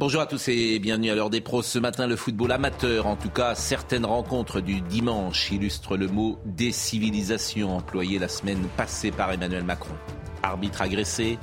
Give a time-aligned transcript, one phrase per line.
[0.00, 1.62] Bonjour à tous et bienvenue à l'heure des pros.
[1.62, 6.40] Ce matin, le football amateur, en tout cas certaines rencontres du dimanche, illustrent le mot
[6.44, 9.94] décivilisation employé la semaine passée par Emmanuel Macron.
[10.42, 11.38] Arbitre agressé,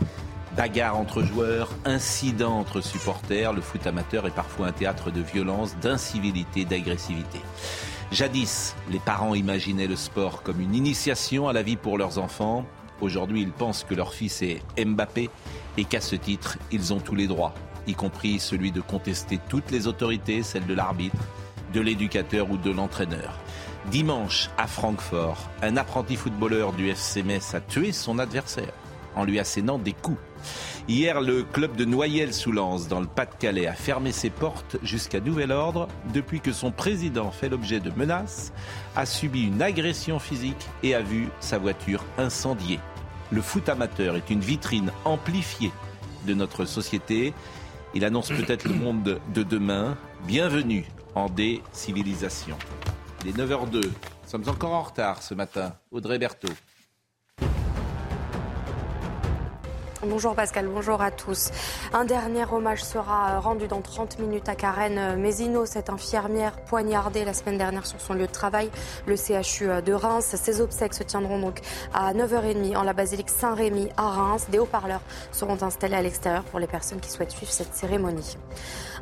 [0.58, 5.78] bagarre entre joueurs, incidents entre supporters, le foot amateur est parfois un théâtre de violence,
[5.78, 7.40] d'incivilité, d'agressivité.
[8.12, 12.66] Jadis, les parents imaginaient le sport comme une initiation à la vie pour leurs enfants.
[13.00, 15.30] Aujourd'hui, ils pensent que leur fils est Mbappé
[15.78, 17.54] et qu'à ce titre, ils ont tous les droits
[17.88, 21.24] y compris celui de contester toutes les autorités, celles de l'arbitre,
[21.74, 23.40] de l'éducateur ou de l'entraîneur.
[23.90, 28.74] Dimanche, à Francfort, un apprenti footballeur du FC Metz a tué son adversaire
[29.16, 30.20] en lui assénant des coups.
[30.88, 35.88] Hier, le club de Noyelles-sous-Lens, dans le Pas-de-Calais, a fermé ses portes jusqu'à nouvel ordre
[36.14, 38.52] depuis que son président fait l'objet de menaces,
[38.96, 42.80] a subi une agression physique et a vu sa voiture incendiée.
[43.32, 45.72] Le foot amateur est une vitrine amplifiée
[46.26, 47.34] de notre société
[47.94, 49.98] il annonce peut-être le monde de demain.
[50.26, 52.58] Bienvenue en décivilisation.
[53.24, 53.84] Il est 9h02.
[53.84, 53.92] Nous
[54.26, 55.74] sommes encore en retard ce matin.
[55.92, 56.54] Audrey Berthaud.
[60.08, 61.52] Bonjour Pascal, bonjour à tous.
[61.94, 67.36] Un dernier hommage sera rendu dans 30 minutes à Karen Mézino, cette infirmière poignardée la
[67.36, 68.72] semaine dernière sur son lieu de travail,
[69.06, 70.36] le CHU de Reims.
[70.36, 71.60] Ses obsèques se tiendront donc
[71.94, 74.48] à 9h30 en la basilique Saint-Rémy à Reims.
[74.50, 78.38] Des haut-parleurs seront installés à l'extérieur pour les personnes qui souhaitent suivre cette cérémonie.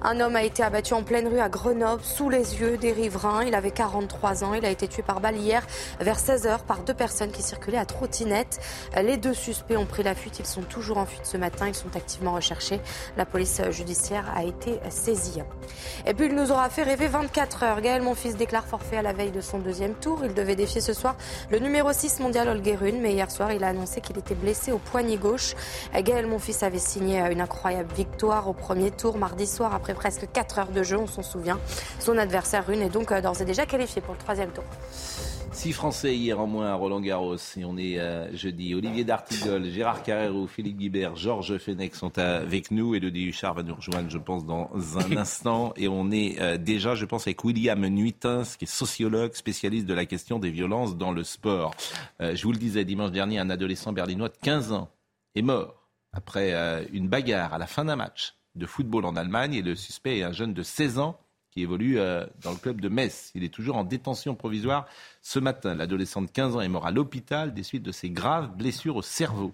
[0.01, 3.43] Un homme a été abattu en pleine rue à Grenoble, sous les yeux des riverains.
[3.43, 4.53] Il avait 43 ans.
[4.53, 5.65] Il a été tué par balle hier
[5.99, 8.59] vers 16h par deux personnes qui circulaient à trottinette.
[9.01, 10.39] Les deux suspects ont pris la fuite.
[10.39, 11.67] Ils sont toujours en fuite ce matin.
[11.67, 12.79] Ils sont activement recherchés.
[13.17, 15.41] La police judiciaire a été saisie.
[16.05, 17.81] Et puis il nous aura fait rêver 24 heures.
[17.81, 20.19] Gaël fils déclare forfait à la veille de son deuxième tour.
[20.23, 21.15] Il devait défier ce soir
[21.51, 24.79] le numéro 6 mondial Olguerun, mais hier soir il a annoncé qu'il était blessé au
[24.79, 25.55] poignet gauche.
[25.93, 30.59] Gaël fils avait signé une incroyable victoire au premier tour mardi soir après presque 4
[30.59, 31.59] heures de jeu, on s'en souvient.
[31.99, 34.63] Son adversaire Rune est donc euh, d'ores et déjà qualifié pour le troisième tour.
[35.59, 38.73] Six Français hier en moins à Roland Garros et on est euh, jeudi.
[38.73, 42.95] Olivier D'Artigol, Gérard Carrero, Philippe Guibert, Georges Fenech sont avec nous.
[42.95, 45.73] Elodie Huchard va nous rejoindre, je pense, dans un instant.
[45.75, 49.93] Et on est euh, déjà, je pense, avec William Nuitins, qui est sociologue, spécialiste de
[49.93, 51.75] la question des violences dans le sport.
[52.21, 54.87] je vous le disais, dimanche dernier, un adolescent berlinois de 15 ans
[55.35, 59.61] est mort après une bagarre à la fin d'un match de football en Allemagne et
[59.61, 61.19] le suspect est un jeune de 16 ans
[61.51, 63.31] qui évolue euh, dans le club de Metz.
[63.35, 64.87] Il est toujours en détention provisoire
[65.21, 65.75] ce matin.
[65.75, 69.01] L'adolescent de 15 ans est mort à l'hôpital des suites de ses graves blessures au
[69.01, 69.53] cerveau.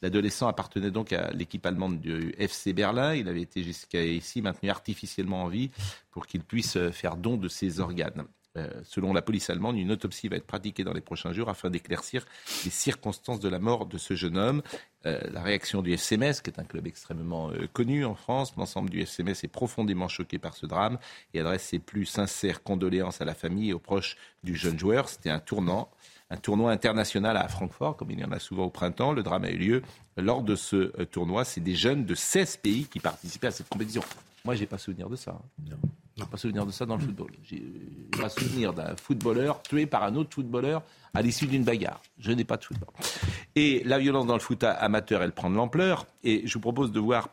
[0.00, 3.14] L'adolescent appartenait donc à l'équipe allemande du FC Berlin.
[3.14, 5.70] Il avait été jusqu'à ici maintenu artificiellement en vie
[6.10, 8.24] pour qu'il puisse faire don de ses organes.
[8.56, 11.70] Euh, selon la police allemande, une autopsie va être pratiquée dans les prochains jours afin
[11.70, 12.24] d'éclaircir
[12.64, 14.62] les circonstances de la mort de ce jeune homme.
[15.04, 18.90] Euh, la réaction du FCMS, qui est un club extrêmement euh, connu en France, l'ensemble
[18.90, 20.98] du FCMS est profondément choqué par ce drame
[21.34, 25.08] et adresse ses plus sincères condoléances à la famille et aux proches du jeune joueur.
[25.08, 25.90] C'était un tournant
[26.30, 29.12] un tournoi international à Francfort, comme il y en a souvent au printemps.
[29.12, 29.82] Le drame a eu lieu
[30.16, 31.44] lors de ce tournoi.
[31.44, 34.02] C'est des jeunes de 16 pays qui participaient à cette compétition.
[34.44, 35.32] Moi, je n'ai pas souvenir de ça.
[35.32, 35.76] Hein.
[36.16, 37.30] Je n'ai pas souvenir de ça dans le football.
[37.44, 37.62] J'ai
[38.18, 40.82] pas souvenir d'un footballeur tué par un autre footballeur
[41.14, 42.00] à l'issue d'une bagarre.
[42.18, 42.88] Je n'ai pas de football.
[43.54, 46.06] Et la violence dans le foot amateur, elle prend de l'ampleur.
[46.24, 47.28] Et je vous propose de voir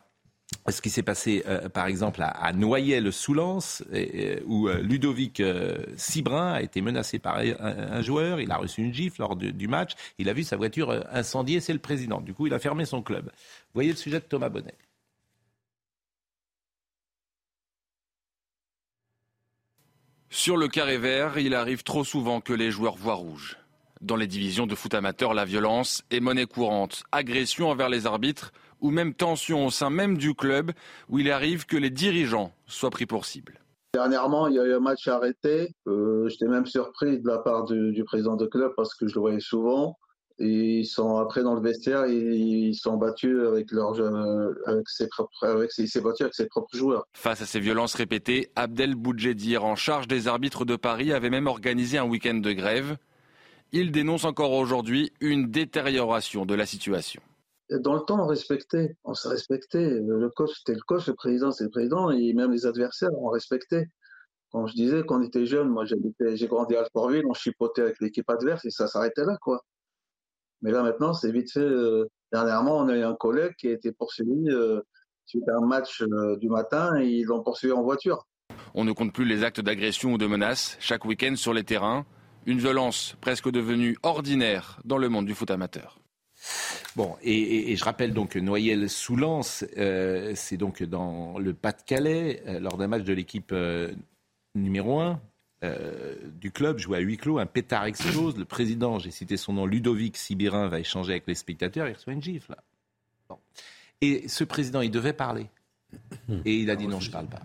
[0.72, 5.42] ce qui s'est passé, euh, par exemple, à, Noyelles-sous-Lens, euh, où euh, Ludovic
[5.96, 8.40] Cibrin a été menacé par un, joueur.
[8.40, 9.92] Il a reçu une gifle lors du match.
[10.18, 11.60] Il a vu sa voiture incendiée.
[11.60, 12.20] C'est le président.
[12.20, 13.30] Du coup, il a fermé son club.
[13.74, 14.74] Voyez le sujet de Thomas Bonnet.
[20.30, 23.56] Sur le carré vert, il arrive trop souvent que les joueurs voient rouge.
[24.00, 27.04] Dans les divisions de foot amateur, la violence est monnaie courante.
[27.12, 30.72] Agression envers les arbitres ou même tension au sein même du club
[31.08, 33.60] où il arrive que les dirigeants soient pris pour cible.
[33.94, 35.72] Dernièrement, il y a eu un match arrêté.
[35.86, 39.14] Euh, j'étais même surpris de la part du, du, président de club parce que je
[39.14, 39.96] le voyais souvent.
[40.38, 44.00] Et ils sont après dans le vestiaire, ils sont battus avec leurs
[44.66, 47.04] avec ses propres, avec ses, battu avec ses propres joueurs.
[47.12, 51.46] Face à ces violences répétées, Abdel Boudjedir, en charge des arbitres de Paris, avait même
[51.46, 52.96] organisé un week-end de grève.
[53.70, 57.22] Il dénonce encore aujourd'hui une détérioration de la situation.
[57.70, 60.00] Dans le temps, on respectait, on se respectait.
[60.00, 63.28] Le coach, c'était le coach, le président, c'est le président, et même les adversaires, on
[63.28, 63.88] respectait.
[64.50, 68.00] Quand je disais, quand on était jeune, moi, j'ai grandi à Alfortville, on chipotait avec
[68.00, 69.64] l'équipe adverse et ça s'arrêtait là, quoi.
[70.62, 71.58] Mais là, maintenant, c'est vite fait.
[71.58, 74.80] Euh, dernièrement, on a eu un collègue qui a été poursuivi euh,
[75.26, 78.26] suite à un match euh, du matin et ils l'ont poursuivi en voiture.
[78.74, 82.06] On ne compte plus les actes d'agression ou de menaces chaque week-end sur les terrains.
[82.46, 85.98] Une violence presque devenue ordinaire dans le monde du foot amateur.
[86.96, 92.76] Bon, et, je rappelle donc que Noyel-Soulance, euh, c'est donc dans le Pas-de-Calais, euh, lors
[92.76, 93.92] d'un match de l'équipe euh,
[94.54, 95.20] numéro 1
[96.42, 98.36] du club, joué à huis clos, un pétard explose.
[98.36, 102.12] Le président, j'ai cité son nom, Ludovic Sibirin, va échanger avec les spectateurs, il reçoit
[102.12, 102.54] une gifle.
[104.02, 105.46] Et ce président, il devait parler.
[106.44, 107.40] Et il a dit non, je ne parle pas.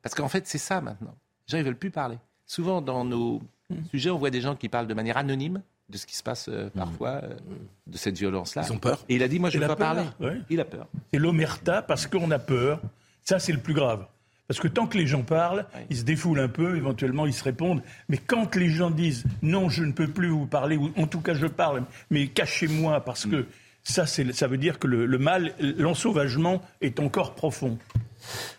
[0.00, 1.14] Parce qu'en fait, c'est ça maintenant.
[1.46, 2.16] Les gens, ils veulent plus parler.
[2.46, 3.42] Souvent, dans nos
[3.90, 5.60] sujets, on voit des gens qui parlent de manière anonyme
[5.92, 7.34] de ce qui se passe euh, parfois, euh,
[7.86, 8.62] de cette violence-là.
[8.66, 9.04] Ils ont peur.
[9.08, 10.02] Et il a dit, moi, je ne veux pas parler.
[10.50, 10.88] Il a peur.
[11.12, 12.80] C'est l'omerta parce qu'on a peur.
[13.22, 14.06] Ça, c'est le plus grave.
[14.48, 17.44] Parce que tant que les gens parlent, ils se défoulent un peu, éventuellement ils se
[17.44, 17.82] répondent.
[18.08, 21.20] Mais quand les gens disent non, je ne peux plus vous parler, ou en tout
[21.20, 23.46] cas je parle, mais cachez-moi parce que
[23.84, 27.78] ça, ça veut dire que le, le mal, l'ensauvagement est encore profond.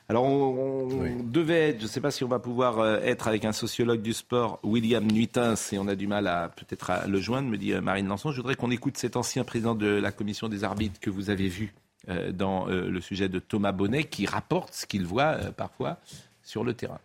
[0.10, 3.46] Alors, on, devait être, je ne sais pas si on va pouvoir euh, être avec
[3.46, 7.20] un sociologue du sport, William Nuitins, et on a du mal à peut-être à le
[7.20, 8.32] joindre, me dit euh, Marine Lançon.
[8.32, 11.48] Je voudrais qu'on écoute cet ancien président de la commission des arbitres que vous avez
[11.48, 11.74] vu
[12.10, 15.98] euh, dans le sujet de Thomas Bonnet, qui rapporte ce qu'il voit parfois
[16.44, 17.00] sur le terrain.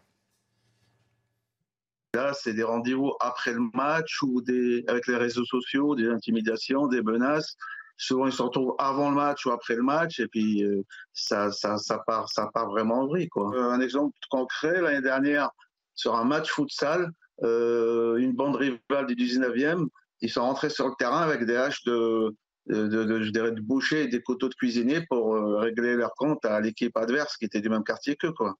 [2.14, 6.86] Là, c'est des rendez-vous après le match ou des, avec les réseaux sociaux, des intimidations,
[6.86, 7.56] des menaces
[7.98, 11.50] souvent ils se retrouvent avant le match ou après le match et puis euh, ça,
[11.50, 13.28] ça, ça, part, ça part vraiment en vrille.
[13.28, 13.50] Quoi.
[13.54, 15.50] Euh, un exemple concret, l'année dernière,
[15.94, 17.10] sur un match futsal,
[17.42, 19.88] euh, une bande rivale du 19e,
[20.20, 22.34] ils sont rentrés sur le terrain avec des haches de,
[22.66, 26.44] de, de, je dirais, de boucher et des couteaux de cuisinier pour régler leur compte
[26.44, 28.32] à l'équipe adverse qui était du même quartier qu'eux.
[28.32, 28.54] Quoi.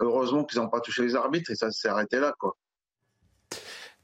[0.00, 2.34] Heureusement qu'ils n'ont pas touché les arbitres et ça s'est arrêté là.
[2.38, 2.56] Quoi.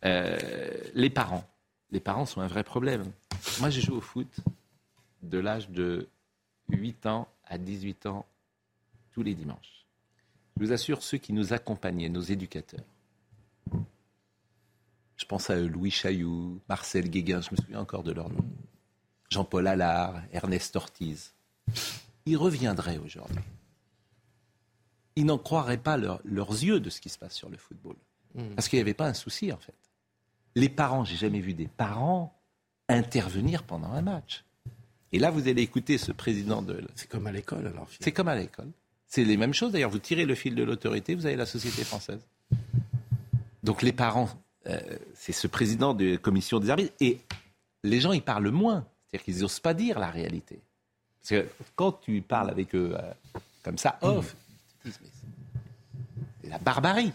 [0.02, 1.49] les parents
[1.91, 3.05] les parents sont un vrai problème.
[3.61, 4.41] Moi, j'ai joué au foot
[5.23, 6.09] de l'âge de
[6.69, 8.27] 8 ans à 18 ans
[9.12, 9.87] tous les dimanches.
[10.56, 12.85] Je vous assure, ceux qui nous accompagnaient, nos éducateurs,
[15.17, 18.44] je pense à Louis Chailloux, Marcel Guéguin, je me souviens encore de leur nom,
[19.31, 21.35] Jean-Paul Allard, Ernest Ortiz,
[22.27, 23.38] ils reviendraient aujourd'hui.
[25.17, 27.97] Ils n'en croiraient pas leurs yeux de ce qui se passe sur le football.
[28.35, 28.55] Hmm.
[28.55, 29.75] Parce qu'il n'y avait pas un souci, en fait.
[30.55, 32.36] Les parents, j'ai jamais vu des parents
[32.88, 34.44] intervenir pendant un match.
[35.12, 36.85] Et là, vous allez écouter ce président de.
[36.94, 37.88] C'est comme à l'école, alors.
[38.00, 38.69] C'est comme à l'école.
[39.06, 39.73] C'est les mêmes choses.
[39.73, 42.21] D'ailleurs, vous tirez le fil de l'autorité, vous avez la société française.
[43.62, 44.29] Donc les parents,
[44.67, 44.81] euh,
[45.15, 46.93] c'est ce président de la commission des arbitres.
[47.00, 47.21] Et
[47.83, 48.85] les gens, ils parlent moins.
[49.06, 50.61] C'est-à-dire qu'ils n'osent pas dire la réalité.
[51.21, 53.12] Parce que quand tu parles avec eux euh,
[53.62, 54.37] comme ça, off,
[54.85, 57.12] c'est la barbarie.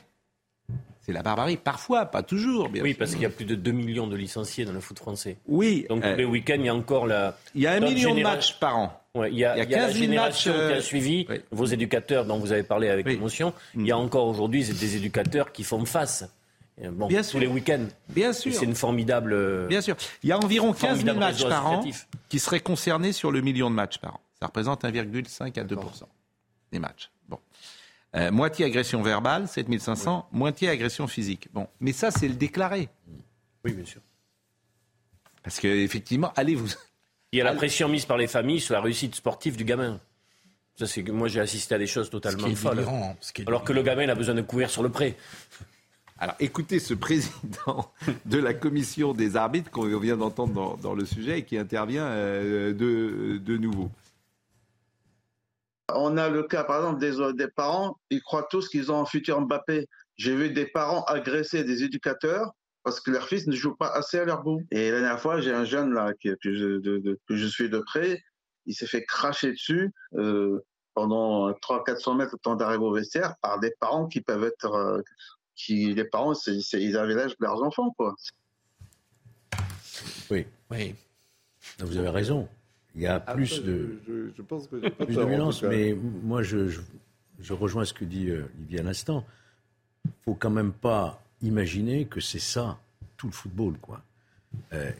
[1.02, 2.70] C'est la barbarie, parfois, pas toujours.
[2.70, 5.00] Bien oui, parce qu'il y a plus de 2 millions de licenciés dans le foot
[5.00, 5.38] français.
[5.48, 5.88] Oui.
[5.90, 7.38] Donc tous euh, les week-ends, il y a encore la.
[7.56, 9.02] Il y a un million de matchs par an.
[9.16, 10.44] il y a, il y a, 15 000 matchs.
[10.44, 13.54] qui a euh, suivi vos éducateurs dont vous avez parlé avec émotion.
[13.76, 16.30] Il y a encore aujourd'hui des éducateurs qui font face.
[16.84, 17.88] Euh, bon, Bien tous les week-ends.
[18.10, 18.54] Bien sûr.
[18.54, 19.68] C'est une formidable.
[19.68, 19.96] Bien sûr.
[20.22, 21.84] Il y a environ 15 000 matchs par an
[22.30, 24.20] qui seraient concernés sur le million de matchs par an.
[24.40, 25.78] Ça représente 1,5 à 2%
[26.72, 27.12] des matchs.
[27.28, 27.40] Bon.
[28.16, 31.48] Euh, moitié agression verbale, 7500, moitié agression physique.
[31.54, 32.90] Bon, mais ça, c'est le déclaré.
[33.64, 34.02] Oui, bien sûr.
[35.44, 36.70] Parce qu'effectivement, allez vous.
[37.32, 40.02] Il y a la pression mise par les familles sur la réussite sportive du gamin.
[40.76, 42.86] Ça, c'est moi, j'ai assisté à des choses totalement folles.
[43.48, 45.16] alors que le gamin, il a besoin de courir sur le pré.
[46.18, 47.92] Alors, écoutez ce président
[48.26, 52.74] de la commission des arbitres qu'on vient d'entendre dans, le sujet et qui intervient euh,
[52.74, 53.90] de, de nouveau.
[55.96, 59.06] On a le cas, par exemple, des, des parents, ils croient tous qu'ils ont un
[59.06, 59.88] futur Mbappé.
[60.18, 62.52] J'ai vu des parents agresser des éducateurs
[62.84, 64.62] parce que leurs fils ne jouent pas assez à leur bout.
[64.72, 68.22] Et la dernière fois, j'ai un jeune là que, je, suis de près,
[68.66, 70.60] il s'est fait cracher dessus euh,
[70.94, 74.74] pendant 300-400 mètres le temps d'arriver au vestiaire par des parents qui peuvent être...
[74.74, 75.02] Euh,
[75.54, 78.16] qui, les parents, ils avaient l'âge de leurs enfants, quoi.
[80.32, 80.96] Oui, oui.
[81.80, 82.48] Vous avez raison.
[82.96, 84.00] Il y a plus de,
[84.36, 86.70] je, pense que plus de violence, mais moi je,
[87.40, 89.26] je, rejoins ce que dit euh, Olivier à l'instant.
[90.06, 92.80] Il faut quand même pas imaginer que c'est ça
[93.18, 94.02] tout le football, quoi.
[94.74, 94.92] Euh,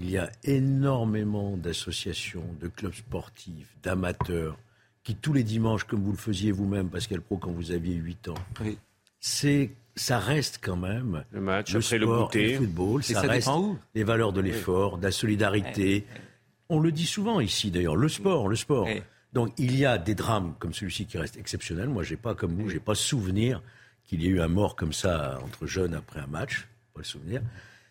[0.00, 4.58] il y a énormément d'associations, de clubs sportifs, d'amateurs,
[5.04, 8.28] qui tous les dimanches, comme vous le faisiez vous-même, Pascal Pro, quand vous aviez 8
[8.28, 8.34] ans,
[9.20, 13.50] c'est ça reste quand même le match, le après sport, le, le football, ça, reste
[13.94, 16.04] les valeurs de l'effort, de la solidarité
[16.68, 18.88] On le dit souvent ici d'ailleurs, le sport, le sport.
[19.32, 21.88] Donc il y a des drames comme celui-ci qui restent exceptionnels.
[21.88, 23.62] Moi, j'ai pas comme vous, j'ai pas souvenir
[24.04, 26.66] qu'il y ait eu un mort comme ça entre jeunes après un match.
[26.94, 27.42] Pas le souvenir.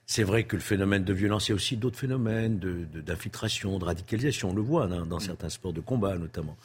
[0.07, 3.85] C'est vrai que le phénomène de violence, il y a aussi d'autres phénomènes d'infiltration, de,
[3.85, 4.51] radicalisation.
[4.51, 6.57] On le voit hein, dans certains sports de combat notamment.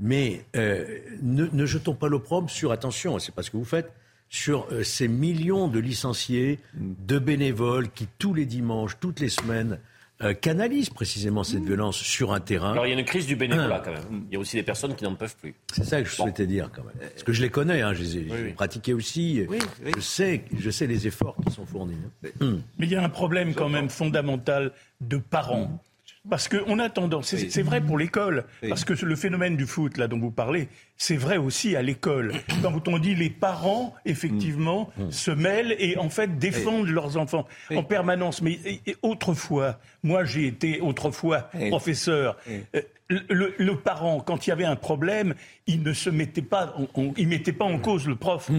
[0.00, 3.92] Mais euh, ne, jetons pas l'opprobre sur, attention, c'est pas ce que vous faites,
[4.30, 9.78] sur euh, ces millions de licenciés, de bénévoles qui tous les dimanches, toutes les semaines,
[10.22, 12.72] euh, canalisent précisément cette violence sur un terrain.
[12.72, 14.24] Alors il y a une crise du bénévolat quand même.
[14.28, 15.54] Il y a aussi des personnes qui n'en peuvent plus.
[15.72, 16.96] C'est ça que je souhaitais dire quand même.
[16.98, 19.46] Parce que je les connais, hein, je les ai pratiqués aussi.
[19.84, 21.96] Je, sais, je sais les efforts qui sont fournis.
[22.40, 22.58] Hein.
[22.78, 25.80] Mais il y a un problème quand même fondamental de parents.
[26.28, 30.08] Parce qu'on a tendance, c'est vrai pour l'école, parce que le phénomène du foot, là,
[30.08, 32.32] dont vous parlez, c'est vrai aussi à l'école.
[32.62, 35.04] Quand on dit les parents, effectivement, mm.
[35.04, 35.10] Mm.
[35.12, 38.42] se mêlent et en fait défendent leurs enfants en permanence.
[38.42, 38.58] Mais
[39.02, 42.36] autrefois, moi j'ai été autrefois professeur.
[42.74, 45.34] Euh, le, parent, quand il y avait un problème,
[45.66, 46.74] il ne se mettait pas,
[47.16, 48.50] il mettait pas en cause le prof.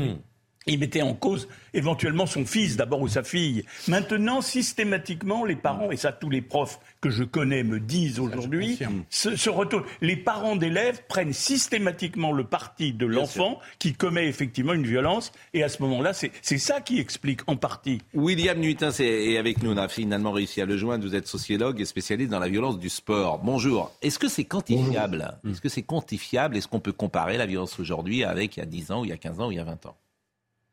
[0.69, 3.63] Il mettait en cause éventuellement son fils d'abord ou sa fille.
[3.87, 8.79] Maintenant, systématiquement, les parents, et ça tous les profs que je connais me disent aujourd'hui,
[9.09, 9.85] se, retournent.
[10.01, 15.63] Les parents d'élèves prennent systématiquement le parti de l'enfant qui commet effectivement une violence, et
[15.63, 17.99] à ce moment-là, c'est ça qui explique en partie.
[18.13, 21.79] William Nutin est avec nous, on a finalement réussi à le joindre, vous êtes sociologue
[21.81, 23.39] et spécialiste dans la violence du sport.
[23.39, 23.91] Bonjour.
[24.01, 25.37] Est-ce que c'est quantifiable?
[25.49, 26.57] Est-ce que c'est quantifiable?
[26.57, 29.09] Est-ce qu'on peut comparer la violence aujourd'hui avec il y a 10 ans, ou il
[29.09, 29.95] y a 15 ans, ou il y a 20 ans?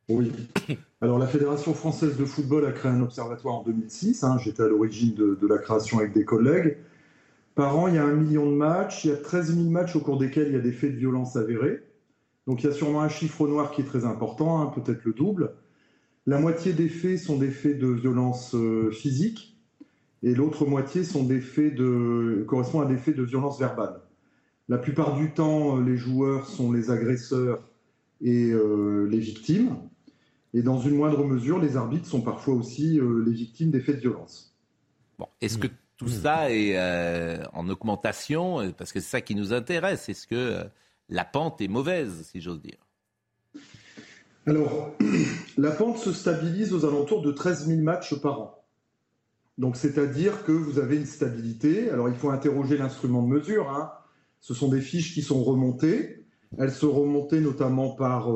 [0.09, 0.33] Oui.
[1.01, 4.25] Alors la Fédération française de football a créé un observatoire en 2006.
[4.25, 4.39] Hein.
[4.39, 6.79] J'étais à l'origine de, la création avec des collègues.
[7.55, 9.05] Par an, il y a un million de matchs.
[9.05, 10.99] Il y a 13 000 matchs au cours desquels il y a des faits de
[10.99, 11.83] violence avérés.
[12.47, 15.13] Donc il y a sûrement un chiffre noir qui est très important, hein, peut-être le
[15.13, 15.53] double.
[16.27, 19.57] La moitié des faits sont des faits de violence euh, physique
[20.23, 24.01] et l'autre moitié sont des faits de, correspond à des faits de violence verbale.
[24.69, 27.69] La plupart du temps, les joueurs sont les agresseurs
[28.21, 29.77] et euh, les victimes.
[30.57, 33.97] Et dans une moindre mesure, les arbitres sont parfois aussi euh, les victimes des faits
[33.97, 34.57] de violence.
[35.19, 35.67] Bon, Est-ce que
[35.99, 40.09] tout ça est euh, en augmentation euh, Parce que c'est ça qui nous intéresse.
[40.09, 40.65] Est-ce que
[41.11, 42.79] la pente est mauvaise, si j'ose dire?
[44.47, 44.93] Alors,
[45.59, 48.65] la pente se stabilise aux alentours de 13 000 matchs par an.
[49.59, 51.91] Donc, c'est-à-dire que vous avez une stabilité.
[51.91, 53.69] Alors, il faut interroger l'instrument de mesure.
[53.69, 53.93] Hein.
[54.41, 56.25] Ce sont des fiches qui sont remontées.
[56.57, 58.31] Elles sont remontées notamment par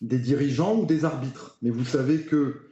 [0.00, 1.56] des dirigeants ou des arbitres.
[1.62, 2.68] Mais vous savez que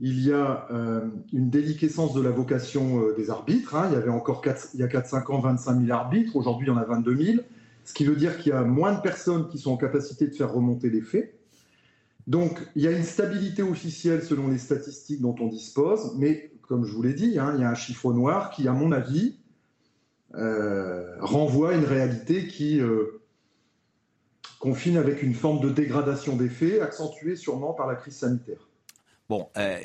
[0.00, 3.74] il y a euh, une déliquescence de la vocation euh, des arbitres.
[3.74, 3.88] Hein.
[3.90, 6.70] Il y avait encore 4, il y a 4-5 ans 25 000 arbitres, aujourd'hui il
[6.70, 7.38] y en a 22 000,
[7.84, 10.34] ce qui veut dire qu'il y a moins de personnes qui sont en capacité de
[10.34, 11.34] faire remonter les faits.
[12.28, 16.84] Donc il y a une stabilité officielle selon les statistiques dont on dispose, mais comme
[16.84, 19.38] je vous l'ai dit, hein, il y a un chiffre noir qui, à mon avis,
[20.34, 22.80] euh, renvoie à une réalité qui
[24.58, 28.68] confine avec une forme de dégradation des faits, accentuée sûrement par la crise sanitaire.
[29.28, 29.78] Bon, euh,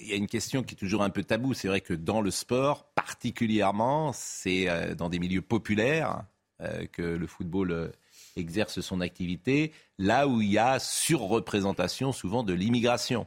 [0.00, 1.52] il y a une question qui est toujours un peu taboue.
[1.52, 6.22] C'est vrai que dans le sport, particulièrement, c'est euh, dans des milieux populaires
[6.60, 7.92] euh, que le football
[8.36, 13.26] exerce son activité, là où il y a surreprésentation souvent de l'immigration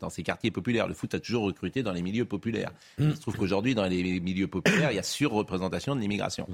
[0.00, 0.86] dans ces quartiers populaires.
[0.86, 2.70] Le foot a toujours recruté dans les milieux populaires.
[2.98, 3.08] Mmh.
[3.08, 6.46] Il se trouve qu'aujourd'hui, dans les milieux populaires, il y a surreprésentation de l'immigration.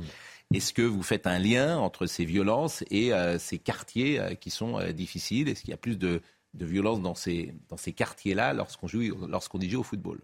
[0.52, 4.50] Est-ce que vous faites un lien entre ces violences et euh, ces quartiers euh, qui
[4.50, 5.49] sont euh, difficiles?
[5.49, 6.21] Est-ce qu'il y a plus de,
[6.54, 7.54] de violence dans ces,
[7.95, 10.21] quartiers-là lorsqu'on joue, y joue au football?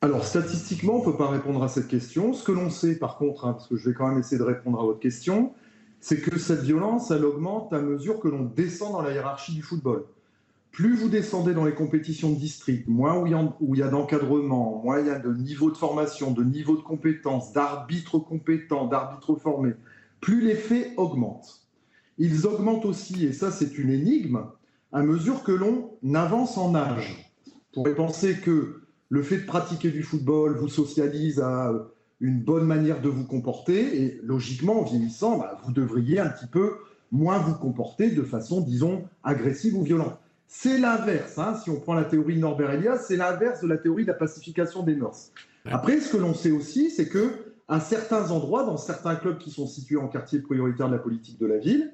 [0.00, 2.32] Alors statistiquement, on ne peut pas répondre à cette question.
[2.32, 4.44] Ce que l'on sait par contre, hein, parce que je vais quand même essayer de
[4.44, 5.52] répondre à votre question,
[6.00, 9.62] c'est que cette violence, elle augmente à mesure que l'on descend dans la hiérarchie du
[9.62, 10.06] football.
[10.72, 13.18] Plus vous descendez dans les compétitions de district, moins
[13.60, 16.76] où il y a d'encadrement, moins il y a de niveau de formation, de niveau
[16.76, 19.74] de compétence, d'arbitres compétents, d'arbitres formés,
[20.20, 21.66] plus les faits augmentent.
[22.18, 24.42] Ils augmentent aussi, et ça c'est une énigme,
[24.92, 27.34] à mesure que l'on avance en âge.
[27.76, 31.72] On pourrait penser que le fait de pratiquer du football vous socialise à
[32.20, 36.46] une bonne manière de vous comporter, et logiquement, en vieillissant, bah, vous devriez un petit
[36.46, 36.74] peu
[37.10, 40.18] moins vous comporter de façon, disons, agressive ou violente.
[40.48, 41.38] C'est l'inverse.
[41.38, 41.54] Hein.
[41.62, 44.14] Si on prend la théorie de Norbert Elias, c'est l'inverse de la théorie de la
[44.14, 45.30] pacification des mœurs.
[45.66, 49.50] Après, ce que l'on sait aussi, c'est que à certains endroits, dans certains clubs qui
[49.50, 51.92] sont situés en quartier prioritaire de la politique de la ville,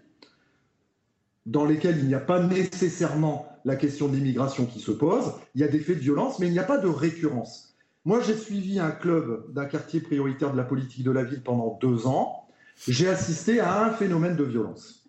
[1.46, 5.60] dans lesquels il n'y a pas nécessairement la question de l'immigration qui se pose, il
[5.60, 7.74] y a des faits de violence, mais il n'y a pas de récurrence.
[8.04, 11.76] Moi, j'ai suivi un club d'un quartier prioritaire de la politique de la ville pendant
[11.80, 12.46] deux ans.
[12.86, 15.08] J'ai assisté à un phénomène de violence.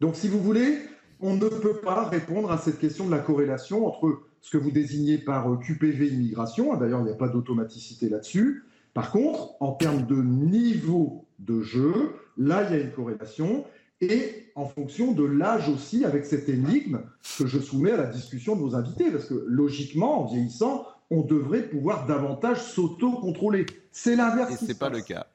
[0.00, 0.78] Donc, si vous voulez,
[1.20, 4.70] on ne peut pas répondre à cette question de la corrélation entre ce que vous
[4.70, 9.72] désignez par euh, QPV immigration, d'ailleurs il n'y a pas d'automaticité là-dessus, Par contre, en
[9.72, 13.64] termes de niveau de jeu, là, il y a une corrélation.
[14.00, 17.00] Et en fonction de l'âge aussi, avec cette énigme
[17.38, 19.10] que je soumets à la discussion de nos invités.
[19.10, 23.66] Parce que logiquement, en vieillissant, on devrait pouvoir davantage s'auto-contrôler.
[23.92, 24.52] C'est l'inverse.
[24.52, 25.26] Et ce n'est pas le cas.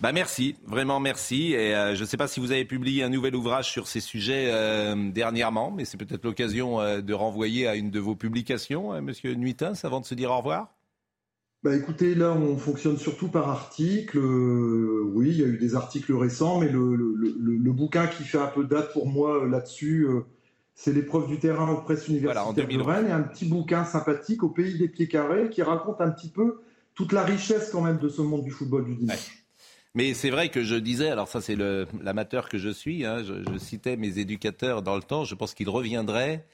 [0.00, 1.52] Bah merci, vraiment merci.
[1.52, 4.00] Et euh, je ne sais pas si vous avez publié un nouvel ouvrage sur ces
[4.00, 9.00] sujets euh, dernièrement, mais c'est peut-être l'occasion euh, de renvoyer à une de vos publications,
[9.00, 10.74] Monsieur Nuitins, avant de se dire au revoir.
[11.62, 14.18] Bah écoutez, là on fonctionne surtout par article.
[14.18, 18.46] oui, il y a eu des articles récents, mais le, le, bouquin qui fait un
[18.46, 20.06] peu date pour moi là-dessus,
[20.74, 24.50] c'est l'épreuve du terrain aux presses universitaires de Rennes et un petit bouquin sympathique au
[24.50, 26.60] pays des pieds carrés qui raconte un petit peu
[26.94, 29.45] toute la richesse quand même de ce monde du football du dimanche.
[29.96, 33.56] Mais c'est vrai que je disais, alors ça c'est l'amateur que je suis, hein, je,
[33.56, 36.44] citais mes éducateurs dans le temps, je pense qu'ils reviendraient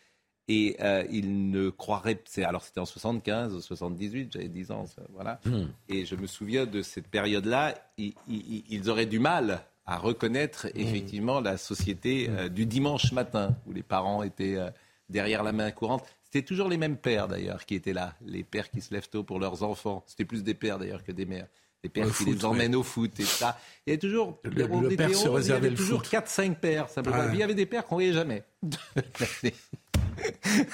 [0.46, 5.64] et euh, ils ne croiraient, alors c'était en 75, 78, j'avais 10 ans, voilà, hmm.
[5.88, 10.80] et je me souviens de cette période-là, ils, ils, auraient du mal à reconnaître mmh.
[10.80, 14.70] effectivement la société euh, du dimanche matin, où les parents étaient euh,
[15.08, 16.04] derrière la main courante.
[16.22, 19.24] C'était toujours les mêmes pères d'ailleurs qui étaient là, les pères qui se lèvent tôt
[19.24, 20.04] pour leurs enfants.
[20.06, 21.48] C'était plus des pères d'ailleurs que des mères.
[21.84, 23.58] Les pères qui les emmènent au foot et ça.
[23.86, 26.86] Il y avait toujours, le, le père se réservait il y avait toujours 4-5 pères.
[27.32, 28.44] Il y avait des pères qu'on voyait jamais.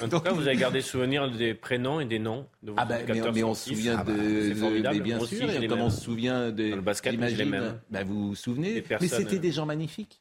[0.02, 2.84] En tout cas, vous avez gardé souvenir des prénoms et des noms de vos ah
[2.84, 2.98] bah,
[3.32, 6.80] mais, on se souvient ah bah, de, bien sûr, comme on se souvient de le
[6.80, 10.20] basket, bah, vous vous souvenez Mais c'était des gens magnifiques.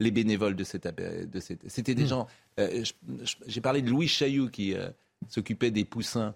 [0.00, 2.08] Les bénévoles de cette, de cette c'était des hmm.
[2.08, 2.26] gens.
[2.58, 2.82] Euh,
[3.46, 4.88] j'ai parlé de Louis Chailloux qui euh,
[5.28, 6.34] s'occupait des poussins,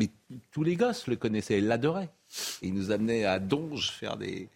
[0.00, 0.08] mais
[0.50, 2.08] tous les gosses le connaissaient, l'adoraient.
[2.62, 4.48] Il nous amenait à Donge faire des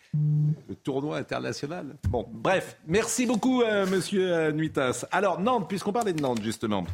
[0.69, 1.97] le tournoi international.
[2.09, 5.05] Bon, bref, merci beaucoup, euh, monsieur euh, Nuitas.
[5.11, 6.87] Alors, Nantes, puisqu'on parlait de Nantes, justement.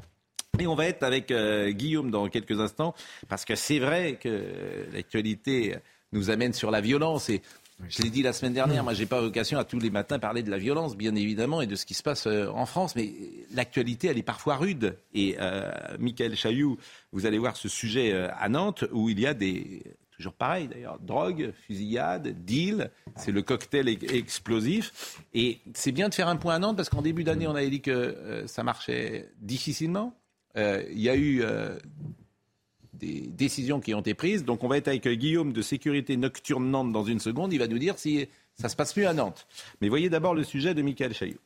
[0.58, 2.92] Et on va être avec euh, Guillaume dans quelques instants,
[3.28, 4.44] parce que c'est vrai que
[4.92, 5.76] l'actualité
[6.12, 7.28] nous amène sur la violence.
[7.28, 7.40] Et
[7.88, 10.42] je l'ai dit la semaine dernière, moi, j'ai pas vocation à tous les matins parler
[10.42, 12.96] de la violence, bien évidemment, et de ce qui se passe en France.
[12.96, 13.12] Mais
[13.54, 14.96] l'actualité, elle est parfois rude.
[15.14, 16.78] Et euh, Michael Chailloux,
[17.12, 19.82] vous allez voir ce sujet à Nantes, où il y a des
[20.20, 25.22] toujours pareil d'ailleurs, drogue, fusillade, deal, c'est le cocktail explosif.
[25.32, 27.70] Et c'est bien de faire un point à Nantes parce qu'en début d'année, on avait
[27.70, 30.14] dit que euh, ça marchait difficilement.
[30.58, 31.78] Euh, il y a eu euh,
[33.00, 34.44] des décisions qui ont été prises.
[34.44, 37.52] Donc on va être avec Guillaume de sécurité nocturne Nantes dans une seconde.
[37.52, 39.46] Il va nous dire si ça se passe mieux à Nantes.
[39.80, 41.40] Mais voyez d'abord le sujet de Michael Chaillot.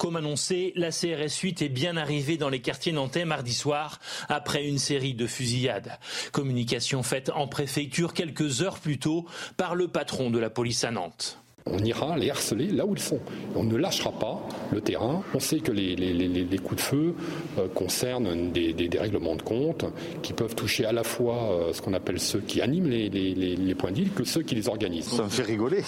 [0.00, 4.66] Comme annoncé, la CRS 8 est bien arrivée dans les quartiers nantais mardi soir après
[4.66, 5.98] une série de fusillades.
[6.32, 9.26] Communication faite en préfecture quelques heures plus tôt
[9.58, 11.39] par le patron de la police à Nantes.
[11.66, 13.20] On ira les harceler là où ils sont.
[13.54, 14.40] On ne lâchera pas
[14.72, 15.22] le terrain.
[15.34, 17.14] On sait que les, coups de feu
[17.58, 19.84] euh, concernent des, règlements de compte
[20.22, 23.92] qui peuvent toucher à la fois euh, ce qu'on appelle ceux qui animent les, points
[23.92, 25.10] d'île que ceux qui les organisent.
[25.16, 25.82] Ça me fait rigoler.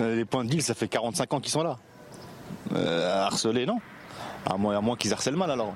[0.00, 1.78] Les points d'île, ça fait 45 ans qu'ils sont là.
[2.74, 3.78] Euh, harceler, non.
[4.46, 5.74] À moins qu'ils harcèlent mal alors.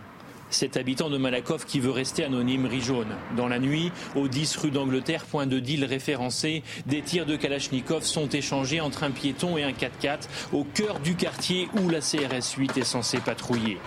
[0.52, 3.16] Cet habitant de Malakoff qui veut rester anonyme jaune.
[3.38, 8.04] Dans la nuit, au 10 rue d'Angleterre, point de deal référencé, des tirs de Kalachnikov
[8.04, 12.58] sont échangés entre un piéton et un 4x4 au cœur du quartier où la CRS
[12.58, 13.78] 8 est censée patrouiller.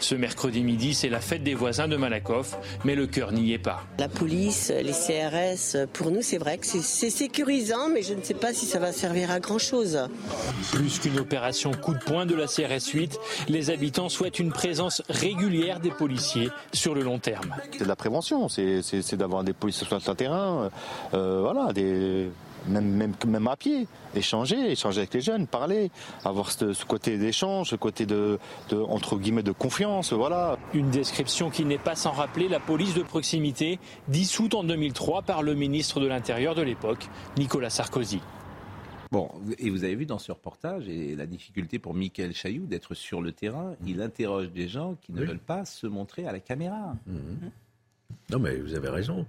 [0.00, 3.58] Ce mercredi midi, c'est la fête des voisins de Malakoff, mais le cœur n'y est
[3.58, 3.82] pas.
[3.98, 8.34] La police, les CRS, pour nous, c'est vrai que c'est sécurisant, mais je ne sais
[8.34, 9.98] pas si ça va servir à grand-chose.
[10.72, 15.02] Plus qu'une opération coup de poing de la CRS 8, les habitants souhaitent une présence
[15.08, 17.54] régulière des policiers sur le long terme.
[17.72, 20.70] C'est de la prévention, c'est d'avoir des policiers sur le terrain,
[21.14, 22.30] euh, voilà, des
[22.66, 25.90] même, même, même à pied, échanger, échanger avec les jeunes, parler,
[26.24, 28.38] avoir ce, côté d'échange, ce côté de,
[28.72, 30.58] entre guillemets de confiance, voilà.
[30.74, 35.42] Une description qui n'est pas sans rappeler la police de proximité, dissoute en 2003 par
[35.42, 38.20] le ministre de l'Intérieur de l'époque, Nicolas Sarkozy.
[39.10, 42.94] Bon, et vous avez vu dans ce reportage et la difficulté pour Michael Chailloux d'être
[42.94, 43.88] sur le terrain, mmh.
[43.88, 46.94] il interroge des gens qui ne veulent pas se montrer à la caméra.
[47.06, 47.48] Mmh.
[48.30, 49.26] Non mais vous avez raison.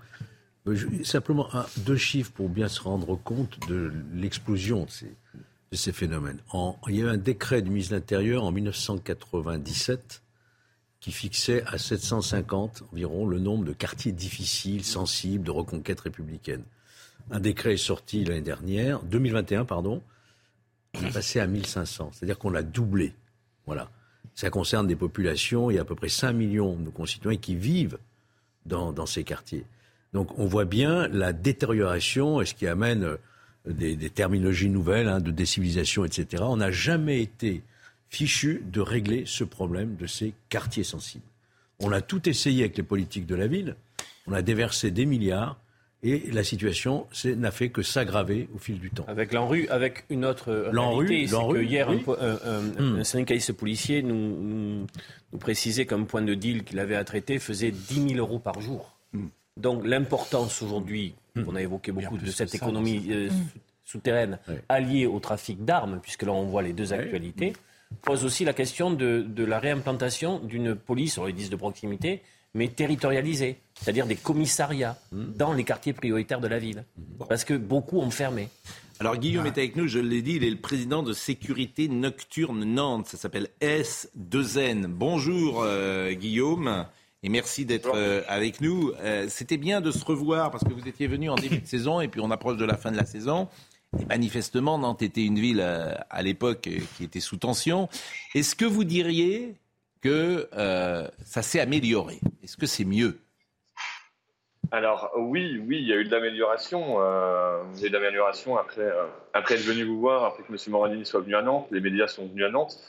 [0.67, 6.39] Euh, simplement deux chiffres pour bien se rendre compte de l'explosion de ces, phénomènes.
[6.87, 10.21] il y a eu un décret du ministre de l'Intérieur en 1997
[10.99, 16.63] qui fixait à 750 environ le nombre de quartiers difficiles, sensibles, de reconquête républicaine.
[17.31, 20.03] Un décret est sorti l'année dernière, 2021, pardon,
[20.93, 23.15] il est passé à 1500, c'est-à-dire qu'on l'a doublé.
[23.65, 23.89] Voilà.
[24.35, 27.55] Ça concerne des populations, il y a à peu près 5 millions de concitoyens qui
[27.55, 27.97] vivent
[28.67, 29.65] dans ces quartiers.
[30.13, 33.17] Donc on voit bien la détérioration et ce qui amène euh,
[33.65, 36.43] des, terminologies nouvelles, hein, de décivilisation, etc.
[36.45, 37.61] On n'a jamais été
[38.09, 41.23] fichu de régler ce problème de ces quartiers sensibles.
[41.79, 43.75] On a tout essayé avec les politiques de la ville.
[44.27, 45.57] On a déversé des milliards.
[46.03, 49.05] Et la situation n'a fait que s'aggraver au fil du temps.
[49.07, 54.87] Avec l'enrue, avec une autre réalité, c'est que hier, un, un, syndicaliste policier nous,
[55.31, 58.61] nous, précisait qu'un point de deal qu'il avait à traiter faisait 10 000 euros par
[58.61, 58.97] jour.
[59.13, 59.27] Hmm.
[59.57, 61.43] Donc l'importance aujourd'hui, hmm.
[61.47, 63.47] on a évoqué beaucoup de cette économie euh, hmm.
[63.85, 67.53] souterraine alliée au trafic d'armes, puisque là on voit les deux actualités,
[68.01, 72.21] pose aussi la question de, de la réimplantation d'une police, on le dit de proximité,
[72.53, 76.83] mais territorialisés, c'est-à-dire des commissariats dans les quartiers prioritaires de la ville.
[77.29, 78.49] Parce que beaucoup ont fermé.
[78.99, 82.63] Alors Guillaume est avec nous, je l'ai dit, il est le président de Sécurité Nocturne
[82.65, 84.85] Nantes, ça s'appelle S2N.
[84.85, 86.85] Bonjour euh, Guillaume.
[87.23, 88.91] Et merci d'être euh, avec nous.
[88.99, 92.01] Euh, c'était bien de se revoir parce que vous étiez venu en début de saison
[92.01, 93.47] et puis on approche de la fin de la saison.
[93.99, 97.89] Et manifestement, Nantes était une ville à l'époque qui était sous tension.
[98.33, 99.55] Est-ce que vous diriez
[100.01, 102.19] que euh, ça s'est amélioré?
[102.43, 103.19] Est-ce que c'est mieux?
[104.71, 107.01] Alors oui, oui, il y a eu de l'amélioration.
[107.01, 110.43] Euh, il y a eu de l'amélioration après, euh, après être venu vous voir, après
[110.43, 110.57] que M.
[110.69, 112.79] Morandini soit venu à Nantes, les médias sont venus à Nantes.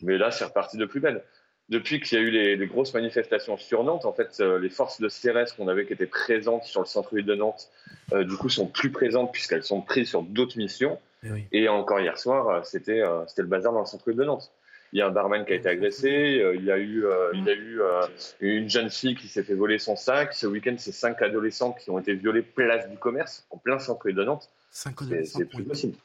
[0.00, 1.22] Mais là, c'est reparti de plus belle.
[1.68, 5.08] Depuis qu'il y a eu les, grosses manifestations sur Nantes, en fait, les forces de
[5.08, 7.68] CRS qu'on avait qui étaient présentes sur le centre-ville de Nantes,
[8.12, 10.98] du coup, sont plus présentes puisqu'elles sont prises sur d'autres missions.
[11.52, 14.50] Et, Et encore hier soir, c'était le bazar dans le centre-ville de Nantes
[14.92, 17.30] il y a un barman qui a été agressé, euh, il y a eu, euh,
[17.34, 18.06] il y a eu euh,
[18.40, 20.32] une jeune fille qui s'est fait voler son sac.
[20.32, 24.10] Ce week-end, c'est cinq adolescents qui ont été violés place du commerce, en plein centre
[24.10, 24.50] de Nantes.
[24.70, 25.38] Cinq adolescents.
[25.38, 25.96] C'est plus possible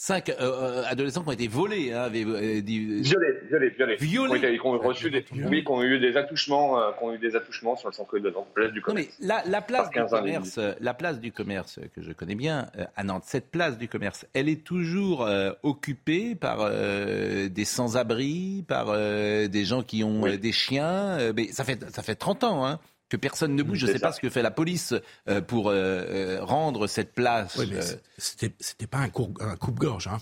[0.00, 1.92] cinq euh, euh, adolescents qui ont été volés.
[1.92, 3.02] Hein, avaient, euh, dit...
[3.02, 3.96] Violés, violés, violés.
[3.96, 4.58] Violés.
[4.58, 7.76] Qui ont, reçu des, oui, qui ont eu des attouchements, qui ont eu des attouchements
[7.76, 9.08] sur le centre de Nantes, place du commerce.
[9.20, 12.68] Non, mais la, la place du commerce, la place du commerce que je connais bien
[12.96, 15.28] à Nantes, cette place du commerce, elle est toujours
[15.62, 21.32] occupée par des sans-abri, par des gens qui ont des chiens.
[21.36, 22.66] mais ça fait ça fait 30 ans.
[22.66, 23.78] Hein que personne ne bouge.
[23.78, 24.94] Je ne sais pas ce que fait la police
[25.28, 27.56] euh, pour euh, euh, rendre cette place.
[27.56, 27.70] Oui,
[28.16, 30.06] c'était pas un, un coupe-gorge.
[30.06, 30.18] Hein.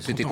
[0.00, 0.24] C'était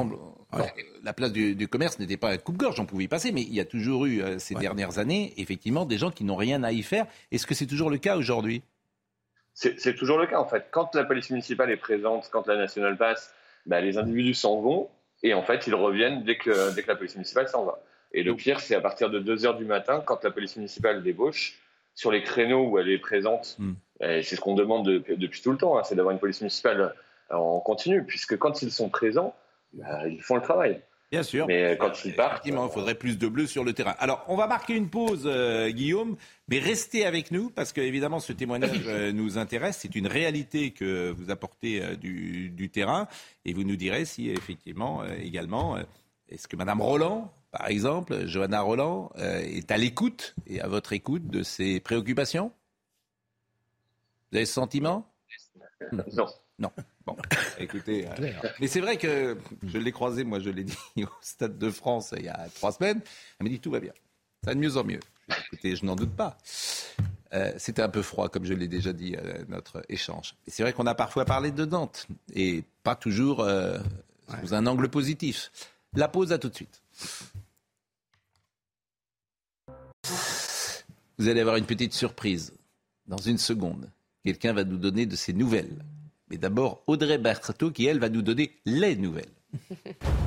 [1.03, 3.61] La place du, commerce n'était pas un coupe-gorge, on pouvait y passer, mais il y
[3.61, 7.07] a toujours eu ces dernières années, effectivement, des gens qui n'ont rien à y faire.
[7.33, 8.63] Est-ce que c'est toujours le cas aujourd'hui?
[9.55, 10.67] C'est toujours le cas en fait.
[10.71, 13.33] Quand la police municipale est présente, quand la nationale passe,
[13.65, 14.91] bah, les individus s'en vont
[15.23, 17.81] et en fait ils reviennent dès que, dès que la police municipale s'en va.
[18.13, 21.03] Et le pire, c'est à partir de 2 h du matin, quand la police municipale
[21.03, 21.59] débauche,
[21.97, 23.57] sur les créneaux où elle est présente.
[23.59, 23.73] Hmm.
[24.01, 26.95] C'est ce qu'on demande depuis tout le temps, hein, c'est d'avoir une police municipale
[27.31, 29.35] en continu, puisque quand ils sont présents,
[29.73, 30.83] bah, ils font le travail.
[31.13, 31.47] Bien sûr.
[31.47, 32.45] Mais quand ils partent.
[32.47, 33.95] il faudrait plus de bleus sur le terrain.
[33.99, 36.17] Alors, on va marquer une pause, euh, Guillaume,
[36.49, 39.79] mais restez avec nous, parce que, évidemment, ce témoignage euh, nous intéresse.
[39.81, 43.07] C'est une réalité que vous apportez euh, du, du, terrain,
[43.45, 45.77] et vous nous direz si, effectivement, également,
[46.29, 50.93] est-ce que Mme Roland par exemple, Johanna Roland euh, est à l'écoute et à votre
[50.93, 52.53] écoute de ses préoccupations?
[54.31, 55.11] Vous avez ce sentiment?
[55.93, 56.27] Non.
[56.59, 56.71] Non.
[57.07, 57.17] Bon,
[57.59, 61.59] écoutez, euh, mais c'est vrai que je l'ai croisé, moi je l'ai dit au Stade
[61.59, 63.01] de France il y a trois semaines.
[63.39, 63.93] Elle m'a dit tout va bien,
[64.43, 65.01] ça va de mieux en mieux.
[65.53, 66.39] Écoutez, je n'en doute pas.
[67.33, 69.17] Euh, c'était un peu froid, comme je l'ai déjà dit,
[69.49, 70.35] notre échange.
[70.47, 73.47] Et c'est vrai qu'on a parfois parlé de Nantes, et pas toujours
[74.41, 75.51] sous un angle positif.
[75.95, 76.83] La pause, à tout de suite.
[81.19, 82.53] Vous allez avoir une petite surprise
[83.07, 83.91] dans une seconde.
[84.23, 85.85] Quelqu'un va nous donner de ses nouvelles.
[86.29, 89.25] Mais d'abord, Audrey Berthaud qui, elle, va nous donner les nouvelles.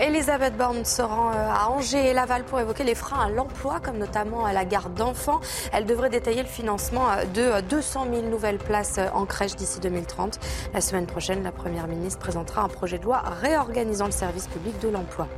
[0.00, 3.78] Elisabeth Borne se rend euh, à Angers et Laval pour évoquer les freins à l'emploi,
[3.78, 5.40] comme notamment à la garde d'enfants.
[5.70, 9.80] Elle devrait détailler le financement euh, de 200 euh, 000 nouvelles places en crèche d'ici
[9.80, 10.40] 2030.
[10.72, 14.78] La semaine prochaine, la Première ministre présentera un projet de loi réorganisant le service public
[14.80, 15.28] de l'emploi.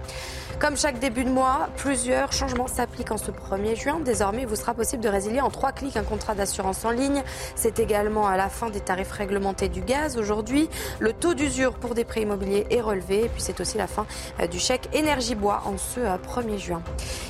[0.61, 4.01] Comme chaque début de mois, plusieurs changements s'appliquent en ce 1er juin.
[4.01, 7.23] Désormais, il vous sera possible de résilier en trois clics un contrat d'assurance en ligne.
[7.57, 10.17] C'est également à la fin des tarifs réglementés du gaz.
[10.17, 13.25] Aujourd'hui, le taux d'usure pour des prêts immobiliers est relevé.
[13.25, 14.07] Et puis, c'est aussi la fin
[14.40, 16.83] euh, du chèque énergie-bois en ce 1er euh, juin.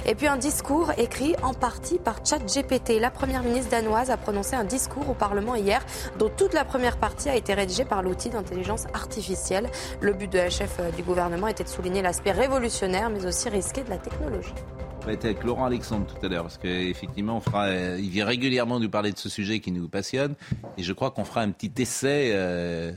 [0.04, 3.00] Et puis, un discours écrit en partie par ChatGPT.
[3.00, 5.82] La première ministre danoise a prononcé un discours au Parlement hier,
[6.18, 9.70] dont toute la première partie a été rédigée par l'outil d'intelligence artificielle.
[10.02, 13.48] Le but de la chef euh, du gouvernement était de souligner l'aspect révolutionnaire mais aussi
[13.48, 14.52] risqué de la technologie.
[15.00, 18.78] On va être avec Laurent Alexandre tout à l'heure, parce qu'effectivement, euh, il vient régulièrement
[18.80, 20.34] nous parler de ce sujet qui nous passionne,
[20.76, 22.94] et je crois qu'on fera un petit essai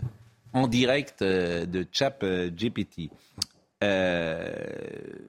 [0.51, 3.09] en direct de Chap GPT.
[3.81, 5.19] Des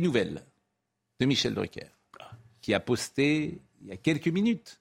[0.00, 0.42] nouvelles
[1.20, 1.88] de Michel Drucker,
[2.60, 4.80] qui a posté il y a quelques minutes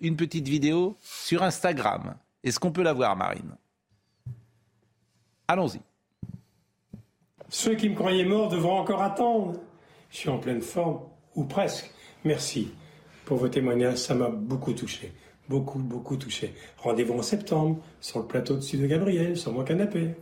[0.00, 2.16] une petite vidéo sur Instagram.
[2.42, 3.56] Est-ce qu'on peut la voir, Marine?
[5.48, 5.80] Allons-y.
[7.48, 9.60] Ceux qui me croyaient mort devront encore attendre.
[10.10, 11.00] Je suis en pleine forme,
[11.34, 11.90] ou presque.
[12.24, 12.70] Merci.
[13.24, 13.98] pour vos témoignages.
[13.98, 15.12] Ça m'a beaucoup touché.
[15.48, 16.54] Beaucoup, beaucoup touché.
[16.78, 20.14] Rendez-vous en septembre sur le plateau de Sud de Gabriel, sur mon canapé.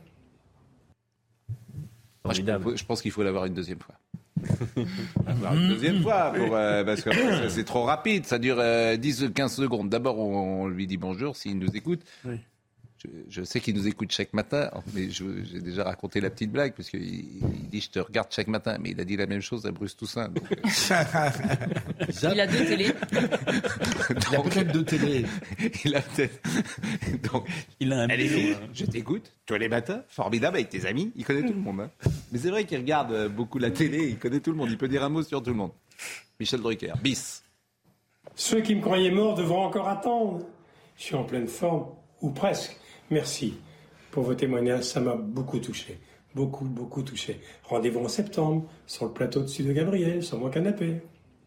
[2.30, 3.94] Je pense qu'il faut l'avoir une deuxième fois.
[4.76, 7.10] une deuxième fois, euh, parce que
[7.48, 8.62] c'est trop rapide, ça dure
[8.98, 9.88] 10 ou 15 secondes.
[9.88, 12.02] D'abord, on, lui dit bonjour s'il nous écoute.
[12.24, 12.40] Oui
[13.28, 16.90] je, sais qu'il nous écoute chaque matin, mais j'ai déjà raconté la petite blague, parce
[16.90, 19.66] qu'il il dit Je te regarde chaque matin, mais il a dit la même chose
[19.66, 20.30] à Bruce Toussaint.
[20.30, 22.08] Euh.
[22.32, 22.92] il a deux télés.
[23.12, 25.24] il a peut-être deux télés.
[25.84, 26.40] il a peut-être.
[27.32, 27.48] Donc,
[27.80, 28.60] il a un hein.
[28.72, 31.80] je t'écoute, tous les matins, formidable avec tes amis, il connaît tout le monde.
[31.80, 31.90] Hein.
[32.30, 34.78] Mais c'est vrai qu'il regarde euh, beaucoup la télé, il connaît tout le monde, il
[34.78, 35.72] peut dire un mot sur tout le monde.
[36.40, 37.42] Michel Drucker, bis.
[38.34, 40.46] Ceux qui me croyaient mort devront encore attendre.
[40.96, 41.86] Je suis en pleine forme,
[42.20, 42.76] ou presque.
[43.12, 43.52] Merci
[44.10, 45.98] pour vos témoignages, ça m'a beaucoup touché.
[46.34, 47.42] Beaucoup, beaucoup touché.
[47.64, 51.02] Rendez-vous en septembre sur le plateau de Sud de Gabriel, sur mon canapé.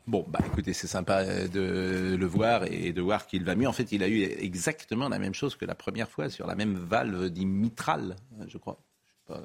[0.06, 3.67] Bon, bah écoutez, c'est sympa de le voir et de voir qu'il va mieux.
[3.67, 6.54] En fait, il a eu exactement la même chose que la première fois sur la
[6.54, 8.15] même valve dit mitrale,
[8.47, 8.80] je crois.
[9.27, 9.41] Pas,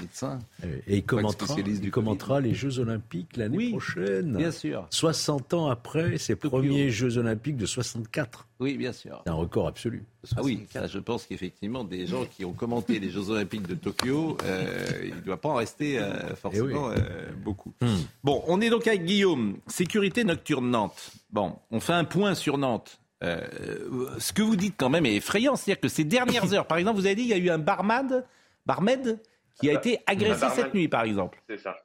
[0.00, 0.38] médecin.
[0.86, 4.36] Et il commentera, les Jeux Olympiques l'année prochaine.
[4.36, 4.86] Bien sûr.
[4.90, 8.48] 60 ans après ses premiers Jeux Olympiques de 64.
[8.58, 9.20] Oui, bien sûr.
[9.24, 10.04] C'est un record absolu.
[10.36, 14.36] Ah oui, je pense qu'effectivement, des gens qui ont commenté les Jeux Olympiques de Tokyo,
[14.44, 17.72] euh, il ne doit pas en rester euh, forcément eh euh, beaucoup.
[17.80, 17.96] Hmm.
[18.24, 19.58] Bon, on est donc avec Guillaume.
[19.66, 21.12] Sécurité nocturne Nantes.
[21.30, 22.98] Bon, on fait un point sur Nantes.
[23.22, 26.98] ce que vous dites quand même est effrayant, c'est-à-dire que ces dernières heures, par exemple,
[26.98, 28.24] vous avez dit qu'il y a eu un barman,
[28.66, 29.20] barmaid
[29.60, 31.40] qui a été agressé cette nuit, par exemple.
[31.48, 31.76] C'est ça.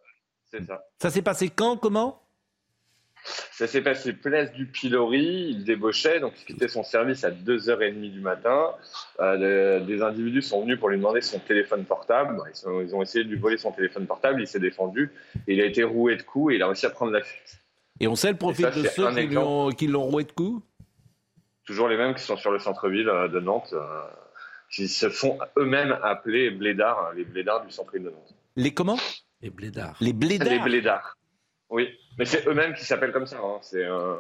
[0.52, 0.84] C'est ça.
[1.00, 2.22] Ça s'est passé quand Comment?
[3.24, 8.12] Ça s'est passé place du Pilori, il débauchait, donc il quittait son service à 2h30
[8.12, 8.72] du matin.
[9.20, 12.42] Euh, des individus sont venus pour lui demander son téléphone portable.
[12.66, 15.12] Ils, ont essayé de lui voler son téléphone portable, il s'est défendu,
[15.48, 17.60] et il a été roué de coups et il a réussi à prendre la fuite.
[18.00, 19.12] Et on sait le profil de ceux
[19.78, 20.64] qui l'ont roué de coups?
[21.66, 23.74] Toujours les mêmes qui sont sur le centre-ville euh, de Nantes.
[23.74, 24.02] Euh,
[24.72, 28.36] qui se font eux-mêmes appeler blédards, hein, les blédards du centre de Nantes.
[28.56, 28.98] Les comment?
[29.42, 29.98] Les blédards.
[30.00, 31.18] Les blédards Les blédards.
[31.70, 33.38] Oui, mais c'est eux-mêmes qui s'appellent comme ça.
[33.38, 33.60] Hein.
[33.62, 34.18] C'est, euh,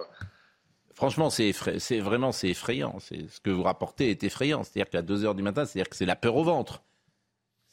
[0.94, 3.00] Franchement, c'est, c'est vraiment c'est effrayant.
[3.00, 4.64] C'est, ce que vous rapportez est effrayant.
[4.64, 6.84] C'est-à-dire qu'à 2 h du matin, c'est-à-dire que c'est la peur au ventre.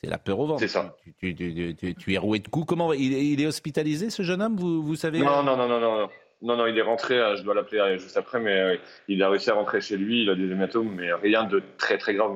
[0.01, 0.61] C'est la peur au ventre.
[0.61, 0.97] C'est ça.
[1.19, 2.67] Tu, tu, es roué de coups.
[2.67, 4.57] Comment il, il, est hospitalisé, ce jeune homme?
[4.57, 5.99] Vous, vous savez Non, non, non, non, non.
[6.03, 6.09] Non,
[6.42, 8.77] non, il est rentré, euh, je dois l'appeler euh, juste après, mais euh,
[9.09, 11.98] il a réussi à rentrer chez lui, il a des hématomes, mais rien de très
[11.98, 12.33] très grave,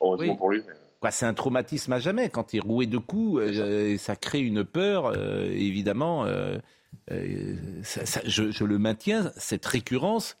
[0.00, 0.62] heureusement pour lui.
[1.10, 2.28] c'est un traumatisme à jamais.
[2.28, 3.42] Quand il est roué de coups,
[3.98, 6.26] ça crée une peur, évidemment.
[7.08, 10.36] je, le maintiens, cette récurrence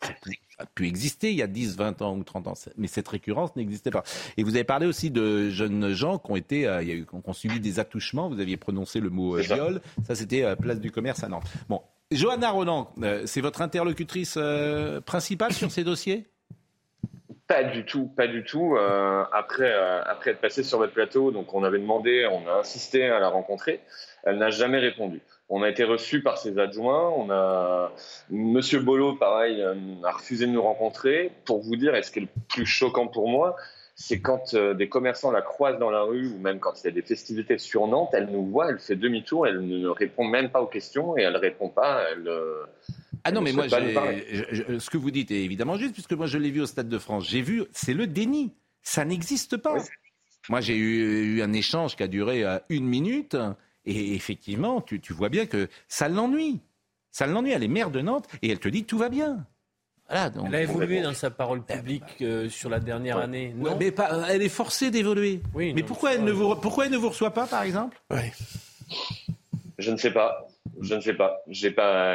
[0.58, 3.56] a pu exister il y a 10, 20 ans ou 30 ans, mais cette récurrence
[3.56, 4.04] n'existait pas.
[4.36, 7.06] Et vous avez parlé aussi de jeunes gens qui ont été, il y a eu,
[7.06, 8.28] qui ont subi des attouchements.
[8.28, 9.80] Vous aviez prononcé le mot viol.
[10.06, 11.46] Ça, c'était place du commerce à Nantes.
[11.70, 11.80] Bon,
[12.12, 16.26] Johanna Roland, euh, c'est votre interlocutrice euh, principale sur ces dossiers?
[17.48, 18.76] Pas du tout, pas du tout.
[18.76, 23.08] Euh, après, après être passé sur votre plateau, donc on avait demandé, on a insisté
[23.08, 23.80] à la rencontrer.
[24.24, 25.20] Elle n'a jamais répondu.
[25.48, 27.08] On a été reçu par ses adjoints.
[27.10, 27.92] On a
[28.30, 31.30] Monsieur Bolo, pareil, a refusé de nous rencontrer.
[31.44, 33.54] Pour vous dire, est ce qui est le plus choquant pour moi,
[33.98, 36.88] c'est quand euh, des commerçants la croisent dans la rue ou même quand il y
[36.88, 40.50] a des festivités sur Nantes, elle nous voit, elle fait demi-tour, elle ne répond même
[40.50, 42.04] pas aux questions et elle ne répond pas.
[42.12, 42.64] Elle, euh,
[43.24, 46.50] ah non, mais moi, ce que vous dites est évidemment juste, puisque moi je l'ai
[46.50, 47.26] vu au Stade de France.
[47.26, 48.52] J'ai vu, c'est le déni.
[48.82, 49.78] Ça n'existe pas.
[50.50, 53.36] Moi, j'ai eu, un échange qui a duré euh, une minute,
[53.86, 56.60] et effectivement, tu, tu vois bien que ça l'ennuie.
[57.10, 57.52] Ça l'ennuie.
[57.52, 59.46] Elle est maire de Nantes, et elle te dit tout va bien
[60.08, 63.52] elle a évolué dans sa parole publique euh, sur la dernière année.
[63.56, 63.92] Non mais
[64.28, 65.40] elle est forcée d'évoluer.
[65.54, 68.00] Oui, mais pourquoi, elle ne vous, pourquoi elle ne vous reçoit pas, par exemple?
[69.78, 70.46] Je ne sais pas.
[70.80, 71.42] Je ne sais pas.
[71.48, 72.14] J'ai pas.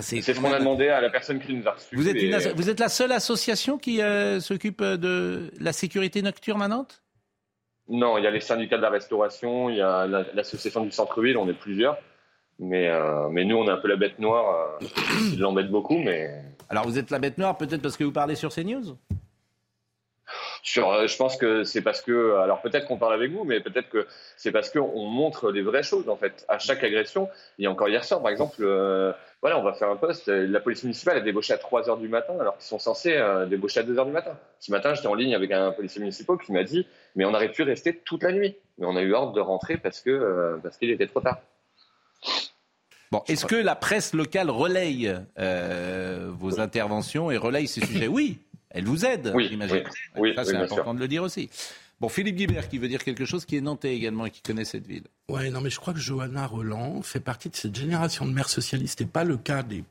[0.00, 1.96] c'est ce qu'on a demandé à la personne qui nous a reçus.
[1.96, 6.68] Vous êtes, vous êtes la seule association qui euh, s'occupe de la sécurité nocturne à
[6.68, 7.02] Nantes?
[7.88, 11.38] Non, il y a les syndicats de la restauration, il y a l'association du centre-ville,
[11.38, 11.96] on est plusieurs.
[12.58, 14.78] Mais, euh, mais nous, on est un peu la bête noire.
[15.32, 16.42] il l'embête beaucoup, mais.
[16.68, 18.96] Alors vous êtes la bête noire peut-être parce que vous parlez sur CNews
[20.62, 23.60] sur, euh, je pense que c'est parce que, alors peut-être qu'on parle avec vous, mais
[23.60, 26.44] peut-être que c'est parce qu'on montre les vraies choses en fait.
[26.48, 27.28] À chaque agression,
[27.58, 30.28] il y a encore hier soir, par exemple, euh, voilà, on va faire un poste.
[30.28, 33.46] La police municipale a débauché à 3 h du matin, alors qu'ils sont censés euh,
[33.46, 34.36] débaucher à 2 h du matin.
[34.60, 37.52] Ce matin, j'étais en ligne avec un policier municipal qui m'a dit, mais on aurait
[37.52, 40.76] pu rester toute la nuit, mais on a eu ordre de rentrer parce que parce
[40.76, 41.38] qu'il était trop tard.
[43.10, 48.38] Bon, est-ce que la presse locale relaye euh, vos interventions et relaye ces sujets Oui,
[48.70, 49.84] elle vous aide, oui, j'imagine.
[50.16, 51.48] Oui, Ça, c'est important de le dire aussi.
[52.00, 54.64] Bon, Philippe Guibert qui veut dire quelque chose, qui est nantais également et qui connaît
[54.64, 55.04] cette ville.
[55.28, 58.48] Oui, non, mais je crois que Johanna Roland fait partie de cette génération de maires
[58.48, 59.82] socialistes et pas le cas des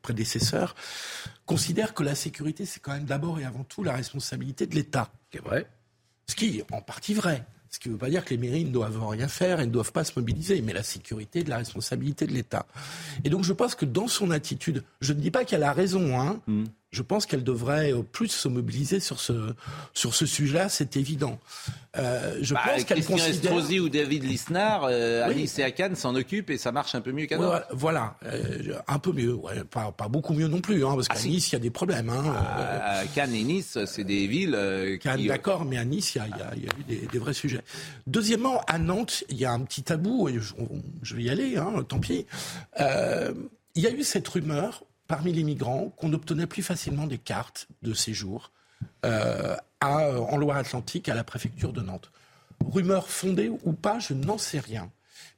[0.00, 0.74] prédécesseurs,
[1.44, 5.10] considèrent que la sécurité, c'est quand même d'abord et avant tout la responsabilité de l'État.
[5.32, 5.66] C'est vrai.
[6.26, 7.44] Ce qui est en partie vrai.
[7.70, 9.70] Ce qui ne veut pas dire que les mairies ne doivent rien faire et ne
[9.70, 12.66] doivent pas se mobiliser, mais la sécurité est de la responsabilité de l'État.
[13.24, 16.18] Et donc je pense que dans son attitude, je ne dis pas qu'elle a raison,
[16.18, 19.54] hein, mm je pense qu'elle devrait euh, plus se mobiliser sur ce,
[19.92, 21.38] sur ce sujet-là, c'est évident.
[21.98, 23.52] Euh, je bah, pense qu'elle considère...
[23.52, 26.94] Estrosi ou David Lisnard, euh, à Nice et à Cannes s'en occupent et ça marche
[26.94, 27.64] un peu mieux qu'à Nantes.
[27.72, 31.14] Voilà, euh, un peu mieux, ouais, pas, pas, beaucoup mieux non plus, hein, parce ah,
[31.14, 32.08] qu'à Nice, il y a des problèmes.
[32.08, 32.34] Hein,
[32.82, 36.28] à, Cannes et Nice, c'est des villes Cannes, d'accord, mais à Nice, il y a,
[36.28, 37.62] y a, y a eu des, des, vrais sujets.
[38.06, 40.54] Deuxièmement, à Nantes, il y a un petit tabou, et je,
[41.02, 42.26] je vais y aller, hein, tant pis.
[42.78, 47.66] il y a eu cette rumeur parmi les migrants qu'on obtenait plus facilement des cartes
[47.82, 48.52] de séjour
[49.04, 52.12] euh, en Loire-Atlantique à la préfecture de Nantes.
[52.64, 54.90] Rumeur fondée ou pas, je n'en sais rien.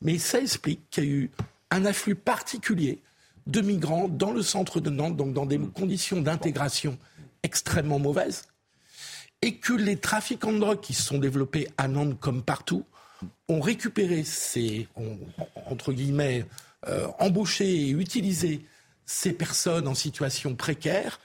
[0.02, 1.30] Mais ça explique qu'il y a eu
[1.70, 3.00] un afflux particulier
[3.46, 6.98] de migrants dans le centre de Nantes, donc dans des conditions d'intégration
[7.42, 8.44] extrêmement mauvaises,
[9.40, 12.84] et que les trafiquants de drogue qui se sont développés à Nantes comme partout
[13.48, 14.88] ont récupéré ces,
[15.66, 16.44] entre guillemets,
[16.88, 18.64] euh, embauché et utilisé
[19.10, 21.18] ces personnes en situation précaire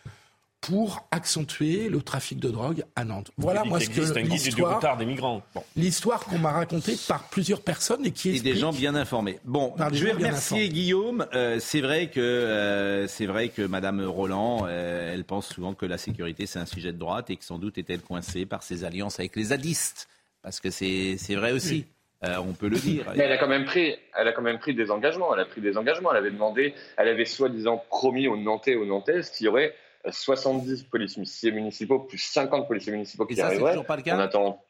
[0.60, 3.30] pour accentuer le trafic de drogue à Nantes.
[3.38, 5.44] Voilà moi ce que l'histoire des migrants.
[5.76, 9.40] L'histoire qu'on m'a racontée par plusieurs personnes et qui est des gens bien informés.
[9.46, 11.28] Bon, je vais remercier Guillaume.
[11.36, 15.86] Euh, c'est vrai que euh, c'est vrai que Madame Roland, euh, elle pense souvent que
[15.86, 18.84] la sécurité c'est un sujet de droite et que sans doute est-elle coincée par ses
[18.84, 20.08] alliances avec les zadistes,
[20.42, 21.86] parce que c'est vrai aussi.
[22.26, 23.06] Euh, on peut le dire.
[23.16, 25.34] Mais elle a quand même pris, elle a quand même pris des engagements.
[25.34, 26.12] Elle a pris des engagements.
[26.12, 29.74] Elle avait demandé, elle avait soi-disant promis aux Nantais et aux Nantaises qu'il y aurait
[30.10, 33.72] 70 policiers municipaux plus 50 policiers municipaux qui et ça, arriveraient.
[33.72, 34.16] toujours pas le cas.
[34.16, 34.64] On attend.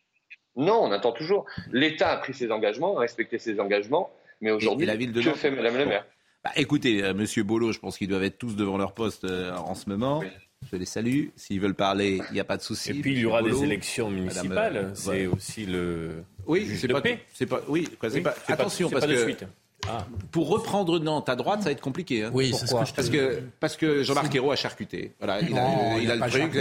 [0.56, 1.46] Non, on attend toujours.
[1.72, 4.10] L'État a pris ses engagements, a respecté ses engagements,
[4.42, 6.06] mais aujourd'hui, la ville de que fait Madame le maire?
[6.44, 9.52] Bah, Écoutez, euh, Monsieur Bolo, je pense qu'ils doivent être tous devant leur poste euh,
[9.54, 10.22] en ce moment.
[10.72, 11.28] Je les salue.
[11.36, 12.92] S'ils veulent parler, il n'y a pas de souci.
[12.92, 14.92] Et puis il y aura des élections municipales.
[14.94, 16.24] C'est aussi le.
[16.46, 17.02] Oui, c'est pas,
[17.34, 17.62] c'est pas.
[17.68, 18.36] Oui, c'est pas.
[18.48, 19.46] Attention, parce que.
[19.90, 20.06] Ah.
[20.32, 22.24] Pour reprendre Nantes à droite, ça va être compliqué.
[22.24, 22.32] Hein.
[22.34, 25.14] Oui, c'est ce que je parce que parce que Jean-Marc Ayrault a charcuté.
[25.20, 26.54] Voilà, il a, il a le truc.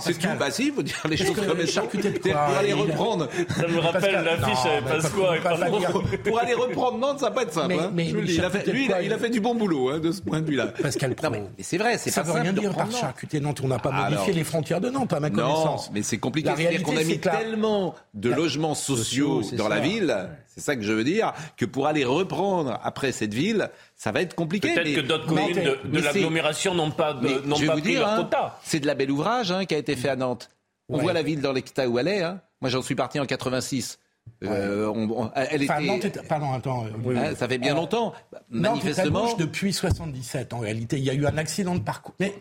[0.00, 0.28] C'est tout.
[0.38, 1.82] Bah si, il faut dire les choses comme elles sont.
[1.86, 3.28] Pour aller reprendre.
[3.56, 5.90] Ça me rappelle l'affiche avec Pasqua.
[6.24, 7.74] Pour aller reprendre Nantes, ça va pas être simple.
[7.78, 7.90] Hein.
[7.92, 10.68] Mais lui, il a fait du bon boulot hein, de ce point de vue-là.
[10.68, 11.30] Pascal Pro.
[11.30, 13.60] Mais c'est vrai, c'est pas Ça veut rien dire par charcuter Nantes.
[13.62, 15.86] On n'a pas modifié les frontières de Nantes, à ma connaissance.
[15.86, 16.50] Non, mais c'est compliqué.
[16.56, 20.92] C'est-à-dire qu'on a mis tellement de logements sociaux dans la ville c'est ça que je
[20.92, 24.72] veux dire, que pour aller reprendre après cette ville, ça va être compliqué.
[24.72, 28.60] Peut-être que d'autres communes de, l'agglomération n'ont pas, de, n'ont pas pris leur hein, quota.
[28.62, 30.50] c'est de la belle ouvrage hein, qui a été fait à Nantes.
[30.88, 32.22] On voit la ville dans l'état où elle est.
[32.22, 32.40] Hein.
[32.60, 33.98] Moi, j'en suis parti en 86.
[34.44, 34.92] Euh,
[35.34, 36.10] elle était...
[36.28, 36.86] Pardon, attends.
[37.06, 38.12] Euh, ça fait bien longtemps.
[38.50, 39.24] Manifestement.
[39.24, 40.52] Nantes depuis 77.
[40.52, 42.14] En réalité, il y a eu un accident de parcours.
[42.20, 42.34] Mais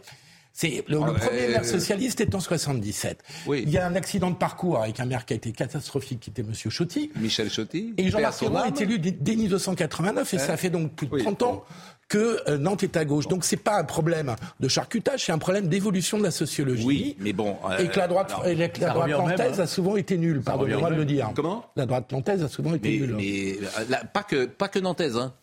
[0.53, 3.23] c'est le, ah, premier maire socialiste est en 77.
[3.47, 6.29] Il y a un accident de parcours avec un maire qui a été catastrophique, qui
[6.29, 7.11] était Monsieur Chotti.
[7.15, 7.95] Michel Chotti.
[7.97, 11.65] Et Jean-Marc Ayrault est élu dès 1989 et ça fait donc plus de 30 ans
[12.07, 13.27] que euh, Nantes est à gauche.
[13.27, 16.85] Donc c'est pas un problème de charcutage, c'est un problème d'évolution de la sociologie.
[16.85, 17.57] Oui, mais bon.
[17.67, 19.63] Euh, et que la droite, la, droite nantaise hein.
[19.63, 20.41] a souvent été nulle.
[20.41, 21.31] Pardonnez-moi de le dire.
[21.35, 21.65] Comment?
[21.75, 23.15] La droite nantaise a souvent été nulle.
[23.15, 25.17] Mais euh, pas que pas que nantaise.
[25.17, 25.33] Hein.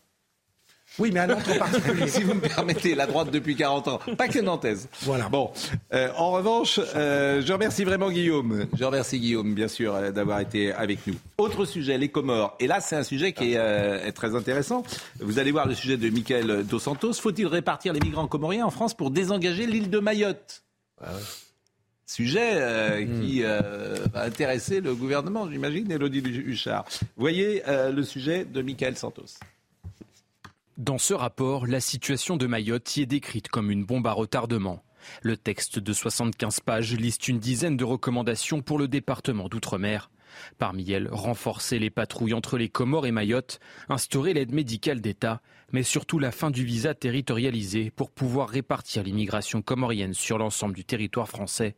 [0.99, 2.07] Oui, mais à Nantes en particulier.
[2.09, 4.89] si vous me permettez, la droite depuis 40 ans, pas que nantaise.
[5.01, 5.29] Voilà.
[5.29, 5.51] Bon,
[5.93, 8.65] euh, en revanche, euh, je remercie vraiment Guillaume.
[8.77, 11.15] Je remercie Guillaume, bien sûr, euh, d'avoir été avec nous.
[11.37, 12.55] Autre sujet, les Comores.
[12.59, 14.83] Et là, c'est un sujet qui est, très intéressant.
[15.19, 17.13] Vous allez voir le sujet de Michael Dos Santos.
[17.13, 20.63] Faut-il répartir les migrants comoriens en France pour désengager l'île de Mayotte?
[21.01, 21.11] Ah
[22.05, 23.21] Sujet hmm.
[23.21, 26.83] qui va intéresser le gouvernement, j'imagine, Elodie Huchard.
[27.15, 29.37] Voyez le sujet de Michael Santos.
[30.81, 34.83] Dans ce rapport, la situation de Mayotte y est décrite comme une bombe à retardement.
[35.21, 40.09] Le texte de 75 pages liste une dizaine de recommandations pour le département d'outre-mer.
[40.57, 43.59] Parmi elles, renforcer les patrouilles entre les Comores et Mayotte,
[43.89, 49.61] instaurer l'aide médicale d'État, mais surtout la fin du visa territorialisé pour pouvoir répartir l'immigration
[49.61, 51.75] comorienne sur l'ensemble du territoire français.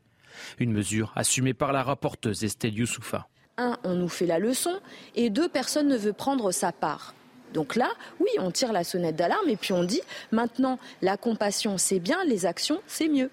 [0.60, 3.28] Une mesure assumée par la rapporteuse Estelle Youssoufa.
[3.58, 4.80] Un, on nous fait la leçon,
[5.14, 7.14] et deux, personne ne veut prendre sa part.
[7.54, 7.89] Donc là,
[8.20, 10.01] oui, on tire la sonnette d'alarme et puis on dit
[10.32, 13.30] maintenant, la compassion, c'est bien, les actions, c'est mieux.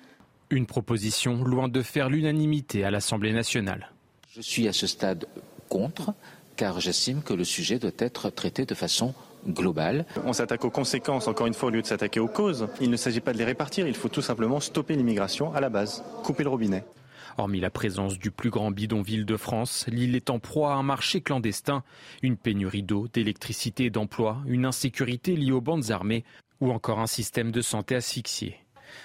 [0.51, 3.91] Une proposition loin de faire l'unanimité à l'Assemblée nationale.
[4.35, 5.27] Je suis à ce stade
[5.69, 6.13] contre,
[6.57, 9.15] car j'estime que le sujet doit être traité de façon
[9.49, 10.05] globale.
[10.27, 12.69] On s'attaque aux conséquences, encore une fois, au lieu de s'attaquer aux causes.
[12.81, 15.69] Il ne s'agit pas de les répartir, il faut tout simplement stopper l'immigration à la
[15.69, 16.85] base, couper le robinet.
[17.39, 20.83] Hormis la présence du plus grand bidonville de France, l'île est en proie à un
[20.83, 21.83] marché clandestin,
[22.23, 26.25] une pénurie d'eau, d'électricité et d'emploi, une insécurité liée aux bandes armées.
[26.61, 28.59] ou encore un système de santé asphyxié.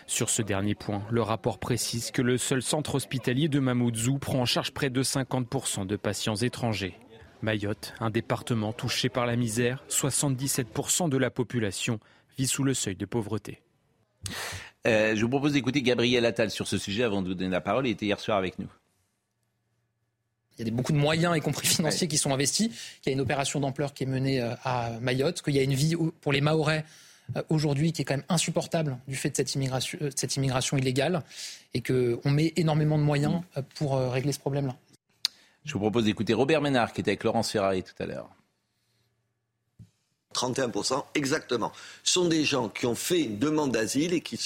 [0.07, 4.41] Sur ce dernier point, le rapport précise que le seul centre hospitalier de Mamoudzou prend
[4.41, 6.99] en charge près de 50% de patients étrangers.
[7.41, 11.99] Mayotte, un département touché par la misère, 77% de la population
[12.37, 13.61] vit sous le seuil de pauvreté.
[14.85, 17.61] Euh, je vous propose d'écouter Gabriel Attal sur ce sujet avant de vous donner la
[17.61, 17.87] parole.
[17.87, 18.67] Il était hier soir avec nous.
[20.57, 22.69] Il y a beaucoup de moyens, y compris financiers, qui sont investis.
[23.05, 25.63] Il y a une opération d'ampleur qui est menée euh, à Mayotte, qu'il y a
[25.63, 26.85] une vie pour les Mahorais
[27.35, 31.23] euh, aujourd'hui qui est quand même insupportable du fait de cette immigration, cette immigration illégale
[31.73, 33.41] et qu'on met énormément de moyens
[33.75, 34.75] pour régler ce problème-là.
[35.65, 38.29] Je vous propose d'écouter Robert Ménard qui était avec Laurence Ferrari tout à l'heure.
[40.35, 41.71] 31% exactement,
[42.03, 44.37] sont des gens qui ont fait une demande d'asile et qui,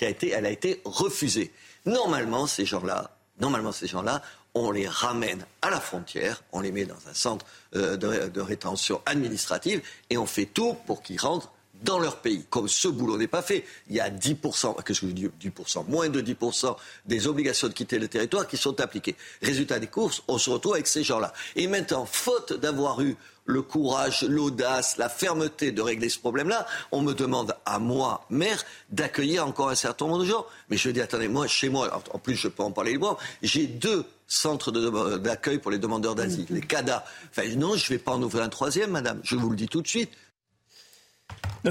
[0.00, 1.52] a été, refusée.
[1.84, 4.22] Normalement, ces gens-là, normalement, ces gens-là,
[4.54, 9.00] on les ramène à la frontière, on les met dans un centre euh, de, rétention
[9.06, 11.50] administrative et on fait tout pour qu'ils rentrent
[11.82, 12.44] dans leur pays.
[12.48, 15.88] Comme ce boulot n'est pas fait, il y a 10%, qu'est-ce que je dis 10%,
[15.88, 16.76] moins de 10%
[17.06, 19.16] des obligations de quitter le territoire qui sont appliquées.
[19.42, 21.32] Résultat des courses, on se retrouve avec ces gens-là.
[21.56, 27.02] Et maintenant, faute d'avoir eu le courage, l'audace, la fermeté de régler ce problème-là, on
[27.02, 30.46] me demande à moi, maire, d'accueillir encore un certain nombre de gens.
[30.68, 33.66] Mais je dis, attendez, moi, chez moi, en plus je peux en parler moi, j'ai
[33.66, 34.70] deux centres
[35.18, 37.04] d'accueil pour les demandeurs d'asile, les CADA.
[37.30, 39.68] Enfin, non, je ne vais pas en ouvrir un troisième, madame, je vous le dis
[39.68, 40.10] tout de suite.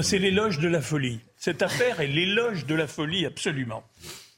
[0.00, 1.20] C'est l'éloge de la folie.
[1.36, 3.84] Cette affaire est l'éloge de la folie, absolument.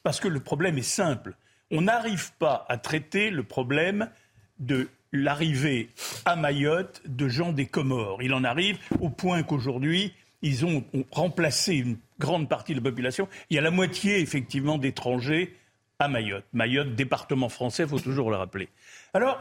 [0.03, 1.35] Parce que le problème est simple.
[1.71, 4.11] On n'arrive pas à traiter le problème
[4.59, 5.91] de l'arrivée
[6.25, 8.23] à Mayotte de gens des Comores.
[8.23, 10.13] Il en arrive au point qu'aujourd'hui,
[10.43, 13.29] ils ont, remplacé une grande partie de la population.
[13.49, 15.57] Il y a la moitié, effectivement, d'étrangers
[15.99, 16.45] à Mayotte.
[16.53, 18.69] Mayotte, département français, il faut toujours le rappeler.
[19.15, 19.41] Alors,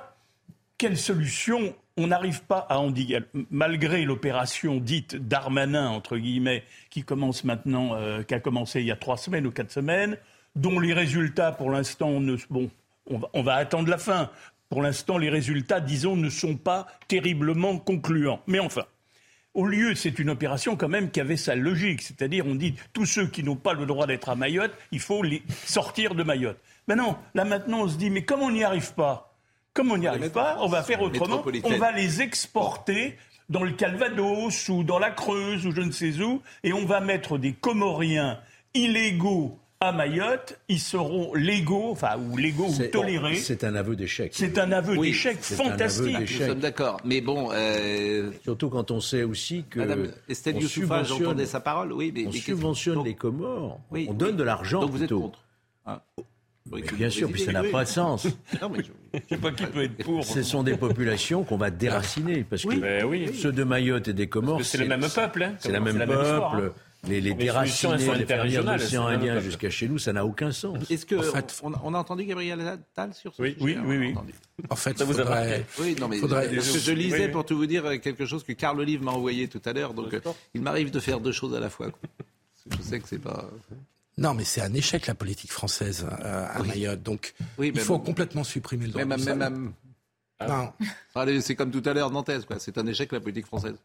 [0.78, 3.20] quelle solution on n'arrive pas à endiguer,
[3.52, 8.92] malgré l'opération dite Darmanin, entre guillemets, qui commence maintenant, euh, qui a commencé il y
[8.92, 10.18] a trois semaines ou quatre semaines,
[10.56, 12.70] dont les résultats, pour l'instant, ne, bon,
[13.34, 14.30] on va, attendre la fin.
[14.70, 18.42] Pour l'instant, les résultats, disons, ne sont pas terriblement concluants.
[18.48, 18.86] Mais enfin,
[19.54, 22.02] au lieu, c'est une opération quand même qui avait sa logique.
[22.02, 25.22] C'est-à-dire, on dit, tous ceux qui n'ont pas le droit d'être à Mayotte, il faut
[25.22, 26.60] les sortir de Mayotte.
[26.88, 29.33] Mais non, là maintenant, on se dit, mais comment on n'y arrive pas
[29.74, 31.44] comme on n'y arrive pas, on va faire autrement.
[31.64, 33.18] On va les exporter
[33.50, 37.02] dans le Calvados ou dans la Creuse ou je ne sais où, et on va
[37.02, 38.40] mettre des Comoriens
[38.74, 43.36] illégaux à Mayotte, ils seront légaux, enfin, ou légaux ou tolérés.
[43.36, 44.32] c'est un aveu d'échec.
[44.34, 46.18] C'est un aveu d'échec fantastique.
[46.20, 47.02] Nous sommes d'accord.
[47.04, 47.50] Mais bon.
[47.52, 49.80] Euh, Surtout quand on sait aussi que.
[49.80, 51.92] Madame Estelle Youssoufa, j'entendais sa parole.
[51.92, 53.80] Oui, mais, on subventionne les Comores.
[53.92, 54.82] on donne de l'argent.
[54.82, 55.40] Donc vous êtes contre
[56.72, 58.28] ah bien sûr, puis ça n'a pas de sens.
[58.62, 60.24] Non, mais je ne sais pas qui peut être pour.
[60.24, 62.44] Ce sont des populations qu'on va déraciner.
[62.44, 64.64] Parce que ben ceux de Mayotte et des Comores.
[64.64, 65.44] C'est le même peuple.
[65.44, 66.12] Hein, c'est le même peuple.
[66.14, 66.74] Hein.
[67.06, 70.90] Les, les déraciner, les faire venir l'océan Indien jusqu'à chez nous, ça n'a aucun sens.
[70.90, 71.16] Est-ce que
[71.62, 74.16] on, a entendu Gabriel Attal sur ce oui, Oui, oui, oui.
[74.70, 75.66] En fait, ça vous faudrait...
[75.80, 79.12] Oui, non, mais je lisais pour tout vous dire quelque chose que Carl Olive m'a
[79.12, 79.94] envoyé tout à l'heure.
[79.94, 80.16] Donc,
[80.54, 81.92] il m'arrive de faire deux choses à la fois.
[82.72, 83.50] Je sais que c'est pas.
[84.18, 87.02] Non, mais c'est un échec la politique française euh, à Mayotte.
[87.02, 89.38] Donc, il faut complètement supprimer le droit du sol.
[89.38, 89.74] Même,
[90.40, 90.74] ah.
[91.16, 92.60] Allez, c'est comme tout à l'heure Nantes, quoi.
[92.60, 93.76] C'est un échec la politique française.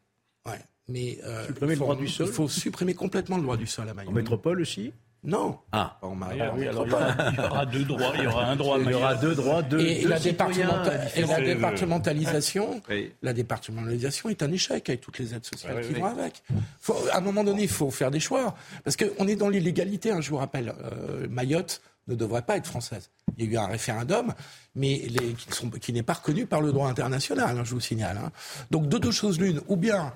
[0.47, 2.26] Ouais, mais euh, supprimer le droit du sol.
[2.26, 4.11] Il faut supprimer complètement le droit du sol à Mayotte.
[4.11, 4.93] En métropole aussi.
[5.24, 5.58] Non.
[5.72, 5.98] Ah.
[6.02, 8.12] En ah alors, il, y aura, deux droits.
[8.16, 8.78] Il y aura un droit.
[8.78, 9.62] Il y aura deux droits.
[9.62, 12.80] Deux, et, la, départementalisation,
[13.22, 16.42] la départementalisation est un échec avec toutes les aides sociales qui vont avec.
[16.80, 18.54] Faut, à un moment donné, il faut faire des choix
[18.84, 20.12] parce qu'on est dans l'illégalité.
[20.12, 23.10] Hein, je vous rappelle, euh, Mayotte ne devrait pas être française.
[23.36, 24.32] Il y a eu un référendum,
[24.76, 27.58] mais les, qui, sont, qui n'est pas reconnu par le droit international.
[27.58, 28.18] Hein, je vous signale.
[28.18, 28.30] Hein.
[28.70, 30.12] Donc de deux choses l'une, ou bien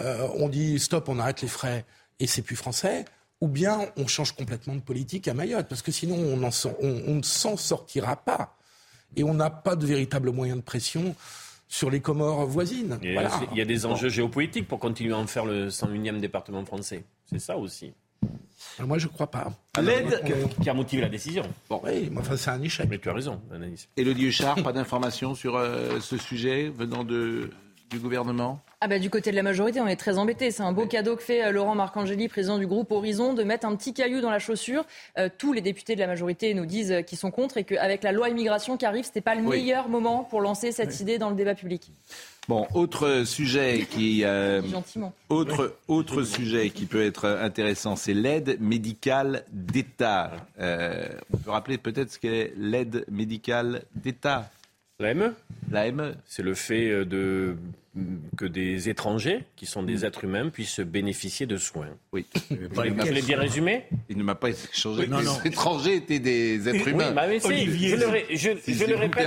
[0.00, 1.84] euh, on dit stop, on arrête les frais
[2.20, 3.04] et c'est plus français
[3.40, 7.56] ou bien on change complètement de politique à Mayotte, parce que sinon on, ne s'en
[7.56, 8.56] sortira pas.
[9.16, 11.14] Et on n'a pas de véritable moyen de pression
[11.66, 12.98] sur les Comores voisines.
[13.02, 17.04] Il y a des enjeux géopolitiques pour continuer à en faire le 101e département français.
[17.26, 17.92] C'est ça aussi.
[18.80, 19.52] Moi, je ne crois pas.
[19.80, 20.22] L'aide
[20.60, 21.42] qui a motivé la décision.
[21.68, 21.80] Bon.
[21.84, 22.86] Oui, mais enfin, c'est un échec.
[22.88, 23.88] Mais tu as raison, Anaïs.
[23.96, 27.50] Elodie Huchard, pas d'informations sur euh, ce sujet venant de,
[27.88, 30.52] du gouvernement ah bah, du côté de la majorité, on est très embêtés.
[30.52, 33.66] C'est un beau cadeau que fait euh, Laurent Marcangeli, président du groupe Horizon, de mettre
[33.66, 34.84] un petit caillou dans la chaussure.
[35.18, 38.04] Euh, tous les députés de la majorité nous disent euh, qu'ils sont contre et qu'avec
[38.04, 41.18] la loi immigration qui arrive, ce n'était pas le meilleur moment pour lancer cette idée
[41.18, 41.90] dans le débat public.
[42.46, 44.24] Bon, autre sujet qui
[45.28, 50.30] autre autre sujet qui peut être intéressant, c'est l'aide médicale d'État.
[50.58, 54.48] on peut rappeler peut-être ce qu'est l'aide médicale d'État.
[55.00, 55.32] L'AME
[55.70, 56.16] L'AME.
[56.26, 57.56] C'est le fait de
[58.36, 61.88] que des étrangers, qui sont des êtres humains, puissent bénéficier de soins.
[62.12, 62.26] Oui.
[62.50, 63.84] Vous voulez bien résumer?
[64.08, 65.06] Il ne m'a pas changé.
[65.06, 65.36] Non, non.
[65.42, 67.12] Les étrangers étaient des êtres humains.
[67.12, 69.26] Bah, Olivier, je le, répète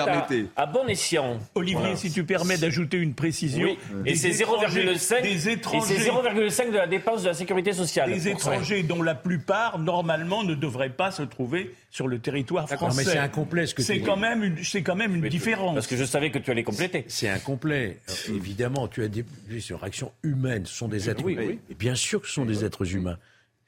[0.56, 1.40] à, bon escient.
[1.56, 3.76] Olivier, si tu permets d'ajouter une précision.
[4.06, 8.12] Et c'est 0,5 de la dépense de la sécurité sociale.
[8.12, 13.04] Des étrangers dont la plupart, normalement, ne devraient pas se trouver sur le territoire français.
[13.06, 15.74] mais c'est incomplet ce que C'est quand même une, c'est quand même une différence.
[15.74, 17.04] Parce que je savais que tu allais compléter.
[17.08, 18.00] C'est incomplet.
[18.30, 19.24] évidemment, tu as dit
[19.59, 20.66] sur action humaine.
[20.66, 21.57] Ce sont des êtres humains.
[21.70, 23.18] Et bien sûr que ce sont des êtres humains.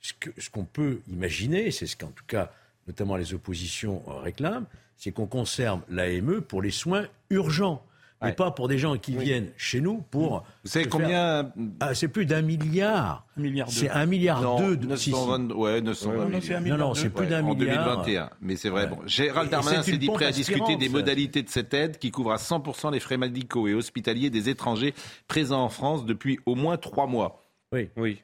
[0.01, 2.51] Ce, qu'on peut imaginer, c'est ce qu'en tout cas,
[2.87, 4.65] notamment les oppositions réclament,
[4.97, 7.85] c'est qu'on conserve l'AME pour les soins urgents
[8.23, 10.43] mais pas pour des gens qui viennent chez nous pour.
[10.63, 13.25] Vous savez combien ah, C'est plus d'un milliard.
[13.37, 14.77] Un milliard C'est un milliard deux.
[14.77, 14.87] De...
[14.87, 15.51] 920...
[15.55, 17.99] Ouais, 920 Non, non, c'est plus d'un milliard.
[17.99, 18.29] En 2021.
[18.41, 18.87] Mais c'est vrai.
[18.87, 22.31] Bon, Gérald Darmanin s'est dit prêt à discuter des modalités de cette aide qui couvre
[22.31, 24.93] à 100% les frais médicaux et hospitaliers des étrangers
[25.27, 27.43] présents en France depuis au moins trois mois.
[27.71, 27.89] Oui.
[27.97, 28.21] Oui.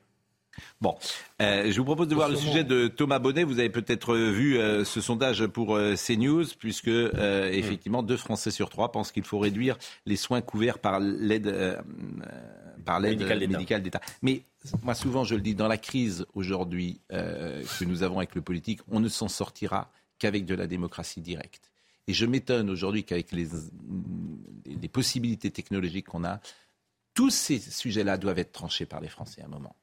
[0.81, 0.97] Bon,
[1.41, 3.43] euh, je vous propose de voir le sujet de Thomas Bonnet.
[3.43, 8.69] Vous avez peut-être vu euh, ce sondage pour euh, CNews, puisque effectivement deux Français sur
[8.69, 11.81] trois pensent qu'il faut réduire les soins couverts par l'aide
[12.85, 14.01] par l'aide médicale d'État.
[14.21, 14.43] Mais
[14.83, 18.79] moi, souvent, je le dis, dans la crise aujourd'hui que nous avons avec le politique,
[18.89, 21.71] on ne s'en sortira qu'avec de la démocratie directe.
[22.07, 23.47] Et je m'étonne aujourd'hui qu'avec les,
[24.65, 26.39] les possibilités technologiques qu'on a,
[27.13, 29.75] tous ces sujets-là doivent être tranchés par les Français à un moment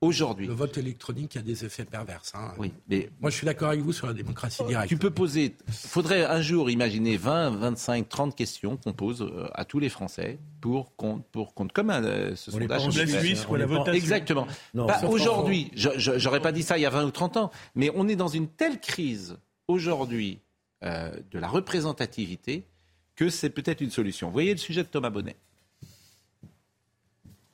[0.00, 0.46] aujourd'hui.
[0.46, 2.22] Le vote électronique a des effets pervers.
[2.34, 2.52] Hein.
[2.58, 4.88] Oui, mais moi je suis d'accord avec vous sur la démocratie directe.
[4.88, 5.56] Tu peux poser.
[5.68, 10.38] Faudrait un jour imaginer 20, 25, 30 questions qu'on pose euh, à tous les Français
[10.60, 12.96] pour compte pour compte comme euh, ce sondage.
[12.96, 13.92] La Suisse ou la votation.
[13.92, 14.46] Exactement.
[14.74, 18.08] Bah, aujourd'hui, j'aurais pas dit ça il y a 20 ou 30 ans, mais on
[18.08, 19.36] est dans une telle crise
[19.68, 20.40] aujourd'hui
[20.82, 22.64] euh, de la représentativité
[23.16, 24.28] que c'est peut-être une solution.
[24.28, 25.36] Vous voyez le sujet de Thomas Bonnet.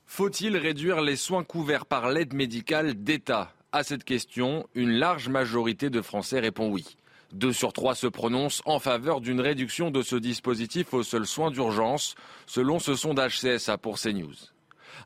[0.09, 3.53] Faut-il réduire les soins couverts par l'aide médicale d'État?
[3.73, 6.95] À cette question, une large majorité de Français répond oui.
[7.33, 11.51] Deux sur trois se prononcent en faveur d'une réduction de ce dispositif aux seuls soins
[11.51, 12.15] d'urgence,
[12.47, 14.33] selon ce sondage CSA pour CNews.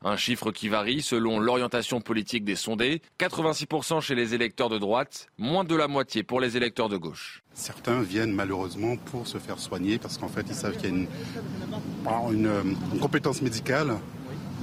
[0.04, 3.02] Un chiffre qui varie selon l'orientation politique des sondés.
[3.18, 7.42] 86% chez les électeurs de droite, moins de la moitié pour les électeurs de gauche.
[7.54, 12.30] Certains viennent malheureusement pour se faire soigner parce qu'en fait ils savent qu'il y a
[12.30, 12.48] une,
[12.94, 13.98] une compétence médicale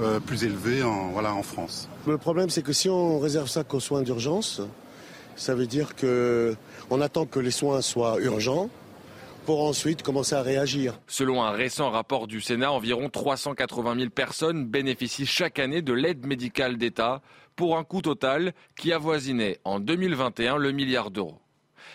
[0.00, 1.88] euh, plus élevé en, voilà, en France.
[2.06, 4.60] Le problème, c'est que si on réserve ça qu'aux soins d'urgence,
[5.36, 8.68] ça veut dire qu'on attend que les soins soient urgents
[9.46, 11.00] pour ensuite commencer à réagir.
[11.06, 16.26] Selon un récent rapport du Sénat, environ 380 000 personnes bénéficient chaque année de l'aide
[16.26, 17.22] médicale d'État
[17.56, 21.38] pour un coût total qui avoisinait en 2021 le milliard d'euros.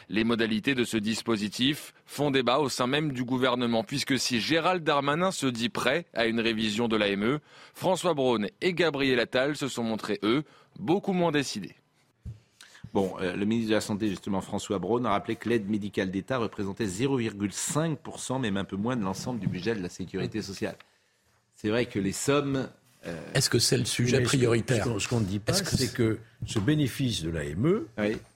[0.09, 4.83] Les modalités de ce dispositif font débat au sein même du gouvernement, puisque si Gérald
[4.83, 7.39] Darmanin se dit prêt à une révision de l'AME,
[7.73, 10.43] François Braun et Gabriel Attal se sont montrés, eux,
[10.79, 11.75] beaucoup moins décidés.
[12.95, 16.11] Bon, euh, le ministre de la Santé, justement, François Braun, a rappelé que l'aide médicale
[16.11, 20.77] d'État représentait 0,5%, même un peu moins de l'ensemble du budget de la sécurité sociale.
[21.55, 22.69] C'est vrai que les sommes
[23.05, 26.59] euh, Est-ce que c'est le sujet prioritaire Ce qu'on ne dit pas, c'est que ce
[26.59, 27.85] bénéfice de l'AME,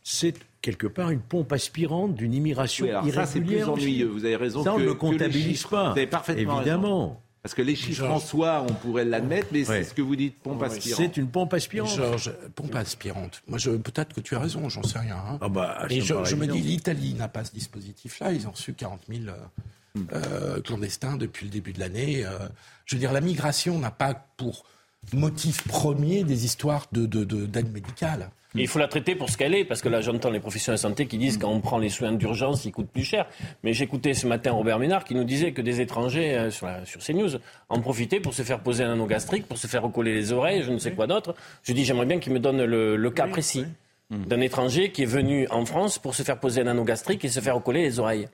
[0.04, 4.08] c'est quelque part une pompe aspirante d'une immigration oui, Ça, c'est plus ennuyeux.
[4.08, 4.64] Vous avez raison.
[4.64, 5.92] Ça, on ne le comptabilise pas.
[5.92, 7.22] Vous avez parfaitement Évidemment.
[7.42, 10.38] Parce que les chiffres en soi, on pourrait l'admettre, mais c'est ce que vous dites,
[10.40, 11.02] pompe aspirante.
[11.02, 11.96] C'est une pompe aspirante.
[11.96, 13.42] Georges, pompe aspirante.
[13.48, 15.16] Moi, peut-être que tu as raison, j'en sais rien.
[15.16, 15.38] Hein.
[15.42, 18.34] Ah bah, et je, me dis, l'Italie n'a pas ce dispositif-là.
[18.34, 22.26] Ils ont reçu 40 000 euh, euh, clandestins depuis le début de l'année.
[22.26, 22.38] Euh,
[22.86, 24.66] je veux dire, la migration n'a pas pour
[25.14, 28.32] motif premier des histoires d'aide de, de, médicale.
[28.56, 30.82] Il faut la traiter pour ce qu'elle est, parce que là j'entends les professionnels de
[30.82, 33.28] santé qui disent quand on prend les soins d'urgence, ils coûtent plus cher.
[33.64, 37.02] Mais j'écoutais ce matin Robert Ménard qui nous disait que des étrangers euh, sur, sur
[37.02, 37.38] CNews
[37.70, 40.64] en profitaient pour se faire poser un anneau gastrique, pour se faire recoller les oreilles,
[40.64, 41.36] je ne sais quoi d'autre.
[41.64, 43.66] Je dis j'aimerais bien qu'il me donne le, cas précis
[44.10, 47.30] d'un étranger qui est venu en France pour se faire poser un anneau gastrique et
[47.30, 48.28] se faire recoller les oreilles.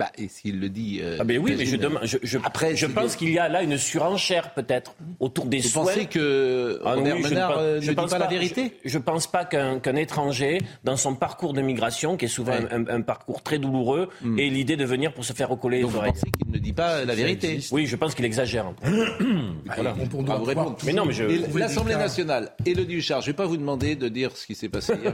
[0.00, 1.00] Bah, et s'il le dit.
[1.02, 3.50] Euh, ah ben oui, mais je, demande, je, je, Après, je pense qu'il y a
[3.50, 5.82] là une surenchère peut-être autour des Vous soins.
[5.82, 9.02] Vous pensez que ah, oui, Menard ne, euh, ne dit pas, la vérité Je ne
[9.02, 13.42] pense pas qu'un étranger, dans son parcours de migration, qui est souvent un, un, parcours
[13.42, 14.38] très douloureux, hmm.
[14.38, 16.12] ait l'idée de venir pour se faire recoller Donc les oreilles.
[16.14, 18.72] Vous pensez qu'il ne dit pas la vérité Oui, je pense qu'il exagère.
[19.66, 19.94] voilà.
[20.14, 20.78] On, on vous répondre.
[20.86, 21.58] Mais non, mais je.
[21.58, 24.70] L'Assemblée nationale, Elodie Huchard, je ne vais pas vous demander de dire ce qui s'est
[24.70, 25.12] passé hier.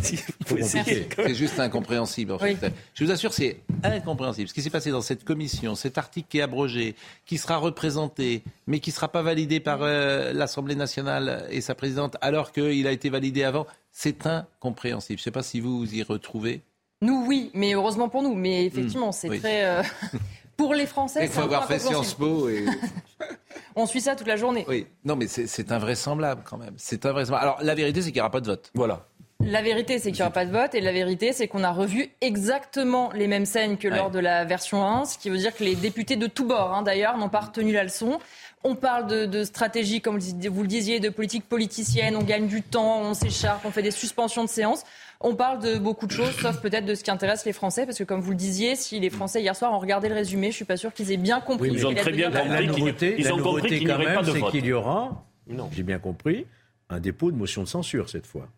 [0.62, 2.30] c'est juste incompréhensible.
[2.30, 2.72] En fait.
[2.94, 3.56] Je vous assure, c'est
[4.04, 4.48] incompréhensible.
[4.48, 6.94] Ce qui s'est passé dans cette commission, cet article qui est abrogé,
[7.26, 11.74] qui sera représenté, mais qui ne sera pas validé par euh, l'Assemblée nationale et sa
[11.74, 15.18] présidente, alors qu'il a été validé avant, c'est incompréhensible.
[15.18, 16.62] Je ne sais pas si vous vous y retrouvez.
[17.00, 18.34] Nous, oui, mais heureusement pour nous.
[18.34, 19.64] Mais effectivement, hmm, c'est très.
[19.64, 19.82] Euh,
[20.56, 22.48] pour les Français, Il faut avoir fait Sciences Po.
[22.48, 22.64] Et...
[23.76, 24.64] On suit ça toute la journée.
[24.68, 26.74] Oui, non, mais c'est invraisemblable quand même.
[26.76, 27.42] C'est invraisemblable.
[27.42, 28.70] Alors, la vérité, c'est qu'il n'y aura pas de vote.
[28.74, 29.06] Voilà.
[29.46, 30.74] La vérité, c'est qu'il n'y aura pas de vote.
[30.74, 34.44] Et la vérité, c'est qu'on a revu exactement les mêmes scènes que lors de la
[34.44, 35.04] version 1.
[35.04, 37.72] Ce qui veut dire que les députés de tous bords, hein, d'ailleurs, n'ont pas retenu
[37.72, 38.18] la leçon.
[38.66, 42.16] On parle de, de, stratégie, comme vous le disiez, de politique politicienne.
[42.16, 44.84] On gagne du temps, on s'écharpe, on fait des suspensions de séance.
[45.20, 47.98] On parle de beaucoup de choses, sauf peut-être de ce qui intéresse les Français, parce
[47.98, 50.56] que comme vous le disiez, si les Français hier soir ont regardé le résumé, je
[50.56, 51.70] suis pas sûr qu'ils aient bien compris.
[51.72, 52.48] ils ont très bien compris.
[52.48, 55.24] La, nouveauté, ils ont compris qu'il n'y aurait pas de c'est qu'il y aura,
[55.72, 56.46] j'ai bien compris,
[56.90, 58.48] un dépôt de motion de censure cette fois.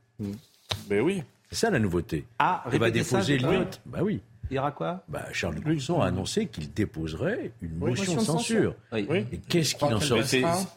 [0.89, 1.23] Mais ben oui.
[1.51, 2.25] C'est ça la nouveauté.
[2.39, 4.21] Ah, il va déposer le Bah oui.
[4.51, 5.03] Il aura quoi?
[5.09, 8.75] Bah, Charles Clusson a annoncé qu'il déposerait une motion, de censure.
[8.93, 9.27] Oui.
[9.33, 10.21] Et qu'est-ce qu'il en sort?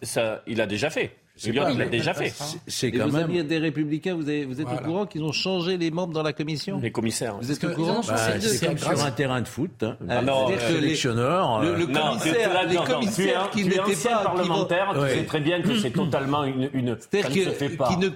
[0.01, 1.15] ça, Il a déjà fait.
[1.43, 2.33] Il l'a déjà fait.
[2.67, 3.43] C'est quand vous même.
[3.43, 6.33] des républicains, vous, avez, vous êtes au courant qu'ils ont changé les membres dans la
[6.33, 7.37] commission Les commissaires.
[7.41, 9.83] Vous êtes au courant bah, C'est comme sur un terrain de foot.
[9.83, 9.97] Hein.
[10.07, 11.61] Ah non, euh, sélectionneur.
[11.61, 15.91] Le, le commissaire, les commissaires qui n'étaient pas parlementaires, tu sais très bien que c'est
[15.93, 16.69] totalement une.
[16.73, 18.09] une C'est-à-dire qui ne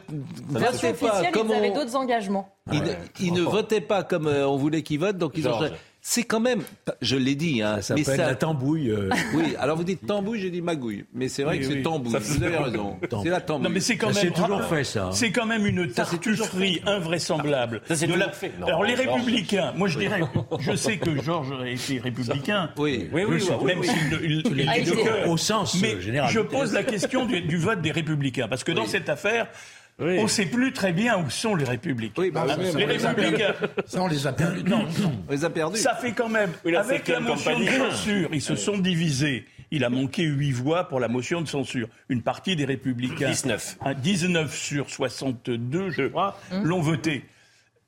[0.49, 2.49] votaient pas comme ils avaient d'autres engagements.
[3.19, 5.59] Ils ne votaient pas comme euh, on voulait qu'ils votent, donc ils ont
[6.05, 6.61] c'est quand même,
[7.01, 8.91] je l'ai dit, hein, ça s'appelle la tambouille.
[8.91, 9.09] Euh.
[9.33, 12.13] Oui, alors vous dites tambouille, j'ai dit magouille, mais c'est vrai que c'est tambouille.
[12.19, 12.97] Vous avez raison.
[13.23, 13.63] C'est la tambouille.
[13.63, 14.15] Non, mais c'est quand même.
[14.15, 15.05] C'est toujours fait ça.
[15.05, 15.11] Hein.
[15.13, 17.81] C'est quand même une tartufferie invraisemblable.
[17.87, 18.29] Ça, c'est la...
[18.31, 18.51] fait.
[18.61, 20.19] alors les républicains, moi je dirais,
[20.59, 22.69] je sais que Georges a été républicain.
[22.77, 24.43] Oui, oui, oui, même s'il
[25.25, 26.29] au sens mais général.
[26.29, 29.47] Je pose la question du, du vote des républicains parce que dans cette affaire.
[29.99, 32.21] On ne sait plus très bien où sont les républicains.
[32.21, 33.53] Oui, bah, les républicains.
[33.85, 34.63] Ça, on les a perdus.
[34.67, 34.87] Non,
[35.27, 35.79] On les a perdus.
[35.79, 36.51] Ça fait quand même.
[36.75, 39.45] avec la motion de censure, ils se sont divisés.
[39.71, 41.87] Il a manqué 8 voix pour la motion de censure.
[42.09, 43.29] Une partie des républicains.
[43.29, 43.77] 19.
[44.01, 46.63] 19 sur 62, je crois, hum.
[46.63, 47.25] l'ont voté.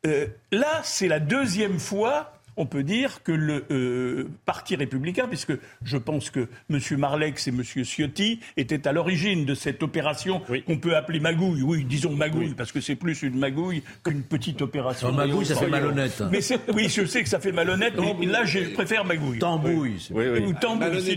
[0.05, 5.53] Euh, là, c'est la deuxième fois on peut dire que le euh, Parti républicain, puisque
[5.83, 6.79] je pense que M.
[6.97, 7.63] Marlex et M.
[7.63, 11.61] Ciotti étaient à l'origine de cette opération qu'on peut appeler magouille.
[11.61, 15.09] Oui, disons magouille, parce que c'est plus une magouille qu'une petite opération.
[15.09, 16.21] Non, magouille, ça fait malhonnête.
[16.31, 16.39] Mais
[16.73, 19.39] oui, je sais que ça fait malhonnête, mais là, je préfère magouille.
[19.39, 20.07] Tambouille.
[20.11, 20.39] Oui, oui.
[20.45, 21.15] Ou tambouille.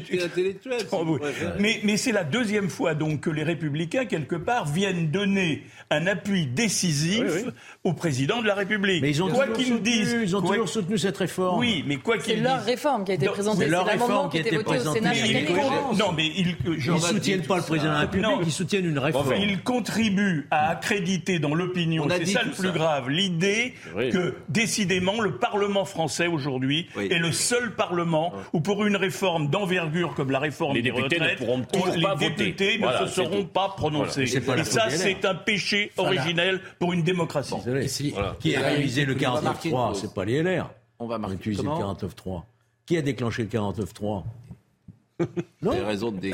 [1.59, 6.07] Mais, mais c'est la deuxième fois donc que les républicains, quelque part, viennent donner un
[6.07, 7.45] appui décisif
[7.85, 9.03] au président de la République.
[9.03, 11.28] Mais ils ont, quoi qu'ils disent, ils ont toujours soutenu cette réforme.
[11.59, 12.43] Oui, mais quoi qu'ils disent.
[12.43, 13.65] C'est leur réforme qui a été présentée.
[13.65, 15.01] C'est leur réforme qui a été présentée.
[15.99, 16.57] Non, mais ils
[16.93, 19.33] ne soutiennent pas le président de la République, ils soutiennent une réforme.
[19.39, 25.37] Ils contribuent à accréditer dans l'opinion, c'est ça le plus grave, l'idée que décidément le
[25.37, 30.75] Parlement français aujourd'hui est le seul Parlement où pour une réforme d'envergure comme la réforme
[30.75, 31.63] les députés ne pourront
[31.95, 34.23] les députés ne se seront pas prononcés.
[34.23, 37.55] Et ça, c'est un péché originel pour une démocratie.
[38.41, 40.71] Qui a réalisé le 49-3 C'est pas les LR.
[40.99, 42.43] On va marquer utiliser le 49-3.
[42.87, 44.25] Qui a déclenché le 49-3
[45.63, 46.31] vous avez raison de,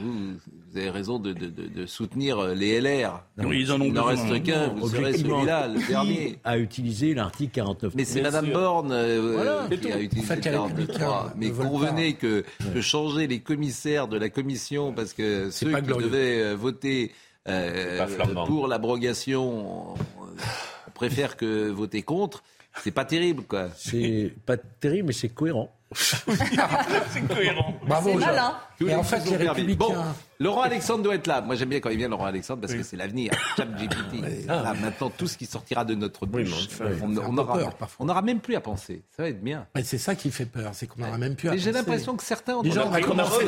[0.00, 3.22] vous, avez raison de, de, soutenir les LR.
[3.38, 6.38] Oui, ils en ont Il n'en reste qu'un, vous serez celui-là, le dernier.
[6.42, 11.50] a utilisé l'article 49 Mais c'est Mme Borne euh, qui a utilisé le 49 Mais
[11.50, 12.44] convenez que,
[12.74, 17.12] que changer les commissaires de la commission, parce que ceux qui devaient euh, voter
[17.46, 18.04] euh,
[18.46, 22.42] pour l'abrogation, on préfère que voter contre.
[22.82, 23.68] C'est pas terrible, quoi.
[23.76, 25.74] C'est pas terrible, mais c'est cohérent.
[25.94, 27.74] c'est cohérent.
[27.86, 28.54] Bravo, c'est malin.
[28.86, 29.86] Et en fait, les républicains...
[29.86, 29.94] Bon,
[30.38, 31.40] Laurent Alexandre doit être là.
[31.40, 33.32] Moi, j'aime bien quand il vient, Laurent Alexandre, parce que c'est l'avenir.
[33.56, 36.68] Ah, maintenant, tout ce qui sortira de notre bouche,
[37.02, 37.58] on, aura,
[37.98, 39.02] on n'aura même plus à penser.
[39.16, 39.66] Ça va être bien.
[39.82, 41.64] c'est ça qui fait peur, c'est qu'on n'aura même plus à penser.
[41.64, 43.46] J'ai l'impression que certains ont Déjà, commencé.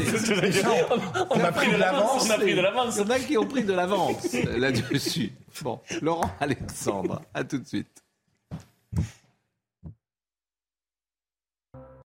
[1.31, 2.26] On a pris de l'avance.
[2.26, 2.97] On a pris de l'avance.
[2.97, 5.33] Il y en a qui ont pris de l'avance là-dessus.
[5.62, 8.03] Bon, Laurent Alexandre, à tout de suite.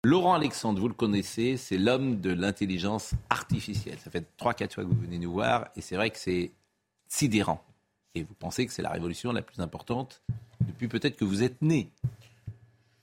[0.02, 3.98] Laurent Alexandre, vous le connaissez, c'est l'homme de l'intelligence artificielle.
[3.98, 6.52] Ça fait 3-4 fois que vous venez nous voir et c'est vrai que c'est
[7.06, 7.62] sidérant.
[8.14, 10.22] Et vous pensez que c'est la révolution la plus importante
[10.66, 11.90] depuis peut-être que vous êtes né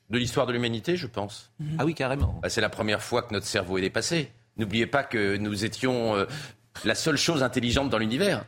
[0.10, 1.52] De l'histoire de l'humanité, je pense.
[1.78, 2.40] Ah oui, carrément.
[2.42, 4.32] Bah, c'est la première fois que notre cerveau est dépassé.
[4.58, 6.26] N'oubliez pas que nous étions euh,
[6.84, 8.44] la seule chose intelligente dans l'univers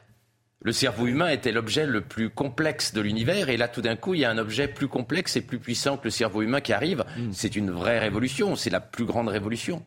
[0.62, 4.14] le cerveau humain était l'objet le plus complexe de l'univers, et là, tout d'un coup,
[4.14, 6.74] il y a un objet plus complexe et plus puissant que le cerveau humain qui
[6.74, 7.06] arrive.
[7.18, 7.32] Hmm.
[7.32, 9.84] C'est une vraie révolution, c'est la plus grande révolution.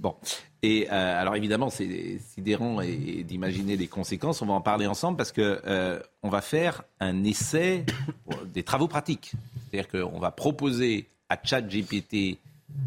[0.00, 0.16] Bon.
[0.62, 4.42] Et euh, alors évidemment, c'est sidérant et, d'imaginer les conséquences.
[4.42, 7.84] On va en parler ensemble parce que euh, on va faire un essai
[8.52, 9.32] des travaux pratiques.
[9.70, 12.38] C'est-à-dire qu'on va proposer à ChatGPT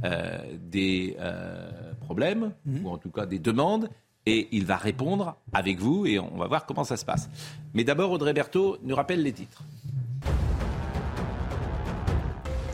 [0.03, 1.15] euh, des
[2.01, 2.85] problèmes hmm.
[2.85, 3.89] ou en tout cas des demandes
[4.29, 7.29] et il va répondre avec vous et on va voir comment ça se passe.
[7.73, 9.63] Mais d'abord, Audrey Berthaud nous rappelle les titres.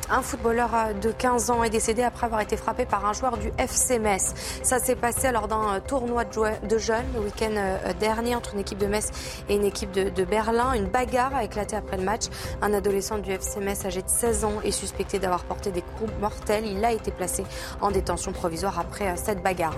[0.07, 0.69] Un footballeur
[1.01, 4.35] de 15 ans est décédé après avoir été frappé par un joueur du FC Metz.
[4.61, 8.77] Ça s'est passé lors d'un tournoi de jeunes le week-end euh, dernier entre une équipe
[8.77, 9.09] de Metz
[9.49, 10.73] et une équipe de, Berlin.
[10.73, 12.25] Une bagarre a éclaté après le match.
[12.61, 16.11] Un adolescent du FC Metz âgé de 16 ans est suspecté d'avoir porté des coups
[16.21, 16.67] mortels.
[16.67, 17.43] Il a été placé
[17.81, 19.75] en détention provisoire après euh, cette bagarre.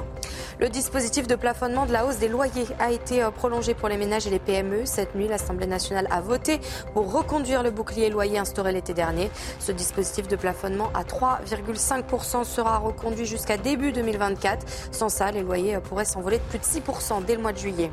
[0.60, 3.98] Le dispositif de plafonnement de la hausse des loyers a été euh, prolongé pour les
[3.98, 4.86] ménages et les PME.
[4.86, 6.60] Cette nuit, l'Assemblée nationale a voté
[6.94, 9.32] pour reconduire le bouclier loyer instauré l'été dernier.
[9.60, 14.66] Ce dispositif de plafonnement à 3,5% sera reconduit jusqu'à début 2024.
[14.92, 17.92] Sans ça, les loyers pourraient s'envoler de plus de 6% dès le mois de juillet.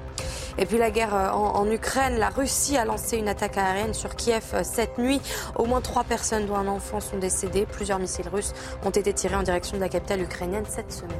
[0.57, 4.15] Et puis la guerre euh, en, Ukraine, la Russie a lancé une attaque aérienne sur
[4.15, 5.21] Kiev euh, cette nuit.
[5.57, 7.67] Au moins trois personnes, dont un enfant, sont décédées.
[7.67, 8.53] Plusieurs missiles russes
[8.85, 11.19] ont été tirés en direction de la capitale ukrainienne cette semaine.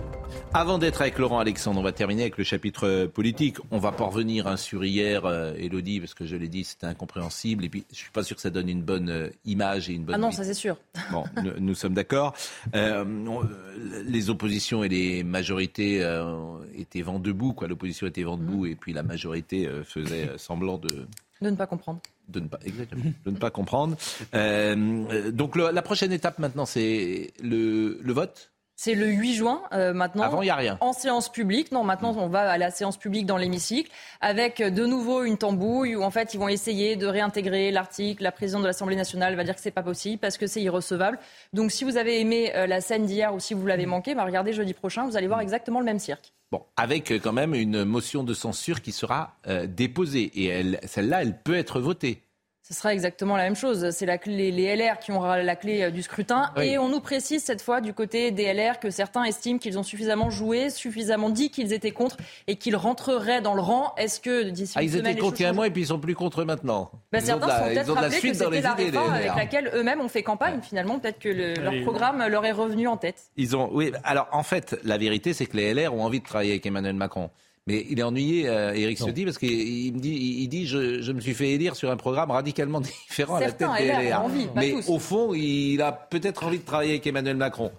[0.53, 3.57] Avant d'être avec Laurent Alexandre, on va terminer avec le chapitre euh, politique.
[3.73, 5.27] On va pas revenir hein, sur hier,
[5.59, 7.65] Elodie, parce que je l'ai dit, c'était incompréhensible.
[7.65, 10.15] Et puis, je suis pas sûr que ça donne une bonne image et une bonne.
[10.15, 10.77] Ah non, ça c'est sûr.
[11.11, 11.25] Bon,
[11.61, 12.35] nous, sommes d'accord.
[12.73, 16.03] les oppositions et les majorités
[16.77, 17.69] étaient vent debout, quoi.
[17.69, 18.69] L'opposition était vent debout, mmh.
[18.69, 21.07] et puis la majorité euh, faisait euh, semblant de...
[21.41, 22.01] De ne pas comprendre.
[22.29, 23.97] De ne pas, exactement, de ne pas comprendre.
[24.35, 29.63] Euh, donc la prochaine étape maintenant, c'est le, le vote c'est le 8 juin
[29.95, 30.23] maintenant.
[30.25, 30.79] Avant, il n'y a rien.
[30.81, 31.73] En séance publique.
[31.73, 35.97] Non, maintenant, on va à la séance publique dans l'hémicycle avec de nouveau une tambouille
[35.97, 38.23] où en fait, ils vont essayer de réintégrer l'article.
[38.23, 41.19] La présidente de l'Assemblée nationale va dire que c'est pas possible parce que c'est irrecevable.
[41.53, 44.53] Donc, si vous avez aimé la scène d'hier ou si vous l'avez manqué, bah, regardez
[44.53, 46.33] jeudi prochain, vous allez voir exactement le même cirque.
[46.55, 50.31] Bon, avec euh, quand même une motion de censure qui sera euh, déposée.
[50.35, 52.23] Et celle-là, elle peut être votée.
[52.67, 53.91] Ce sera exactement la même chose.
[53.91, 56.51] C'est la clé, les LR qui auront la clé euh, du scrutin.
[56.63, 59.83] Et on nous précise cette fois du côté des LR que certains estiment qu'ils ont
[59.83, 63.95] suffisamment joué, suffisamment dit qu'ils étaient contre et qu'ils rentreraient dans le rang.
[63.99, 65.89] Est-ce que d'ici ah, ils étaient contre il y a un mois et puis ils
[65.89, 66.91] sont plus contre maintenant.
[67.13, 70.61] Ben, certains sont peut-être rappelés que c'était la réforme avec laquelle eux-mêmes ont fait campagne.
[70.63, 73.25] Finalement, peut-être que leur programme leur est revenu en tête.
[73.37, 73.93] Ils ont, oui.
[74.05, 76.95] Alors en fait, la vérité, c'est que les LR ont envie de travailler avec Emmanuel
[76.95, 77.29] Macron.
[77.67, 81.13] Mais il est ennuyé, euh, Éric Ciotti, parce qu'il me dit, il dit je, je,
[81.13, 84.25] me suis fait élire sur un programme radicalement différent à la tête des LR.
[84.55, 87.73] Mais au fond, il a peut-être envie de travailler avec Emmanuel Macron.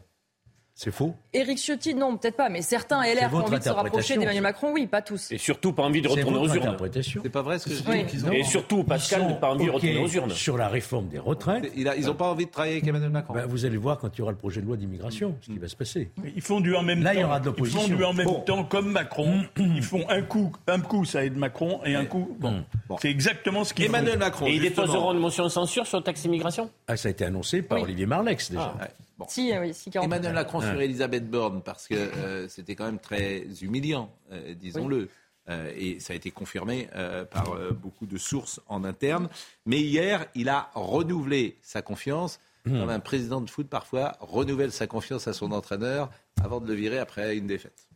[0.77, 4.17] C'est faux Éric Ciotti, non, peut-être pas, mais certains LR ont envie de se rapprocher
[4.17, 5.31] d'Emmanuel Macron, oui, pas tous.
[5.31, 6.77] Et surtout pas envie de retourner aux urnes.
[7.23, 8.35] C'est pas vrai ce que je dis.
[8.35, 10.31] Et surtout, Pascal, n'a pas envie de retourner aux urnes.
[10.31, 11.71] Sur la réforme des retraites.
[11.77, 13.33] ils n'ont pas envie de travailler avec Emmanuel Macron.
[13.33, 15.57] Ben, vous allez voir quand il y aura le projet de loi d'immigration, ce qui
[15.57, 16.11] va se passer.
[16.35, 17.19] ils font du en même Là, temps.
[17.19, 17.79] il y aura de l'opposition.
[17.79, 19.43] Ils font du en même temps comme Macron.
[19.57, 22.35] ils font un coup, un coup, ça aide Macron, et un coup.
[22.37, 22.65] Bon.
[23.01, 24.45] C'est exactement ce qu'ils Emmanuel Macron.
[24.47, 26.69] Et ils déposeront une motion de censure sur le taxe immigration?
[26.89, 28.73] Ah, ça a été annoncé par Olivier Marlex déjà.
[29.19, 29.25] Ah.
[29.29, 33.45] Si, oui, si, Emmanuel Macron sur Elisabeth Borne, parce que euh, c'était quand même très
[33.61, 35.09] humiliant, euh, disons-le.
[35.47, 36.89] Euh, et ça a été confirmé
[37.29, 39.29] par beaucoup de sources en interne.
[39.65, 42.79] Mais hier, il a renouvelé sa confiance, mmh.
[42.79, 46.09] comme un président de foot parfois renouvelle sa confiance à son entraîneur
[46.43, 47.87] avant de le virer après une défaite.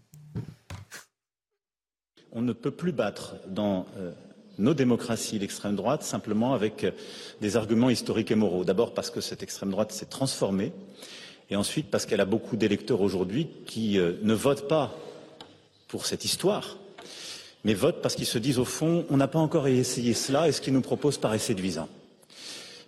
[2.31, 3.87] On ne peut plus battre dans
[4.59, 6.85] nos démocraties l'extrême droite simplement avec
[7.41, 8.63] des arguments historiques et moraux.
[8.63, 10.71] D'abord parce que cette extrême droite s'est transformée
[11.49, 14.95] et ensuite parce qu'elle a beaucoup d'électeurs aujourd'hui qui euh, ne votent pas
[15.87, 16.77] pour cette histoire,
[17.63, 20.51] mais votent parce qu'ils se disent au fond on n'a pas encore essayé cela et
[20.51, 21.89] ce qu'ils nous proposent paraît séduisant.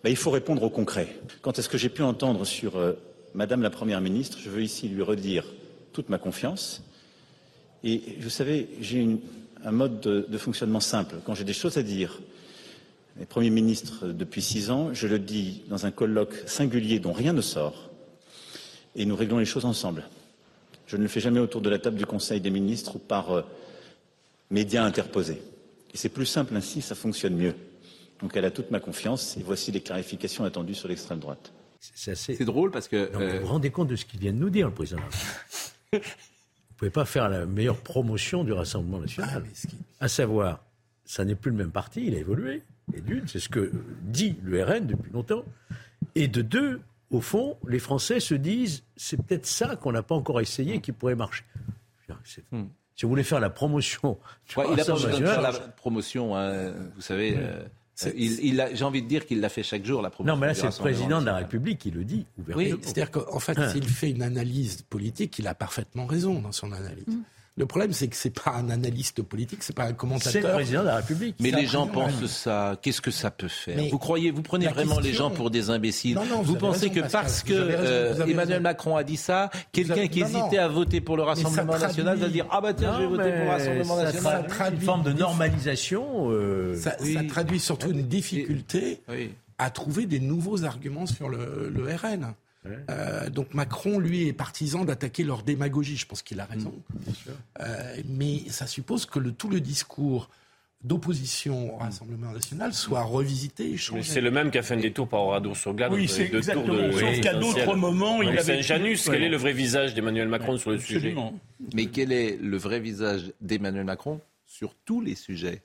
[0.03, 1.15] Il faut répondre au concret.
[1.41, 2.93] Quand est-ce que j'ai pu entendre sur euh,
[3.33, 5.45] Madame la Première ministre Je veux ici lui redire
[5.93, 6.83] toute ma confiance.
[7.83, 9.17] Et vous savez, j'ai
[9.63, 11.15] un mode de, de, fonctionnement simple.
[11.25, 12.19] Quand j'ai des choses à dire,
[13.19, 17.33] les Premiers ministres depuis six ans, je le dis dans un colloque singulier dont rien
[17.33, 17.89] ne sort
[18.95, 20.05] et nous réglons les choses ensemble.
[20.87, 23.31] Je ne le fais jamais autour de la table du Conseil des ministres ou par
[23.31, 23.41] euh,
[24.49, 25.41] médias interposés.
[25.93, 27.55] Et c'est plus simple ainsi, ça fonctionne mieux.
[28.21, 31.51] Donc elle a toute ma confiance et voici les clarifications attendues sur l'extrême droite.
[31.79, 32.37] C'est assez...
[32.45, 33.09] drôle parce que...
[33.11, 35.01] Vous vous euh, rendez compte de ce qu'il vient de nous dire, le président
[35.91, 35.99] Vous
[36.81, 39.43] pouvez pas faire la meilleure promotion du Rassemblement national.
[39.45, 40.63] Ah, à savoir,
[41.05, 42.63] ça n'est plus le même parti, il a évolué.
[42.95, 43.71] Et d'une, c'est ce que
[44.01, 45.45] dit le RN depuis longtemps.
[46.15, 50.15] Et de deux, au fond, les Français se disent c'est peut-être ça qu'on n'a pas
[50.15, 51.45] encore essayé qui pourrait marcher.
[52.51, 52.63] Hmm.
[52.95, 54.17] Si vous voulez faire la promotion,
[54.49, 57.35] il a pas besoin de faire la promotion, hein, vous savez.
[57.37, 57.63] Euh,
[58.15, 60.35] il, j'ai envie de dire qu'il l'a fait chaque jour, la promotion.
[60.35, 62.75] Non, mais là, c'est le président de la République qui le dit ouvertement.
[62.75, 63.69] Oui, c'est-à-dire qu'en fait, hein.
[63.69, 67.07] s'il fait une analyse politique, il a parfaitement raison dans son analyse.
[67.07, 67.21] Hmm.
[67.57, 70.31] Le problème, c'est que c'est pas un analyste politique, c'est pas un commentateur.
[70.31, 71.35] C'est le président de la République.
[71.39, 72.77] Mais les gens pensent ça.
[72.81, 76.17] Qu'est-ce que ça peut faire Vous croyez, vous prenez vraiment les gens pour des imbéciles
[76.43, 80.67] Vous, pensez que parce que euh, Emmanuel Macron a dit ça, quelqu'un qui hésitait à
[80.67, 83.49] voter pour le Rassemblement national va dire ah bah tiens, je vais voter pour le
[83.49, 84.45] Rassemblement national.
[84.49, 86.31] Ça une forme de normalisation.
[86.31, 86.95] Euh, ça,
[87.27, 89.01] traduit surtout une difficulté.
[89.57, 92.33] à trouver des nouveaux arguments sur le, le RN.
[92.65, 95.97] Euh, donc Macron, lui, est partisan d'attaquer leur démagogie.
[95.97, 96.71] Je pense qu'il a raison.
[96.71, 97.31] Mmh,
[97.61, 100.29] euh, mais ça suppose que le, tout le discours
[100.83, 104.03] d'opposition au Rassemblement national soit revisité et changé.
[104.03, 105.93] C'est le même qui a fait un détour par Oradour sur Glade.
[105.93, 106.73] Oui, c'est exactement.
[106.73, 106.91] De...
[106.91, 108.61] Sauf qu'à d'autres moments, il avait...
[108.61, 111.15] Janus, quel est le vrai visage d'Emmanuel Macron sur le sujet?
[111.73, 115.61] Mais quel est le vrai visage d'Emmanuel Macron sur tous les sujets?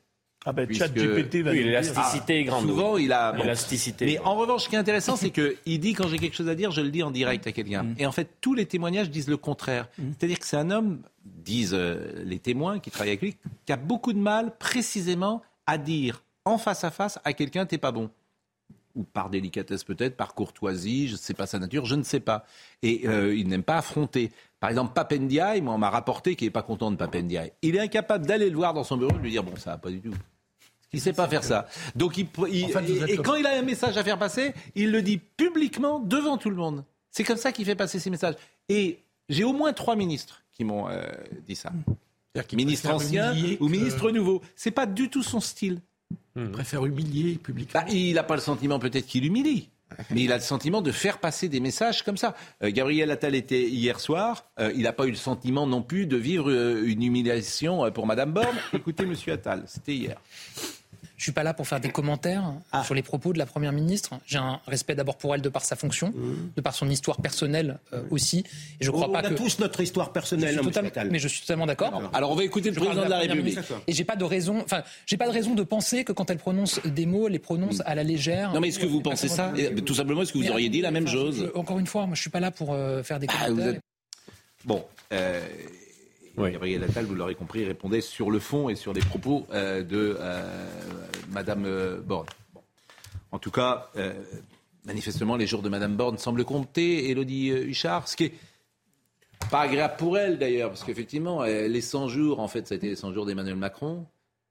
[0.49, 0.95] Ah ben, Puisque...
[0.95, 2.67] GPT va oui, l'élasticité est grande.
[2.67, 3.33] Souvent, il a.
[3.37, 4.07] L'élasticité.
[4.07, 6.55] Mais en revanche, ce qui est intéressant, c'est qu'il dit quand j'ai quelque chose à
[6.55, 7.83] dire, je le dis en direct à quelqu'un.
[7.83, 7.95] Mm.
[7.99, 9.89] Et en fait, tous les témoignages disent le contraire.
[9.99, 10.11] Mm.
[10.17, 13.37] C'est-à-dire que c'est un homme, disent euh, les témoins qui travaillent avec lui,
[13.67, 17.79] qui a beaucoup de mal précisément à dire en face à face à quelqu'un t'es
[17.79, 18.09] pas bon
[18.95, 22.21] ou par délicatesse peut-être, par courtoisie, je ne sais pas sa nature, je ne sais
[22.21, 22.47] pas.
[22.83, 24.33] Et euh, il n'aime pas affronter.
[24.59, 27.53] Par exemple, Papendiaï, moi, on m'a rapporté qu'il n'est pas content de Papendiaï.
[27.61, 29.73] Il est incapable d'aller le voir dans son bureau et de lui dire, bon, ça
[29.73, 30.15] va pas du tout.
[30.93, 31.67] Il ne sait pas faire ça.
[31.95, 35.99] Donc, il, et, quand il a un message à faire passer, il le dit publiquement
[35.99, 36.85] devant tout le monde.
[37.11, 38.35] C'est comme ça qu'il fait passer ses messages.
[38.69, 41.03] Et j'ai au moins trois ministres qui m'ont euh,
[41.47, 41.73] dit ça.
[42.53, 44.43] Ministre ancien ou ministre nouveau.
[44.55, 45.81] C'est pas du tout son style.
[46.37, 47.81] Il préfère humilier publiquement.
[47.81, 49.71] Bah, il n'a pas le sentiment peut-être qu'il humilie.
[50.11, 52.35] Mais il a le sentiment de faire passer des messages comme ça.
[52.63, 54.45] Euh, Gabriel Attal était hier soir.
[54.59, 58.33] Euh, il n'a pas eu le sentiment non plus de vivre une humiliation pour Madame
[58.33, 58.57] Borne.
[58.73, 60.21] Écoutez, Monsieur Attal, c'était hier.
[61.17, 62.85] Je suis pas là pour faire des commentaires ah.
[62.85, 64.11] sur les propos de la première ministre.
[64.27, 66.53] J'ai un respect d'abord pour elle de par sa fonction, mmh.
[66.57, 68.45] de par son histoire personnelle euh, aussi.
[68.81, 70.61] Et je crois on pas a tous notre histoire personnelle.
[71.11, 72.11] mais je suis totalement d'accord.
[72.13, 73.59] Alors on va écouter le président de la, République.
[73.87, 76.39] Et j'ai pas de raison, enfin, j'ai pas de raison de penser que quand elle
[76.39, 78.53] prononce des mots, elle les prononce à la légère.
[78.53, 79.53] Non mais est-ce que vous pensez ça
[79.85, 82.21] Tout simplement, est-ce que vous auriez dit la même chose Encore une fois, moi je
[82.21, 83.81] suis pas là pour euh, faire des ah, commentaires.
[84.65, 84.85] Bon.
[85.13, 85.41] Euh,
[86.37, 90.17] Gabriel Attal, vous l'aurez compris, répondait sur le fond et sur les propos euh, de
[90.19, 90.69] euh,
[91.31, 92.27] Madame euh, Borne.
[93.33, 93.91] En tout cas,
[94.87, 97.11] manifestement, les jours de Madame Borne semblent compter.
[97.11, 98.35] Élodie Huchard, ce qui est
[99.51, 102.89] pas agréable pour elle d'ailleurs, parce qu'effectivement, les 100 jours, en fait, ça a été
[102.89, 104.07] les 100 jours d'Emmanuel Macron.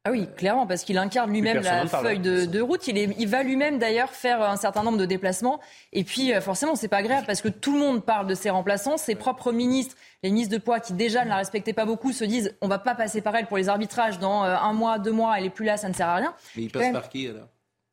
[0.07, 2.87] Ah oui, clairement, parce qu'il incarne lui-même la feuille de, route.
[2.87, 5.59] Il, est, il va lui-même d'ailleurs faire un certain nombre de déplacements.
[5.93, 8.97] Et puis, forcément, c'est pas agréable parce que tout le monde parle de ses remplaçants.
[8.97, 12.23] Ses propres ministres, les ministres de poids qui déjà ne la respectaient pas beaucoup, se
[12.23, 15.39] disent on va pas passer par elle pour les arbitrages dans un mois, deux mois,
[15.39, 16.35] elle est plus là, ça ne sert à rien.
[16.55, 17.47] Mais il passe par qui alors?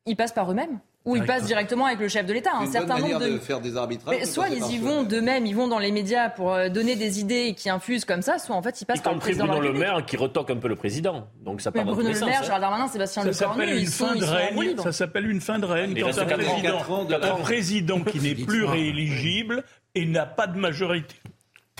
[0.05, 0.79] Ils passent par eux-mêmes.
[1.05, 2.51] Ou ils passent directement avec le chef de l'État.
[2.55, 3.37] Un certain nombre de...
[3.37, 4.23] faire des arbitrages.
[4.25, 7.53] soit ils y vont d'eux-mêmes, ils vont dans les médias pour euh, donner des idées
[7.55, 9.79] qui infusent comme ça, soit en fait ils passent par le président Bruno de Le
[9.79, 11.27] Maire qui retoque un peu le président.
[11.41, 12.43] Donc ça part Mais Bruno Le Maire, hein.
[12.43, 15.99] Gérald Darmanin, Sébastien Lecornu, ils sont, ils règne, Ça s'appelle une fin de règne.
[15.99, 16.79] Quand un président,
[17.11, 19.63] un président qui n'est plus rééligible
[19.95, 21.15] et n'a pas de majorité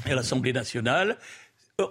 [0.05, 1.17] à l'Assemblée nationale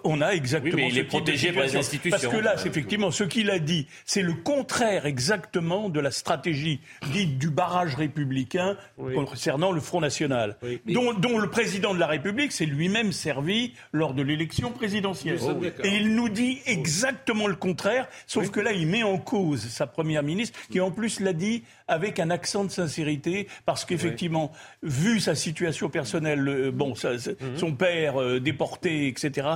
[0.04, 0.74] on a exactement.
[0.74, 2.10] Oui, mais il est protégé par les institutions.
[2.10, 6.10] Parce que là, c'est effectivement, ce qu'il a dit, c'est le contraire exactement de la
[6.10, 6.80] stratégie
[7.12, 8.76] dite du barrage républicain
[9.14, 14.22] concernant le Front National, dont, le président de la République s'est lui-même servi lors de
[14.22, 15.38] l'élection présidentielle.
[15.82, 19.86] Et il nous dit exactement le contraire, sauf que là, il met en cause sa
[19.86, 25.20] première ministre, qui en plus l'a dit avec un accent de sincérité, parce qu'effectivement, vu
[25.20, 27.56] sa situation personnelle, euh, bon, mhm.
[27.56, 29.48] son père euh, déporté, etc.,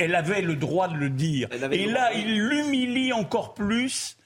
[0.00, 1.48] elle avait le droit de le dire.
[1.72, 4.16] Et là, il l'humilie encore plus.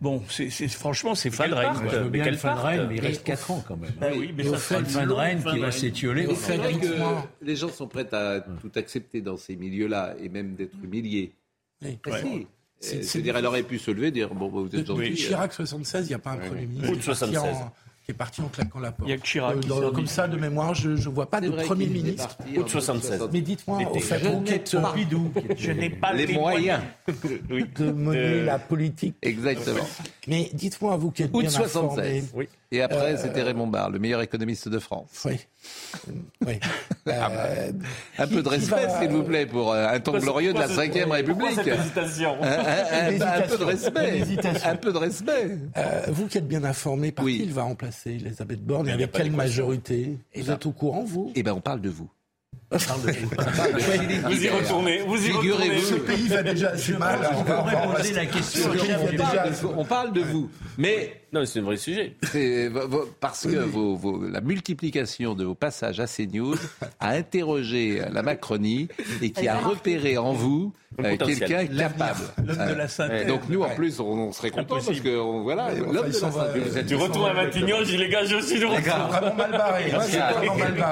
[0.00, 1.72] Bon, c'est, franchement, c'est fin de règne.
[2.12, 3.90] Mais quelle fin de règne Il reste 4 ans quand même.
[4.00, 6.28] Ben oui, mais ça fin de règne qui va s'étioler.
[6.36, 6.94] C'est vrai que
[7.42, 11.32] les gens sont prêts à tout accepter dans ces milieux-là et même d'être humiliés.
[11.82, 11.98] Oui.
[12.04, 12.44] Ben
[12.80, 15.14] c'est-à-dire, elle aurait pu se lever et dire Bon, vous êtes gentil.
[15.14, 16.96] Chirac 76, il n'y a pas un Premier ministre.
[16.96, 19.08] de 76 qui est parti en claquant la porte.
[19.08, 19.56] Il y a que Chirac.
[19.70, 22.38] Euh, comme ça, de mémoire, je ne vois pas de Premier ministre.
[22.56, 23.28] Ou de 76.
[23.32, 28.44] Mais dites-moi, au fait, vous qui êtes Pompidou, je n'ai pas les moyens de mener
[28.44, 29.16] la politique.
[29.22, 29.84] Exactement.
[30.26, 32.32] Mais dites-moi, vous qui êtes bien 76.
[32.34, 32.48] Oui.
[32.70, 35.24] Et après, euh, c'était Raymond Barre, le meilleur économiste de France.
[35.24, 35.38] Oui.
[36.46, 36.60] oui.
[37.08, 37.72] Euh,
[38.18, 40.76] un peu de respect, s'il vous plaît, pour euh, un temps glorieux de la Ve
[41.10, 41.58] République.
[41.58, 44.22] un, peu de respect.
[44.62, 45.58] Un peu de respect.
[46.08, 49.32] vous qui êtes bien informé, par qui il va remplacer Elisabeth Borne et avec quelle
[49.32, 51.32] majorité Vous eh êtes ben, au courant, vous?
[51.34, 52.10] Eh bien, on parle de vous.
[52.70, 55.80] Vous y retournez, vous y retournez.
[55.80, 57.18] Ce pays va déjà assez mal.
[57.34, 58.70] On pourrait poser la question.
[59.76, 60.50] On parle de vous.
[60.76, 61.22] Mais.
[61.32, 62.14] Non, c'est un vrai sujet.
[63.20, 66.56] Parce que vos, la multiplication de vos passages à CNews
[67.00, 68.88] a interrogé la Macronie
[69.20, 72.24] et qui a repéré en vous euh, quelqu'un capable.
[73.26, 76.86] Donc nous, en plus, on, serait contents parce que voilà, l'homme de la synthèse.
[76.86, 79.90] Tu retournes à Matignon, je les gars, je aussi de vraiment mal barré.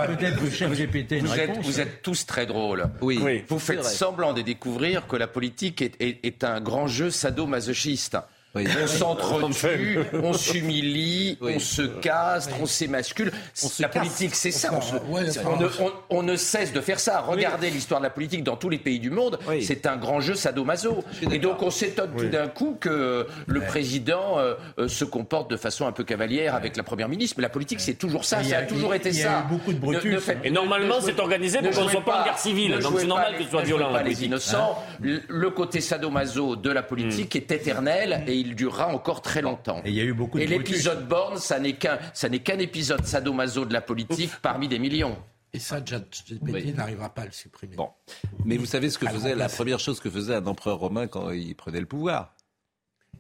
[0.07, 1.64] Peut-être que le chef GPT une réponse.
[1.64, 2.84] Vous êtes tous très drôles.
[3.01, 3.43] Oui.
[3.49, 8.18] Vous faites semblant de découvrir que la politique est, est un grand jeu sadomasochiste.
[8.57, 13.33] On s'entretue, on s'humilie, on se casse, on s'émascule.
[13.79, 14.71] La politique, c'est ça.
[16.11, 17.21] On, ne, cesse de faire ça.
[17.21, 19.39] Regardez l'histoire de la politique dans tous les pays du monde.
[19.63, 21.05] C'est un grand jeu sadomaso.
[21.31, 25.57] Et donc on s'étonne tout d'un coup que le président euh, euh, se comporte de
[25.57, 27.37] façon un peu cavalière avec la première ministre.
[27.39, 28.43] Mais la politique, c'est toujours ça.
[28.43, 29.47] Ça a, toujours été ça.
[29.49, 32.79] beaucoup de Et normalement, c'est organisé pour qu'on ne soit pas en guerre civile.
[32.79, 33.93] Donc c'est normal que ce soit violent.
[33.93, 34.83] Pas les innocents.
[35.01, 37.39] Le côté sadomaso de la politique hmm.
[37.39, 39.82] est éternel et il durera encore très longtemps.
[39.84, 42.59] Et il y a eu beaucoup Et l'épisode Borne, ça n'est qu'un, ça n'est qu'un
[42.59, 45.16] épisode sadomaso de la politique parmi des millions.
[45.53, 47.76] Et ça, GPT n'arrivera pas à le supprimer.
[47.76, 47.88] Bon.
[48.44, 51.30] Mais vous savez ce que faisait, la première chose que faisait un empereur romain quand
[51.30, 52.36] il prenait le pouvoir?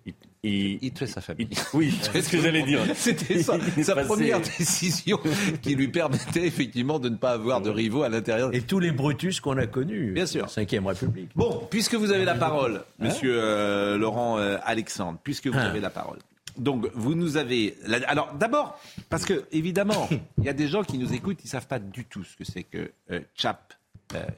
[0.04, 1.48] Il, il, tuait sa famille.
[1.74, 2.80] oui, c'est ce que j'allais dire.
[2.94, 5.18] C'était sa première décision
[5.62, 8.54] qui lui permettait effectivement de ne pas avoir de rivaux à l'intérieur.
[8.54, 10.12] Et tous les Brutus qu'on a connus.
[10.12, 10.48] Bien sûr.
[10.50, 11.30] Cinquième République.
[11.34, 15.62] Bon, puisque vous avez la parole, hein Monsieur euh, Laurent euh, Alexandre, puisque vous hein
[15.62, 16.18] avez la parole.
[16.56, 17.76] Donc, vous nous avez.
[18.06, 18.80] Alors, d'abord,
[19.10, 21.78] parce que, évidemment, il y a des gens qui nous écoutent, ils ne savent pas
[21.78, 23.60] du tout ce que c'est que euh, chat,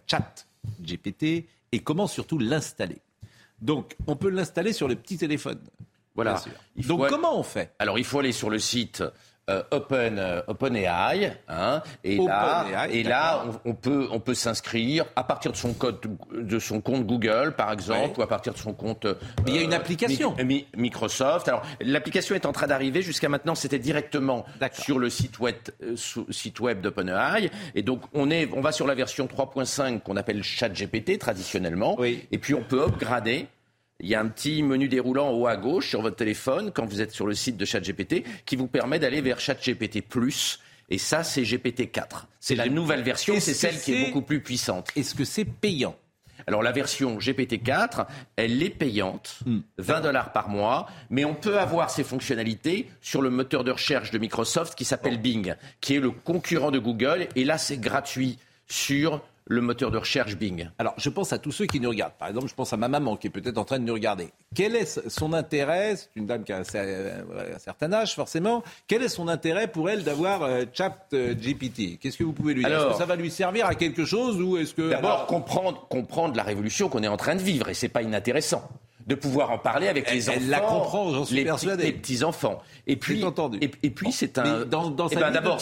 [0.07, 0.47] chat
[0.81, 2.99] GPT et comment surtout l'installer.
[3.61, 5.61] Donc, on peut l'installer sur le petit téléphone.
[6.15, 6.43] Voilà.
[6.77, 7.75] Donc, comment on fait?
[7.79, 9.03] Alors, il faut aller sur le site
[9.49, 15.25] euh, Open euh, OpenAI, hein, et là, et là, on, peut on peut s'inscrire à
[15.25, 16.01] partir de son code
[16.33, 19.07] de son compte Google, par exemple, ou à partir de son compte.
[19.47, 20.37] il y a une euh, application.
[20.77, 21.49] Microsoft.
[21.49, 23.03] Alors, l'application est en train d'arriver.
[23.03, 25.57] Jusqu'à maintenant, c'était directement sur le site web
[26.31, 30.43] site web d'OpenAI, et donc on est on va sur la version 3.5 qu'on appelle
[30.43, 33.49] ChatGPT traditionnellement, et puis on peut upgrader
[34.01, 36.87] il y a un petit menu déroulant en haut à gauche sur votre téléphone quand
[36.87, 40.05] vous êtes sur le site de ChatGPT qui vous permet d'aller vers ChatGPT+.
[40.91, 42.25] Et ça, c'est GPT-4.
[42.41, 44.89] C'est la nouvelle version, c'est celle qui est beaucoup plus puissante.
[44.97, 45.97] Est-ce que c'est payant?
[46.47, 49.41] Alors la version GPT-4, elle est payante,
[49.79, 50.03] 20 hmm.
[50.03, 54.19] dollars par mois, mais on peut avoir ces fonctionnalités sur le moteur de recherche de
[54.19, 59.23] Microsoft qui s'appelle Bing, qui est le concurrent de Google, et là c'est gratuit sur
[59.49, 60.69] le moteur de recherche Bing.
[60.79, 62.13] Alors, je pense à tous ceux qui nous regardent.
[62.19, 64.29] Par exemple, je pense à ma maman qui est peut-être en train de nous regarder.
[64.55, 66.65] Quel est son intérêt C'est une dame qui a un,
[67.59, 68.63] certain âge, forcément.
[68.87, 72.55] Quel est son intérêt pour elle d'avoir euh, Chat euh, GPT Qu'est-ce que vous pouvez
[72.55, 72.79] lui dire?
[72.79, 76.37] Est-ce que ça va lui servir à quelque chose ou est-ce que d'abord comprendre comprendre
[76.37, 78.69] la révolution qu'on est en train de vivre et c'est pas inintéressant
[79.07, 80.39] de pouvoir en parler avec les enfants.
[80.39, 81.85] Elle la comprend, j'en suis les persuadé.
[81.85, 82.61] les petits enfants.
[82.87, 83.25] Et puis,
[83.61, 84.67] et, et, puis c'est un.
[84.67, 85.61] Dans, dans eh ben, d'abord,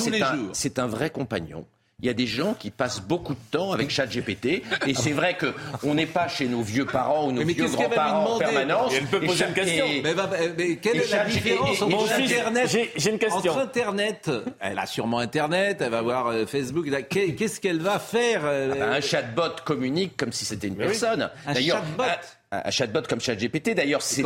[0.53, 1.65] c'est un vrai compagnon
[2.01, 5.35] il y a des gens qui passent beaucoup de temps avec ChatGPT et c'est vrai
[5.35, 8.93] que on n'est pas chez nos vieux parents ou nos vieux grands-parents en permanence.
[8.95, 9.87] elle peut poser une question.
[10.03, 13.53] mais, quelle est la différence entre Internet J'ai une question.
[13.53, 14.31] Entre Internet,
[14.61, 16.87] elle a sûrement Internet, elle va voir euh, Facebook.
[17.09, 21.31] Qu'est-ce qu'elle va faire euh, ah ben, Un chatbot communique comme si c'était une personne.
[21.47, 22.05] Un chatbot
[22.53, 23.75] un chatbot comme ChatGPT.
[23.75, 24.23] D'ailleurs, c'est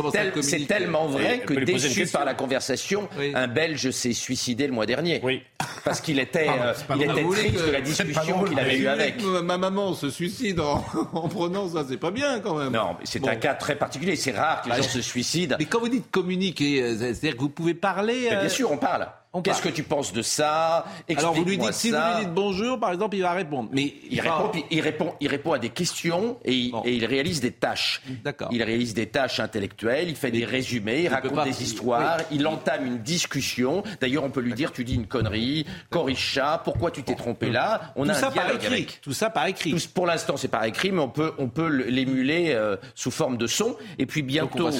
[0.67, 5.19] tellement vrai que déçu par la conversation, un Belge s'est suicidé le mois dernier.
[5.23, 5.41] Oui.
[5.83, 9.21] Parce qu'il était, euh, il était triste de la discussion qu'il avait eue avec.
[9.23, 10.59] Ma maman se suicide
[11.13, 12.73] en, prenant ça, c'est pas bien quand même.
[12.73, 14.15] Non, c'est un cas très particulier.
[14.15, 15.55] C'est rare que les bah, gens se suicident.
[15.59, 18.29] Mais quand vous dites communiquer, euh, c'est-à-dire que vous pouvez parler.
[18.29, 19.07] Bien sûr, on parle.
[19.43, 20.85] Qu'est-ce que tu penses de ça?
[21.15, 23.69] Alors vous lui dites, si vous lui dites bonjour, par exemple, il va répondre.
[23.71, 28.01] Mais il, répond, il, répond, il répond à des questions et, il réalise des tâches.
[28.23, 28.49] D'accord.
[28.51, 32.85] Il réalise des tâches intellectuelles, il fait des résumés, il, raconte des histoires, il entame
[32.85, 33.83] une discussion.
[34.01, 37.49] D'ailleurs, on peut lui dire, tu dis une connerie, corrige ça, pourquoi tu t'es trompé
[37.49, 37.93] là?
[37.95, 38.87] On Tout a ça par écrit.
[39.01, 39.73] Tout ça par écrit.
[39.93, 43.47] pour l'instant, c'est par écrit, mais on peut, on peut l'émuler euh, sous forme de
[43.47, 43.77] son.
[43.97, 44.69] Et puis bientôt.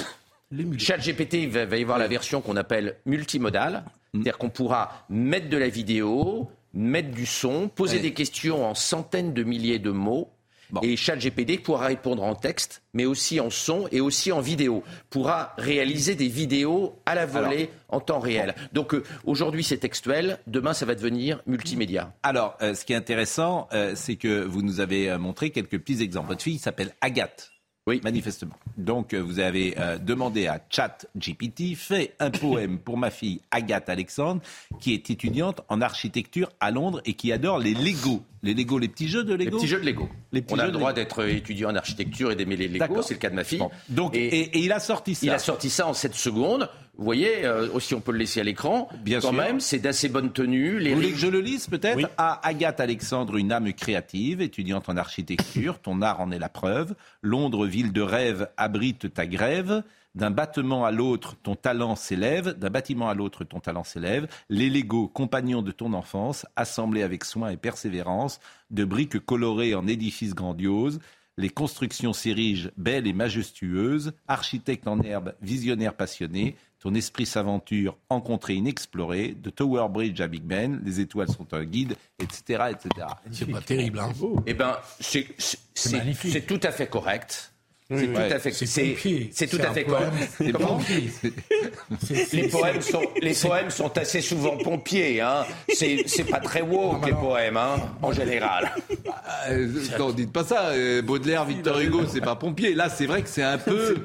[0.76, 3.84] ChatGPT, il va, va y avoir la version qu'on appelle multimodale.
[4.12, 9.32] C'est-à-dire qu'on pourra mettre de la vidéo, mettre du son, poser des questions en centaines
[9.32, 10.30] de milliers de mots.
[10.80, 14.82] Et ChatGPT pourra répondre en texte, mais aussi en son et aussi en vidéo.
[15.10, 18.54] Pourra réaliser des vidéos à la volée en temps réel.
[18.72, 22.14] Donc euh, aujourd'hui c'est textuel, demain ça va devenir multimédia.
[22.22, 26.02] Alors euh, ce qui est intéressant, euh, c'est que vous nous avez montré quelques petits
[26.02, 26.28] exemples.
[26.28, 27.51] Votre fille s'appelle Agathe.
[27.88, 28.54] Oui, manifestement.
[28.76, 33.88] Donc, euh, vous avez euh, demandé à ChatGPT, fait un poème pour ma fille Agathe
[33.88, 34.40] Alexandre,
[34.80, 38.22] qui est étudiante en architecture à Londres et qui adore les Lego.
[38.44, 40.08] Les Lego, les petits jeux de Lego Les petits jeux de Lego.
[40.50, 43.30] On a le droit d'être étudiant en architecture et d'aimer les Lego, c'est le cas
[43.30, 43.62] de ma fille.
[43.88, 45.26] Donc, et, il a sorti ça.
[45.26, 46.68] Il a sorti ça en 7 secondes.
[46.98, 48.88] Vous voyez, euh, aussi on peut le laisser à l'écran.
[49.02, 50.78] Bien Quand même, c'est d'assez bonne tenue.
[50.78, 54.90] Les Vous voulez que je le lise peut-être À Agathe Alexandre, une âme créative, étudiante
[54.90, 56.94] en architecture, ton art en est la preuve.
[57.22, 59.82] Londres, ville de rêve, abrite ta grève.
[60.14, 62.58] D'un bâtiment à l'autre, ton talent s'élève.
[62.58, 64.28] D'un bâtiment à l'autre, ton talent s'élève.
[64.50, 68.38] Les Lego, compagnons de ton enfance, assemblés avec soin et persévérance,
[68.70, 71.00] de briques colorées en édifices grandioses
[71.38, 78.20] Les constructions s'érigent belles et majestueuses, architecte en herbe, visionnaire passionné, ton esprit s'aventure en
[78.20, 82.64] contrée inexplorée, de Tower Bridge à Big Ben, les étoiles sont un guide, etc.
[82.70, 83.06] etc.
[83.30, 84.12] C'est pas terrible, hein
[84.46, 87.51] Eh ben, c'est tout à fait correct.
[87.96, 88.52] C'est tout à fait.
[89.32, 89.86] C'est tout à fait
[90.40, 90.52] Les
[92.48, 95.20] poèmes sont les poèmes sont assez souvent pompiers.
[95.20, 95.44] Hein.
[95.72, 98.72] C'est pas très woke les poèmes hein, en général.
[99.48, 99.68] Euh,
[99.98, 100.68] non, dites pas ça.
[100.68, 102.74] Euh, Baudelaire, Victor Hugo, c'est pas pompier.
[102.74, 103.96] Là, c'est vrai que c'est un peu.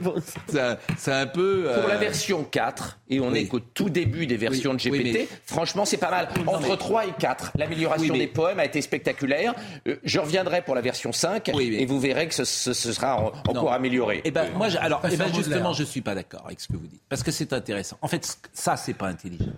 [0.97, 1.69] C'est un peu.
[1.79, 5.27] Pour la euh, version 4, et on est qu'au tout début des versions de GPT,
[5.45, 6.29] franchement, c'est pas mal.
[6.45, 9.53] Entre 3 et 4, l'amélioration des poèmes a été spectaculaire.
[10.03, 14.21] je reviendrai pour la version 5, et vous verrez que ce, sera encore amélioré.
[14.25, 16.87] Eh ben, moi, alors, eh ben, justement, je suis pas d'accord avec ce que vous
[16.87, 17.97] dites, parce que c'est intéressant.
[18.01, 19.53] En fait, ça, c'est pas intelligent,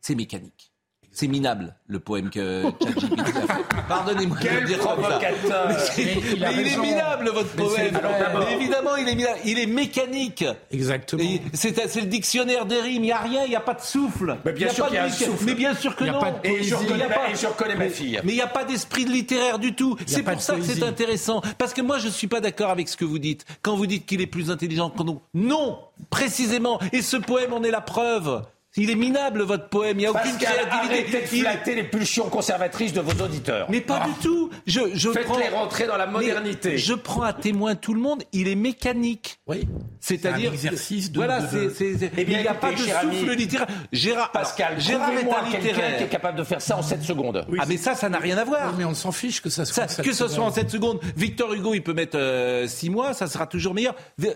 [0.00, 0.73] c'est mécanique.
[1.16, 3.64] C'est minable, le poème que ChatGPT a fait.
[3.88, 5.68] Pardonnez-moi de dire provocateur.
[5.68, 8.00] Mais, mais il est minable, votre poème.
[8.40, 9.38] Mais évidemment, il est minable.
[9.44, 10.44] Il est mécanique.
[10.72, 11.22] Exactement.
[11.52, 12.94] C'est le dictionnaire des rimes.
[12.94, 14.38] Il n'y a rien, il n'y a pas de souffle.
[14.44, 15.44] Mais bien sûr qu'il y a un souffle.
[15.44, 16.20] Mais bien sûr que non.
[16.42, 18.20] Et je reconnais, ma fille.
[18.24, 19.96] Mais il n'y a pas d'esprit littéraire du tout.
[20.06, 21.42] C'est pour ça que c'est intéressant.
[21.58, 23.44] Parce que moi, je ne suis pas d'accord avec ce que vous dites.
[23.62, 25.20] Quand vous dites qu'il est plus intelligent que nous.
[25.32, 25.78] Non,
[26.10, 26.80] précisément.
[26.92, 28.42] Et ce poème en est la preuve.
[28.76, 31.36] Il est minable votre poème, il n'y a aucune créativité.
[31.36, 33.68] Il a été les pulsions conservatrices de vos auditeurs.
[33.70, 34.50] Mais pas du tout.
[34.66, 36.76] Je, je Faites-les rentrer dans la modernité.
[36.76, 39.38] je prends à témoin tout le monde, il est mécanique.
[39.46, 39.68] Oui.
[40.00, 40.50] C'est-à-dire.
[40.50, 41.18] Un exercice de.
[41.18, 42.10] Voilà, c'est.
[42.16, 43.68] Eh il n'y a pas de souffle littéraire.
[43.92, 44.32] Gérard.
[44.32, 45.98] Pascal, Gérard est un littéraire.
[45.98, 47.46] qui est capable de faire ça en 7 secondes.
[47.58, 48.74] ah, mais ça, ça n'a rien à voir.
[48.76, 50.02] mais on s'en fiche que ça soit.
[50.02, 51.00] que ce soit en 7 secondes.
[51.16, 52.18] Victor Hugo, il peut mettre
[52.66, 53.94] 6 euh, mois, ça sera toujours meilleur.
[54.24, 54.34] Euh,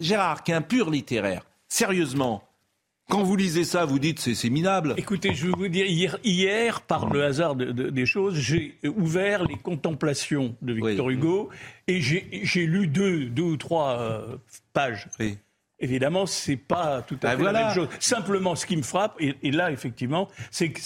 [0.00, 2.42] Gérard, qui est un pur littéraire, sérieusement,
[3.08, 4.94] quand vous lisez ça, vous dites c'est, c'est minable.
[4.96, 9.56] Écoutez, je vais vous dire, hier, hier par le hasard des choses, j'ai ouvert les
[9.56, 11.50] contemplations de Victor Hugo
[11.86, 14.36] et j'ai, lu deux, deux ou trois euh,
[14.72, 15.08] pages.
[15.20, 15.38] Oui.
[15.78, 17.88] Évidemment, c'est pas tout à ben fait la même chose.
[18.00, 20.80] Simplement, ce qui me frappe, et, et là, effectivement, c'est que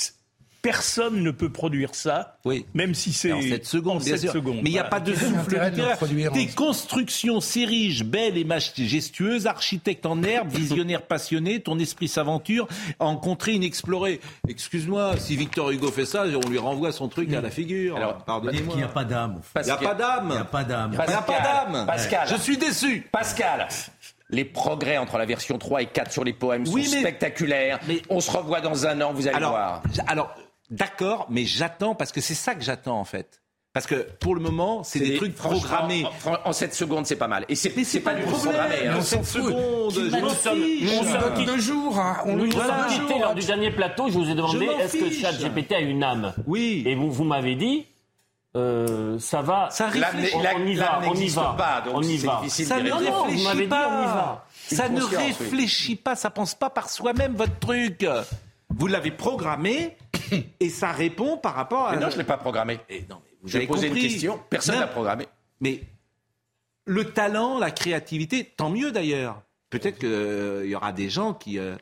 [0.63, 2.67] Personne ne peut produire ça, oui.
[2.75, 4.03] même si c'est en 7 secondes.
[4.03, 4.35] bien sûr.
[4.45, 5.99] Mais il n'y a pas de souffle littéraire.
[6.33, 13.17] Des constructions s'érigent, belles et majestueuses, architecte en herbe, visionnaire passionné, ton esprit s'aventure, en
[13.17, 14.21] contrée inexplorée.
[14.49, 17.97] Excuse-moi, si Victor Hugo fait ça, on lui renvoie son truc à la figure.
[17.97, 18.75] Alors, pardonnez-moi.
[18.75, 19.41] Il n'y a pas d'âme.
[19.57, 20.27] Il n'y a pas d'âme.
[20.29, 20.91] Il n'y a pas d'âme.
[20.93, 21.87] Il n'y a pas d'âme.
[21.87, 22.29] Pascal.
[22.29, 23.09] Je suis déçu.
[23.11, 23.69] Pascal
[24.31, 27.81] les progrès entre la version 3 et 4 sur les poèmes sont spectaculaires.
[27.89, 28.01] Mais...
[28.09, 29.83] On se revoit dans un an, vous allez voir.
[30.07, 30.35] Alors,
[30.71, 33.41] D'accord, mais j'attends parce que c'est ça que j'attends en fait.
[33.73, 36.05] Parce que pour le moment, c'est des, trucs programmés.
[36.45, 37.45] En, 7 secondes, c'est pas mal.
[37.49, 38.89] Et c'est pas, du programmé.
[38.89, 38.97] Hein.
[38.99, 41.97] En 7 secondes, je nous sommes deux jours.
[41.99, 42.17] Hein.
[42.27, 42.51] On nous
[43.21, 44.09] lors du dernier plateau.
[44.09, 46.33] Je vous ai demandé est-ce que ChatGPT a une âme?
[46.47, 46.83] Oui.
[46.85, 47.87] Et vous, vous m'avez dit
[48.57, 49.69] euh, ça va.
[49.71, 50.35] Ça réfléchit.
[50.35, 51.01] On, y va.
[51.07, 51.55] On y va.
[51.57, 52.43] Pas, donc on y va.
[52.49, 54.45] Ça ne réfléchit pas.
[54.67, 56.17] Ça ne réfléchit pas.
[56.17, 58.05] Ça pense pas par soi-même votre truc.
[58.71, 59.97] Vous l'avez programmé
[60.61, 61.93] et ça répond par rapport à.
[61.93, 62.81] Mais non, je ne l'ai pas programmé.
[62.89, 65.27] Et non, mais vous avez posé une question, personne ne l'a programmé.
[65.61, 65.83] Mais
[66.87, 69.43] le talent, la créativité, tant mieux d'ailleurs.
[69.71, 71.77] Peut-être qu'il euh, y aura des gens qui euh,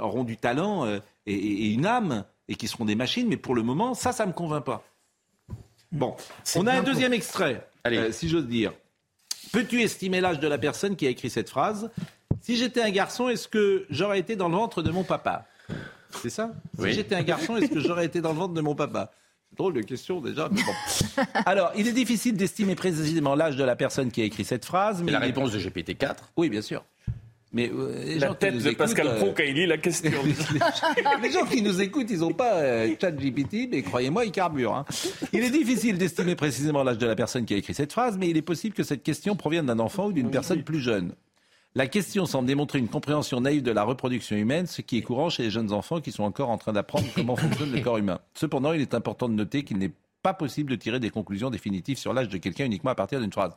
[0.00, 3.62] auront du talent euh, et, une âme et qui seront des machines, mais pour le
[3.62, 4.82] moment, ça, ça ne me convainc pas.
[5.92, 6.16] Bon,
[6.56, 7.68] on a un deuxième extrait,
[8.10, 8.72] si j'ose dire.
[9.52, 11.90] Peux-tu estimer l'âge de la personne qui a écrit cette phrase?
[12.40, 15.46] Si j'étais un garçon, est-ce que j'aurais été dans le ventre de mon papa?
[16.10, 16.52] C'est ça?
[16.78, 19.10] Si j'étais un garçon, est-ce que j'aurais été dans le ventre de mon papa?
[19.56, 20.48] Drôle de question déjà.
[20.50, 21.22] Mais bon.
[21.46, 25.02] Alors, il est difficile d'estimer précisément l'âge de la personne qui a écrit cette phrase.
[25.02, 26.84] Mais la réponse de GPT-4 Oui, bien sûr.
[27.52, 30.10] Mais euh, la tête de Pascal Pro quand il lit la question.
[31.22, 34.74] les, gens qui nous écoutent, ils n'ont pas euh, chat GPT, mais croyez-moi, ils carburent.
[34.74, 34.84] Hein.
[35.32, 38.28] Il est difficile d'estimer précisément l'âge de la personne qui a écrit cette phrase, mais
[38.28, 41.14] il est possible que cette question provienne d'un enfant ou d'une personne plus jeune.
[41.76, 45.28] La question semble démontrer une compréhension naïve de la reproduction humaine, ce qui est courant
[45.28, 48.18] chez les jeunes enfants qui sont encore en train d'apprendre comment fonctionne le corps humain.
[48.32, 49.92] Cependant, il est important de noter qu'il n'est
[50.22, 53.30] pas possible de tirer des conclusions définitives sur l'âge de quelqu'un uniquement à partir d'une
[53.30, 53.52] phrase.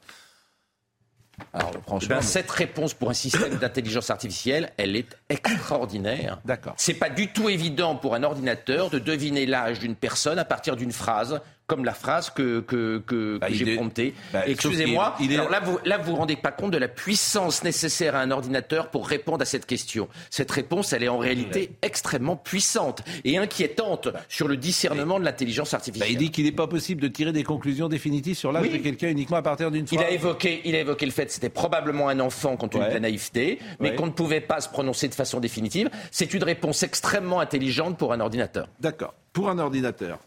[1.54, 6.40] Alors, franchement, ben, cette réponse pour un système d'intelligence artificielle, elle est extraordinaire.
[6.46, 6.74] D'accord.
[6.78, 10.76] C'est pas du tout évident pour un ordinateur de deviner l'âge d'une personne à partir
[10.76, 11.40] d'une phrase
[11.70, 14.14] comme la phrase que, que, que, bah, j'ai promptée.
[14.34, 15.16] Bah, Excusez-moi.
[15.32, 18.90] Alors là, vous là, vous rendez pas compte de la puissance nécessaire à un ordinateur
[18.90, 20.10] pour répondre à cette question.
[20.32, 25.76] Cette réponse, elle est en réalité extrêmement puissante et inquiétante sur le discernement de l'intelligence
[25.76, 26.10] artificielle.
[26.10, 28.78] Bah, il dit qu'il n'est pas possible de tirer des conclusions définitives sur l'âge de
[28.78, 30.02] quelqu'un uniquement à partir d'une phrase.
[30.02, 32.86] Il a évoqué, il a évoqué le fait que c'était probablement un enfant compte tenu
[32.86, 35.90] de la naïveté, mais qu'on ne pouvait pas se prononcer de façon définitive.
[36.12, 38.68] C'est une réponse extrêmement intelligente pour un ordinateur.
[38.80, 39.14] D'accord.
[39.34, 40.20] Pour un ordinateur.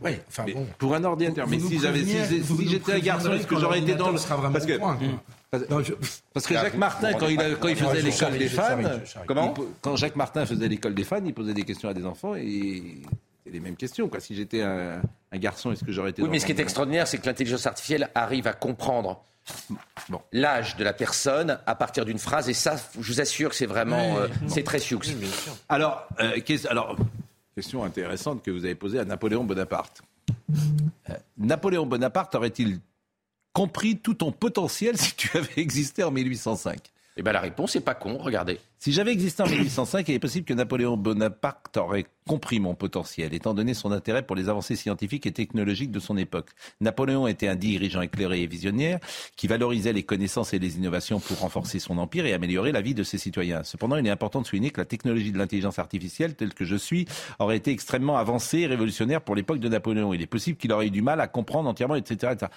[0.00, 0.66] Ouais, enfin bon.
[0.78, 1.48] Pour un ordinateur.
[1.48, 4.18] mais si j'avais, si, j'étais un garçon, est-ce que j'aurais été dans le.
[4.18, 4.78] Parce que,
[6.34, 8.78] parce que Jacques Martin, quand il, quand il faisait l'école des fans,
[9.26, 12.34] comment Quand Jacques Martin faisait l'école des fans, il posait des questions à des enfants
[12.34, 13.02] et
[13.44, 14.08] c'est les mêmes questions.
[14.08, 14.20] Quoi.
[14.20, 15.00] Si j'étais un,
[15.34, 18.10] garçon, est-ce que j'aurais été Oui, mais ce qui est extraordinaire, c'est que l'intelligence artificielle
[18.14, 19.24] arrive à comprendre
[20.08, 20.20] bon.
[20.32, 22.48] l'âge de la personne à partir d'une phrase.
[22.48, 25.00] Et ça, je vous assure que c'est vraiment, euh, c'est très sioux.
[25.68, 26.38] alors, euh,
[26.68, 26.96] alors,
[27.54, 30.02] question intéressante que vous avez posée à Napoléon Bonaparte.
[31.10, 32.80] Euh, Napoléon Bonaparte aurait-il
[33.52, 36.78] compris tout ton potentiel si tu avais existé en 1805
[37.18, 38.60] eh bien, la réponse n'est pas con, regardez.
[38.78, 43.34] Si j'avais existé en 1805, il est possible que Napoléon Bonaparte aurait compris mon potentiel,
[43.34, 46.50] étant donné son intérêt pour les avancées scientifiques et technologiques de son époque.
[46.80, 49.00] Napoléon était un dirigeant éclairé et visionnaire
[49.34, 52.94] qui valorisait les connaissances et les innovations pour renforcer son empire et améliorer la vie
[52.94, 53.64] de ses citoyens.
[53.64, 56.76] Cependant, il est important de souligner que la technologie de l'intelligence artificielle, telle que je
[56.76, 57.08] suis,
[57.40, 60.14] aurait été extrêmement avancée et révolutionnaire pour l'époque de Napoléon.
[60.14, 62.34] Il est possible qu'il aurait eu du mal à comprendre entièrement, etc.
[62.34, 62.52] etc.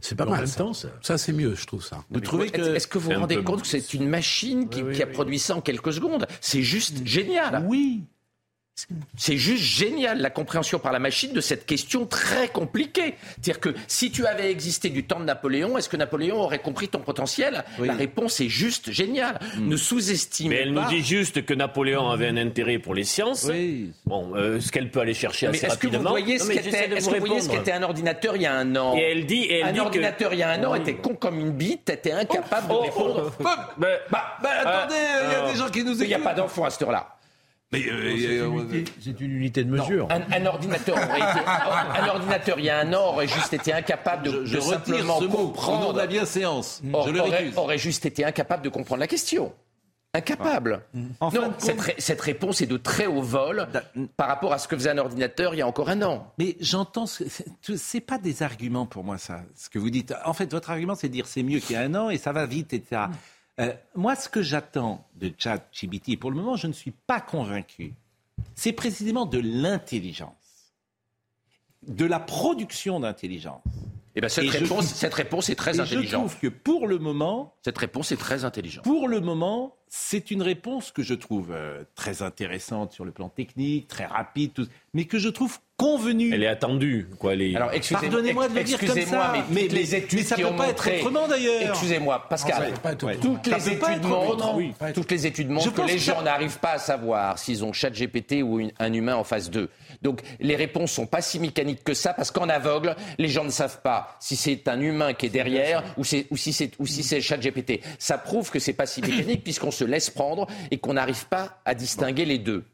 [0.00, 0.46] C'est pas mal.
[0.48, 0.64] ça,
[1.02, 2.04] ça c'est mieux, je trouve ça.
[2.10, 5.02] Vous trouvez que est-ce que vous vous rendez compte que c'est une machine qui, qui
[5.02, 6.26] a produit ça en quelques secondes?
[6.40, 7.66] C'est juste génial.
[7.68, 8.04] Oui.
[9.16, 13.14] C'est juste génial la compréhension par la machine de cette question très compliquée.
[13.32, 16.88] C'est-à-dire que si tu avais existé du temps de Napoléon, est-ce que Napoléon aurait compris
[16.88, 17.64] ton potentiel?
[17.78, 19.38] La réponse est juste géniale.
[19.56, 19.68] Hmm.
[19.68, 20.54] Ne sous-estime pas.
[20.54, 23.46] Mais elle nous dit juste que Napoléon avait un intérêt pour les sciences.
[23.48, 23.92] Oui.
[24.06, 25.98] Bon, euh, ce qu'elle peut aller chercher assez est-ce rapidement.
[25.98, 28.96] Que vous voyez ce qu'était un ordinateur il y a un an?
[28.96, 31.90] Et elle dit, un ordinateur il y a un an était con comme une bite,
[31.90, 33.32] était incapable de oh, oh, répondre.
[33.38, 33.44] Oh,
[33.76, 34.94] bah, bah, attendez,
[35.26, 36.04] il y a des gens qui nous écoutent.
[36.04, 37.16] Il n'y a pas d'enfants à cette heure-là.
[37.72, 40.08] Mais euh, c'est une, unité de mesure.
[40.10, 40.98] Un, ordinateur
[41.94, 45.92] un ordinateur il y a un an aurait juste été incapable de, je, simplement comprendre.
[45.92, 46.82] de la bienséance.
[46.82, 49.52] je le aurait, aurait juste été incapable de comprendre la question.
[50.12, 50.82] Incapable.
[51.20, 51.28] Ah.
[51.32, 51.54] non,
[51.98, 53.68] cette, réponse est de très haut vol
[54.16, 56.32] par rapport à ce que faisait un ordinateur il y a encore un an.
[56.36, 60.12] Mais j'entends, c'est pas des arguments pour moi ça, ce que vous dites.
[60.24, 62.18] En fait, votre argument, c'est de dire c'est mieux qu'il y a un an et
[62.18, 63.02] ça va vite, etc.
[63.60, 67.94] Euh, moi, ce que j'attends de ChatGPT, pour le moment, je ne suis pas convaincu,
[68.54, 70.72] c'est précisément de l'intelligence,
[71.86, 73.62] de la production d'intelligence.
[74.16, 76.10] Eh ben, cette, réponse, cette réponse est très intelligente.
[76.10, 77.54] Je trouve que pour le moment.
[77.62, 78.84] Cette réponse est très intelligente.
[78.84, 83.28] Pour le moment, c'est une réponse que je trouve euh, très intéressante sur le plan
[83.28, 86.30] technique, très rapide, mais que je trouve convenue.
[86.34, 87.32] Elle est attendue, quoi.
[87.32, 90.68] Elle Alors, pardonnez-moi de le dire comme ça, mais, les études ça ne peut pas
[90.68, 91.70] être autrement d'ailleurs.
[91.70, 92.72] Excusez-moi, Pascal.
[93.20, 97.38] toutes, les études montrent, toutes les études montrent que les gens n'arrivent pas à savoir
[97.38, 99.70] s'ils ont chat GPT ou un humain en face d'eux.
[100.02, 103.50] Donc, les réponses sont pas si mécaniques que ça, parce qu'en aveugle, les gens ne
[103.50, 107.02] savent pas si c'est un humain qui est derrière ou, ou si c'est ou si
[107.02, 107.80] c'est chat GPT.
[107.98, 111.60] Ça prouve que c'est pas si mécanique puisqu'on se laisse prendre et qu'on n'arrive pas
[111.64, 112.64] à distinguer les deux.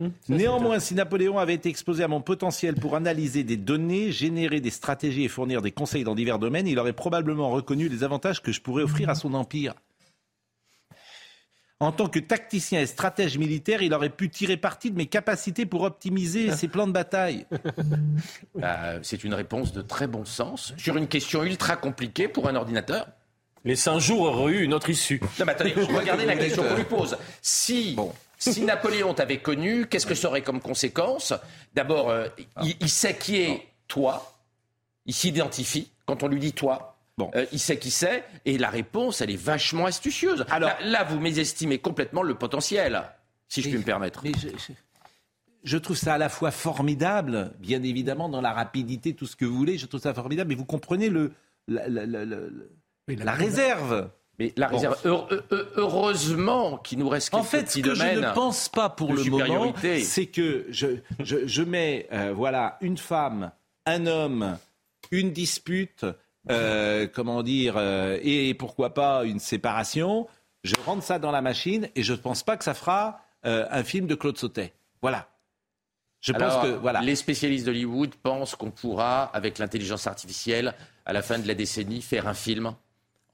[0.00, 4.60] Hum, Néanmoins, si Napoléon avait été exposé à mon potentiel pour analyser des données, générer
[4.60, 8.42] des stratégies et fournir des conseils dans divers domaines, il aurait probablement reconnu les avantages
[8.42, 9.74] que je pourrais offrir à son empire.
[11.80, 15.66] En tant que tacticien et stratège militaire, il aurait pu tirer parti de mes capacités
[15.66, 17.46] pour optimiser ses plans de bataille.
[18.54, 22.54] Bah, c'est une réponse de très bon sens sur une question ultra compliquée pour un
[22.54, 23.08] ordinateur.
[23.64, 25.20] Les 100 jours auraient eu une autre issue.
[25.38, 27.16] Non, mais attendez, regardez la question qu'on lui pose.
[27.40, 27.96] Si,
[28.38, 31.32] si Napoléon t'avait connu, qu'est-ce que ça aurait comme conséquence?
[31.74, 32.28] D'abord, euh,
[32.62, 34.34] il, sait qui est toi,
[35.06, 35.90] il s'identifie.
[36.06, 37.30] Quand on lui dit toi, Bon.
[37.36, 40.44] Euh, il sait qui c'est, et la réponse, elle est vachement astucieuse.
[40.50, 43.02] Alors là, vous mésestimez complètement le potentiel,
[43.48, 44.22] si je puis me permettre.
[44.24, 44.32] Mais
[45.62, 49.44] je, trouve ça à la fois formidable, bien évidemment, dans la rapidité, tout ce que
[49.44, 51.32] vous voulez, je trouve ça formidable, mais vous comprenez le,
[53.08, 54.10] la, réserve.
[54.38, 54.96] Mais la réserve,
[55.76, 59.72] heureusement qu'il nous reste En fait, ce que je ne pense pas pour le moment,
[60.02, 63.52] c'est que je, je, mets euh, voilà, une femme,
[63.86, 64.58] un homme,
[65.10, 66.04] une dispute,
[66.50, 70.26] euh, comment dire, euh, et pourquoi pas une séparation.
[70.64, 73.84] Je rentre ça dans la machine et je ne pense pas que ça fera un
[73.84, 74.72] film de Claude Sautet.
[75.02, 75.28] Voilà.
[76.22, 77.02] Je pense que voilà.
[77.02, 80.72] Les spécialistes d'Hollywood pensent qu'on pourra, avec l'intelligence artificielle,
[81.04, 82.74] à la fin de la décennie, faire un film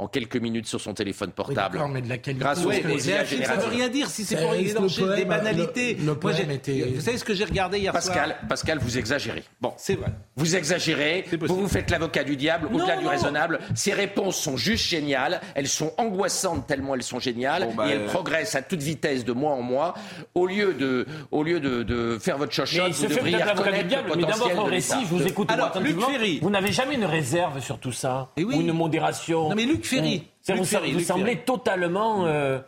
[0.00, 1.78] en quelques minutes sur son téléphone portable.
[1.82, 2.42] Oui, mais de la qualité.
[2.42, 5.94] Grâce au Ça ne veut rien dire si c'est pour égorger des banalités.
[5.94, 9.44] Vous savez ce que j'ai regardé hier Pascal, soir Pascal, vous exagérez.
[9.60, 10.08] Bon, c'est vrai.
[10.36, 11.24] Vous exagérez.
[11.42, 13.60] Vous vous faites l'avocat du diable au-delà du raisonnable.
[13.74, 15.40] Ces réponses sont juste géniales.
[15.54, 19.24] Elles sont angoissantes tellement elles sont géniales bah, et elles euh, progressent à toute vitesse
[19.24, 19.94] de mois en mois.
[20.34, 24.20] Au lieu de, au lieu de, de faire votre chochotte, vous devriez reconnaître diable, le
[24.20, 26.38] potentiel Mais récit, je vous écoute Alors, Luc Ferry.
[26.40, 29.48] Vous n'avez jamais une réserve sur tout ça ou une modération.
[29.50, 30.22] Non mais Luc Ferry.
[30.48, 32.26] vous, semblez totalement.
[32.26, 32.60] Euh,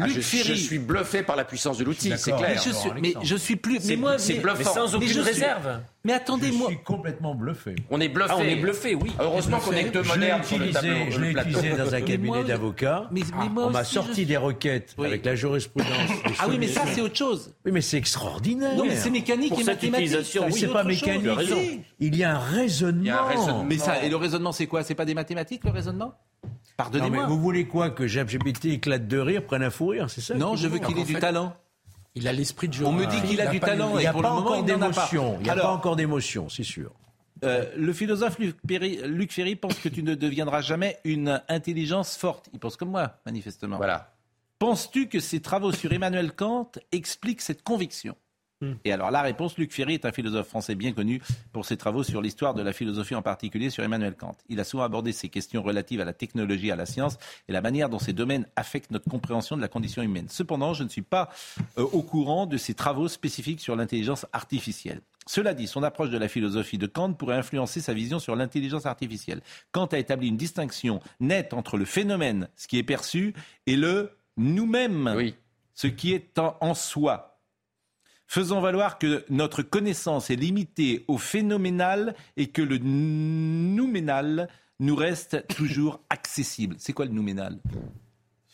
[0.00, 2.50] Ah, je, suis bluffé par la puissance de l'outil, c'est clair.
[2.50, 3.84] Mais je, suis, mais je suis plus.
[3.88, 4.72] Mais moi, c'est bluffant.
[4.72, 5.80] sans aucune réserve.
[6.04, 6.68] Mais attendez-moi.
[6.70, 7.74] Je suis complètement bluffé.
[7.90, 8.30] On est bluffé.
[8.32, 9.10] Ah, on est bluffé, oui.
[9.18, 11.10] Heureusement qu'on est que deux modernes sur le tableau.
[11.10, 13.10] Je l'ai utilisé dans un cabinet d'avocats.
[13.56, 15.90] On m'a sorti des requêtes avec la jurisprudence.
[16.38, 17.52] Ah oui, mais ça, c'est autre chose.
[17.64, 18.76] Oui, mais c'est extraordinaire.
[18.76, 20.38] Non, mais c'est mécanique et mathématique.
[20.50, 21.82] C'est pas mécanique.
[21.98, 23.64] Il y a un raisonnement.
[23.64, 24.84] Mais ça, et le raisonnement, c'est quoi?
[24.84, 26.14] C'est pas des mathématiques, le raisonnement?
[26.78, 27.26] Pardonnez-moi.
[27.26, 30.54] Vous voulez quoi Que GPT éclate de rire, prenne un fou rire, c'est ça Non,
[30.54, 31.54] je veux qu'il ait du talent.
[32.14, 32.86] Il a l'esprit de jeu.
[32.86, 33.98] On me dit qu'il a, du talent.
[33.98, 34.42] Il n'y a pas.
[34.58, 36.92] Il n'y a pas encore d'émotion, c'est sûr.
[37.44, 42.16] Euh, le philosophe Luc Ferry, Luc Ferry, pense que tu ne deviendras jamais une intelligence
[42.16, 42.48] forte.
[42.52, 43.76] Il pense comme moi, manifestement.
[43.76, 44.14] Voilà.
[44.58, 48.16] Penses-tu que ces travaux sur Emmanuel Kant expliquent cette conviction?
[48.60, 48.72] Hmm.
[48.84, 51.22] Et alors la réponse, Luc Ferry est un philosophe français bien connu
[51.52, 54.36] pour ses travaux sur l'histoire de la philosophie, en particulier sur Emmanuel Kant.
[54.48, 57.18] Il a souvent abordé ces questions relatives à la technologie, à la science
[57.48, 60.26] et la manière dont ces domaines affectent notre compréhension de la condition humaine.
[60.28, 61.30] Cependant, je ne suis pas
[61.78, 65.02] euh, au courant de ses travaux spécifiques sur l'intelligence artificielle.
[65.26, 68.86] Cela dit, son approche de la philosophie de Kant pourrait influencer sa vision sur l'intelligence
[68.86, 69.42] artificielle.
[69.72, 73.34] Kant a établi une distinction nette entre le phénomène, ce qui est perçu,
[73.66, 75.34] et le nous-mêmes, oui.
[75.74, 77.27] ce qui est en soi.
[78.30, 84.50] Faisons valoir que notre connaissance est limitée au phénoménal et que le nouménal
[84.80, 86.76] nous reste toujours accessible.
[86.78, 87.58] C'est quoi le nouménal?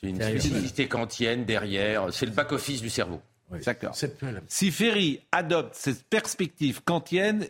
[0.00, 2.12] C'est une spécificité kantienne derrière.
[2.12, 3.20] C'est le back-office du cerveau.
[3.64, 3.96] D'accord.
[4.46, 7.46] Si Ferry adopte cette perspective kantienne,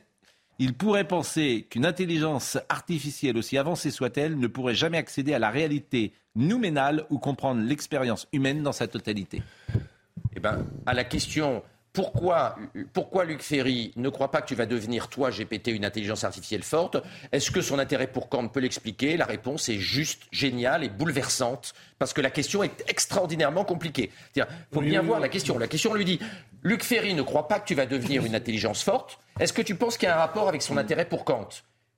[0.59, 5.51] il pourrait penser qu'une intelligence artificielle, aussi avancée soit-elle, ne pourrait jamais accéder à la
[5.51, 9.43] réalité nouménale ou comprendre l'expérience humaine dans sa totalité.
[10.35, 11.63] Eh ben, à la question
[11.95, 12.57] pourquoi,
[12.93, 16.65] pourquoi Luc Ferry ne croit pas que tu vas devenir, toi, GPT, une intelligence artificielle
[16.65, 16.97] forte?
[17.31, 19.17] Est-ce que son intérêt pour Kant peut l'expliquer?
[19.17, 24.11] La réponse est juste géniale et bouleversante, parce que la question est extraordinairement compliquée.
[24.35, 25.57] Il faut bien voir la question.
[25.57, 26.19] La question lui dit,
[26.65, 29.21] Luc Ferry ne croit pas que tu vas devenir une intelligence forte.
[29.39, 31.49] Est-ce que tu penses qu'il y a un rapport avec son intérêt pour Kant?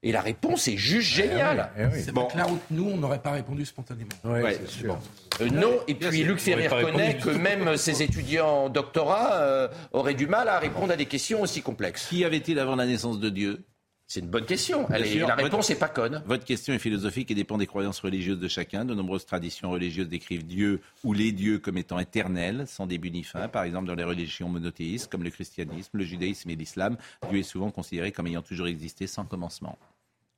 [0.02, 1.70] Et la réponse est juste eh géniale.
[1.76, 2.28] Eh bon.
[2.36, 4.10] là où nous, on n'aurait pas répondu spontanément.
[4.24, 10.14] Euh, non, et puis Luc Ferry reconnaît que même ses étudiants en doctorat euh, auraient
[10.14, 12.06] du mal à répondre à des questions aussi complexes.
[12.08, 13.64] Qui avait-il avant la naissance de Dieu?
[14.08, 14.86] C'est une bonne question.
[14.88, 16.22] la réponse n'est pas conne.
[16.26, 18.84] Votre question est philosophique et dépend des croyances religieuses de chacun.
[18.84, 23.24] De nombreuses traditions religieuses décrivent Dieu ou les dieux comme étant éternels, sans début ni
[23.24, 23.48] fin.
[23.48, 26.96] Par exemple, dans les religions monothéistes comme le christianisme, le judaïsme et l'islam,
[27.30, 29.76] Dieu est souvent considéré comme ayant toujours existé sans commencement.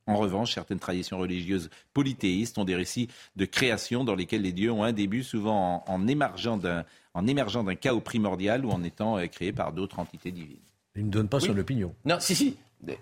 [0.07, 4.73] En revanche, certaines traditions religieuses polythéistes ont des récits de création dans lesquels les dieux
[4.73, 9.53] ont un début, souvent en, en émergeant d'un chaos primordial ou en étant euh, créés
[9.53, 10.57] par d'autres entités divines.
[10.97, 11.95] Il ne donne pas son opinion.
[12.07, 12.57] Non, si, si.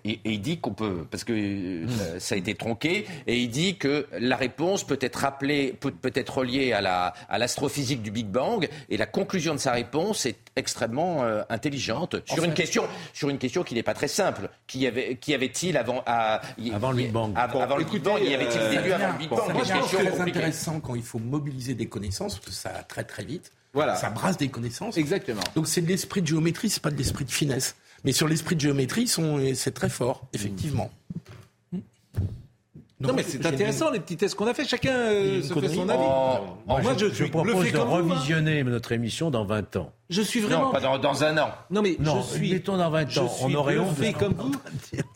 [0.05, 3.77] Et, il dit qu'on peut, parce que euh, ça a été tronqué, et il dit
[3.77, 8.09] que la réponse peut être rappelée, peut, peut être reliée à, la, à l'astrophysique du
[8.09, 12.85] Big Bang, et la conclusion de sa réponse est extrêmement euh, intelligente sur une question,
[13.13, 14.49] sur une question qui n'est pas très simple.
[14.65, 16.41] Qui avait, qui avait-il avant, à,
[16.73, 19.29] avant le Big Bang Avant, le Big Bang, y avait-il des dieux avant le Big
[19.29, 19.41] Bang?
[19.63, 23.23] C'est très intéressant quand il faut mobiliser des connaissances, parce que ça va très très
[23.23, 23.51] vite.
[23.73, 23.95] Voilà.
[23.95, 24.97] Ça brasse des connaissances.
[24.97, 25.41] Exactement.
[25.53, 27.75] Donc c'est de l'esprit de géométrie, c'est pas de l'esprit de finesse.
[28.03, 29.07] Mais sur l'esprit de géométrie,
[29.55, 30.91] c'est très fort, effectivement.
[32.99, 34.65] Non, mais c'est intéressant les petits tests qu'on a fait.
[34.65, 36.01] Chacun euh, se fait son avis.
[36.67, 39.91] Oh, moi, je, je propose de revisionner notre émission dans 20 ans.
[40.09, 40.67] Je suis vraiment.
[40.67, 41.51] Non, pas dans, un an.
[41.69, 42.51] Non, mais non, je suis.
[42.51, 43.31] Mettons dans 20 ans.
[43.41, 44.55] On aurait bluffé comme vous.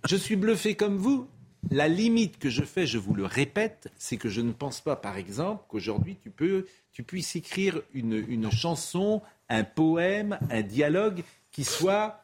[0.08, 1.28] je suis bluffé comme vous.
[1.72, 4.96] La limite que je fais, je vous le répète, c'est que je ne pense pas,
[4.96, 11.24] par exemple, qu'aujourd'hui tu peux, tu puisses écrire une, une chanson, un poème, un dialogue
[11.52, 12.21] qui soit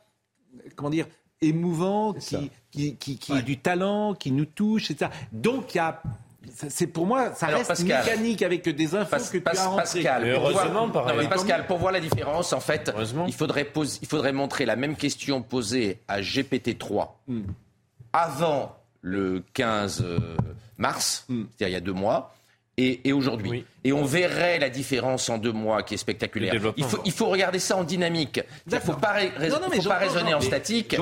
[0.75, 1.07] comment dire,
[1.41, 5.11] émouvant, qui, qui, qui, qui du talent, qui nous touche, etc.
[5.31, 6.01] Donc, il y a
[6.69, 11.03] c'est pour moi, ça reste mécanique avec des infos que tu as Pascal, heureusement, pour
[11.03, 12.91] voir, Pascal, pour voir la différence, en fait,
[13.27, 13.71] il faudrait,
[14.01, 17.41] il faudrait montrer la même question posée à GPT-3 hmm.
[18.13, 20.19] avant le 15 euh,
[20.77, 21.43] mars, hmm.
[21.57, 22.34] c'est-à-dire il y a deux mois,
[22.77, 23.65] et, aujourd'hui.
[23.83, 26.53] Et on verrait la différence en deux mois qui est spectaculaire.
[26.77, 28.39] Il faut, il faut regarder ça en dynamique.
[28.67, 30.95] Il ne faut pas, faut pas raisonner en statique.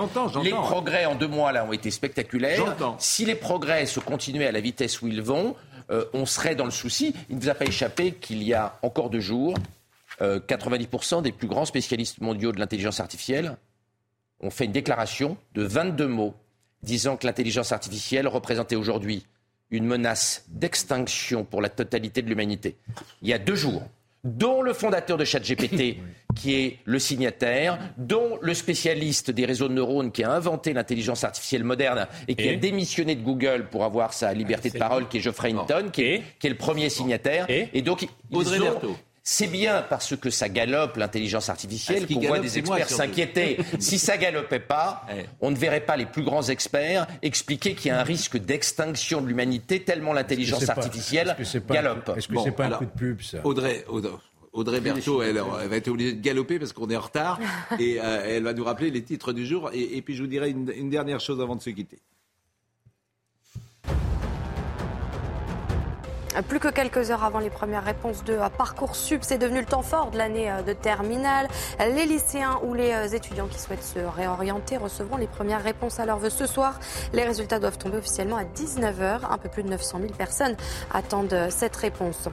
[0.44, 2.76] Les progrès en deux mois là ont été spectaculaires.
[2.98, 5.56] Si les progrès se continuaient à la vitesse où ils vont,
[5.92, 7.14] euh, on serait dans le souci.
[7.30, 9.56] Il ne vous a pas échappé qu'il y a encore deux jours,
[10.20, 13.58] 90% euh, des plus grands spécialistes mondiaux de l'intelligence artificielle
[14.40, 16.34] ont fait une déclaration de 22 mots
[16.84, 19.26] disant que l'intelligence artificielle représentait aujourd'hui
[19.72, 22.76] une menace d'extinction pour la totalité de l'humanité.
[23.22, 23.84] Il y a deux jours,
[24.24, 25.98] dont le fondateur de ChatGPT,
[26.36, 31.24] qui est le signataire, dont le spécialiste des réseaux de neurones qui a inventé l'intelligence
[31.24, 35.18] artificielle moderne et qui a démissionné de Google pour avoir sa liberté de parole, qui
[35.18, 37.46] est Geoffrey Hinton, qui est, le premier signataire.
[37.50, 38.98] Et, donc, Audrey Berthaud.
[39.28, 43.58] C'est bien parce que ça galope l'intelligence artificielle qu'on voit des experts s'inquiéter.
[43.80, 45.04] si ça galopait pas,
[45.42, 49.22] on ne verrait pas les plus grands experts expliquer qu'il y a un risque d'extinction
[49.22, 51.36] de l'humanité tellement l'intelligence artificielle
[51.68, 52.12] galope.
[52.16, 53.84] Est-ce que c'est pas un coup de pub ça Audrey,
[54.54, 57.40] Audrey, Berthaud, elle, va être obligée de galoper parce qu'on est en retard
[57.80, 59.72] et euh, elle va nous rappeler les titres du jour.
[59.74, 61.98] Et, puis je vous dirai une dernière chose avant de se quitter.
[66.44, 70.12] Plus que quelques heures avant les premières réponses de Parcoursup, c'est devenu le temps fort
[70.12, 71.48] de l'année euh, de terminale.
[71.80, 76.06] Les lycéens ou les euh, étudiants qui souhaitent se réorienter recevront les premières réponses à
[76.06, 76.80] leur vœu ce soir.
[77.14, 79.22] Les résultats doivent tomber officiellement à 19h.
[79.30, 80.58] Un peu plus de 900 000 personnes
[80.94, 82.28] attendent euh, cette réponse.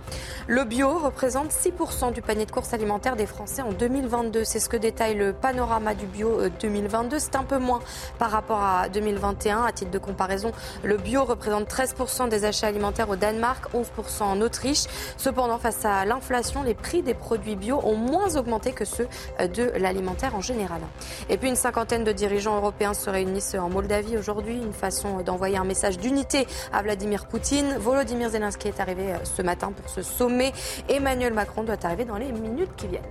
[0.49, 4.43] Le bio représente 6% du panier de courses alimentaires des Français en 2022.
[4.43, 7.21] C'est ce que détaille le panorama du bio 2022.
[7.21, 7.81] C'est un peu moins
[8.19, 9.63] par rapport à 2021.
[9.63, 10.51] À titre de comparaison,
[10.83, 13.73] le bio représente 13% des achats alimentaires au Danemark,
[14.21, 14.85] en Autriche.
[15.17, 19.09] Cependant, face à l'inflation, les prix des produits bio ont moins augmenté que ceux
[19.41, 20.81] euh, de l'alimentaire en général.
[21.29, 25.57] Et puis une cinquantaine de dirigeants européens se réunissent en Moldavie aujourd'hui, une façon d'envoyer
[25.57, 27.77] un message d'unité à Vladimir Poutine.
[27.79, 30.53] Volodymyr Zelensky est arrivé euh, ce matin pour ce sommet.
[30.89, 33.03] Emmanuel Macron doit arriver dans les minutes qui viennent.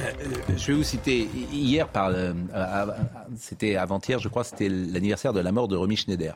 [0.00, 0.12] Euh,
[0.56, 1.88] je vais vous citer hier,
[3.38, 6.34] c'était avant-hier, je crois, c'était l'anniversaire de la mort de Romy Schneider.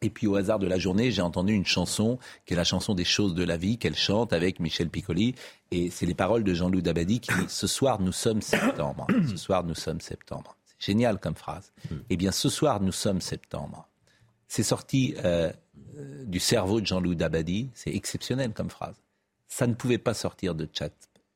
[0.00, 2.94] Et puis au hasard de la journée, j'ai entendu une chanson qui est la chanson
[2.94, 5.34] des choses de la vie qu'elle chante avec Michel Piccoli.
[5.70, 9.06] Et c'est les paroles de Jean-Loup Dabadi qui dit Ce soir nous sommes septembre.
[9.28, 10.56] Ce soir nous sommes septembre.
[10.66, 11.72] C'est génial comme phrase.
[12.10, 13.88] Eh bien ce soir nous sommes septembre.
[14.48, 15.50] C'est sorti euh,
[16.26, 17.70] du cerveau de Jean-Loup Dabadi.
[17.74, 18.96] C'est exceptionnel comme phrase.
[19.48, 20.92] Ça ne pouvait pas sortir de chat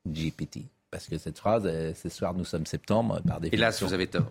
[0.06, 0.60] GPT.
[0.90, 3.66] Parce que cette phrase, euh, ce soir nous sommes septembre, par définition.
[3.66, 4.30] Hélas, vous avez tort.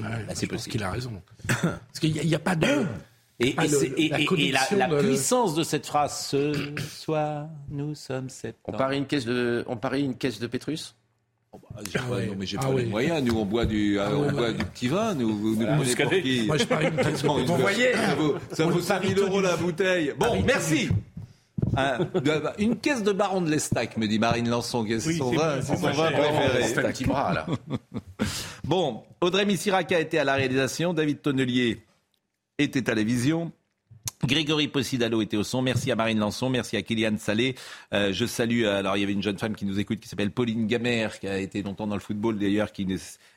[0.00, 1.22] Bah, c'est parce qu'il a raison.
[1.48, 2.66] Parce qu'il n'y a, pas de.
[3.40, 3.64] Et, ah,
[4.76, 6.52] la, puissance de cette phrase, ce
[6.90, 8.76] soir, nous sommes septembre.
[8.76, 10.96] On parie une caisse de, on parie une caisse de Pétrus?
[11.52, 13.22] Oh, bah, ah Non, mais j'ai ah pas les moyens.
[13.22, 15.14] Nous, on boit du, euh, on boit du petit vin.
[15.14, 18.14] Nous, vous nous prenez pour qui Moi, je parie une caisse de Vous voyez, ça
[18.16, 20.12] vaut, ça vaut 5 000 euros la bouteille.
[20.18, 20.88] Bon, merci.
[22.58, 25.74] une caisse de baron de l'Estac, me dit Marine Lançon, c'est oui, son vin, son
[25.76, 26.64] vin préféré.
[26.64, 27.46] C'est un petit bras, là.
[28.64, 31.84] bon, Audrey Missirac a été à la réalisation, David Tonnelier
[32.58, 33.52] était à la vision.
[34.24, 35.62] Grégory Possidalo était au son.
[35.62, 37.54] Merci à Marine Lançon, merci à Kylian Salé.
[37.94, 40.32] Euh, je salue, alors il y avait une jeune femme qui nous écoute qui s'appelle
[40.32, 42.86] Pauline Gamère, qui a été longtemps dans le football d'ailleurs, qui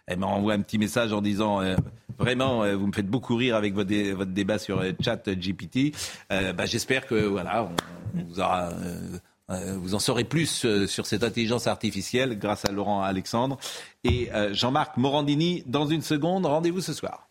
[0.07, 1.76] elle m'a envoyé un petit message en disant euh,
[2.18, 5.95] vraiment, euh, vous me faites beaucoup rire avec votre, débat sur chat GPT.
[6.30, 7.69] Bah, j'espère que voilà,
[8.15, 13.60] vous en saurez plus sur cette intelligence artificielle grâce à Laurent Alexandre
[14.03, 15.64] et Jean-Marc Morandini.
[15.68, 17.30] Dans une seconde, rendez-vous ce soir.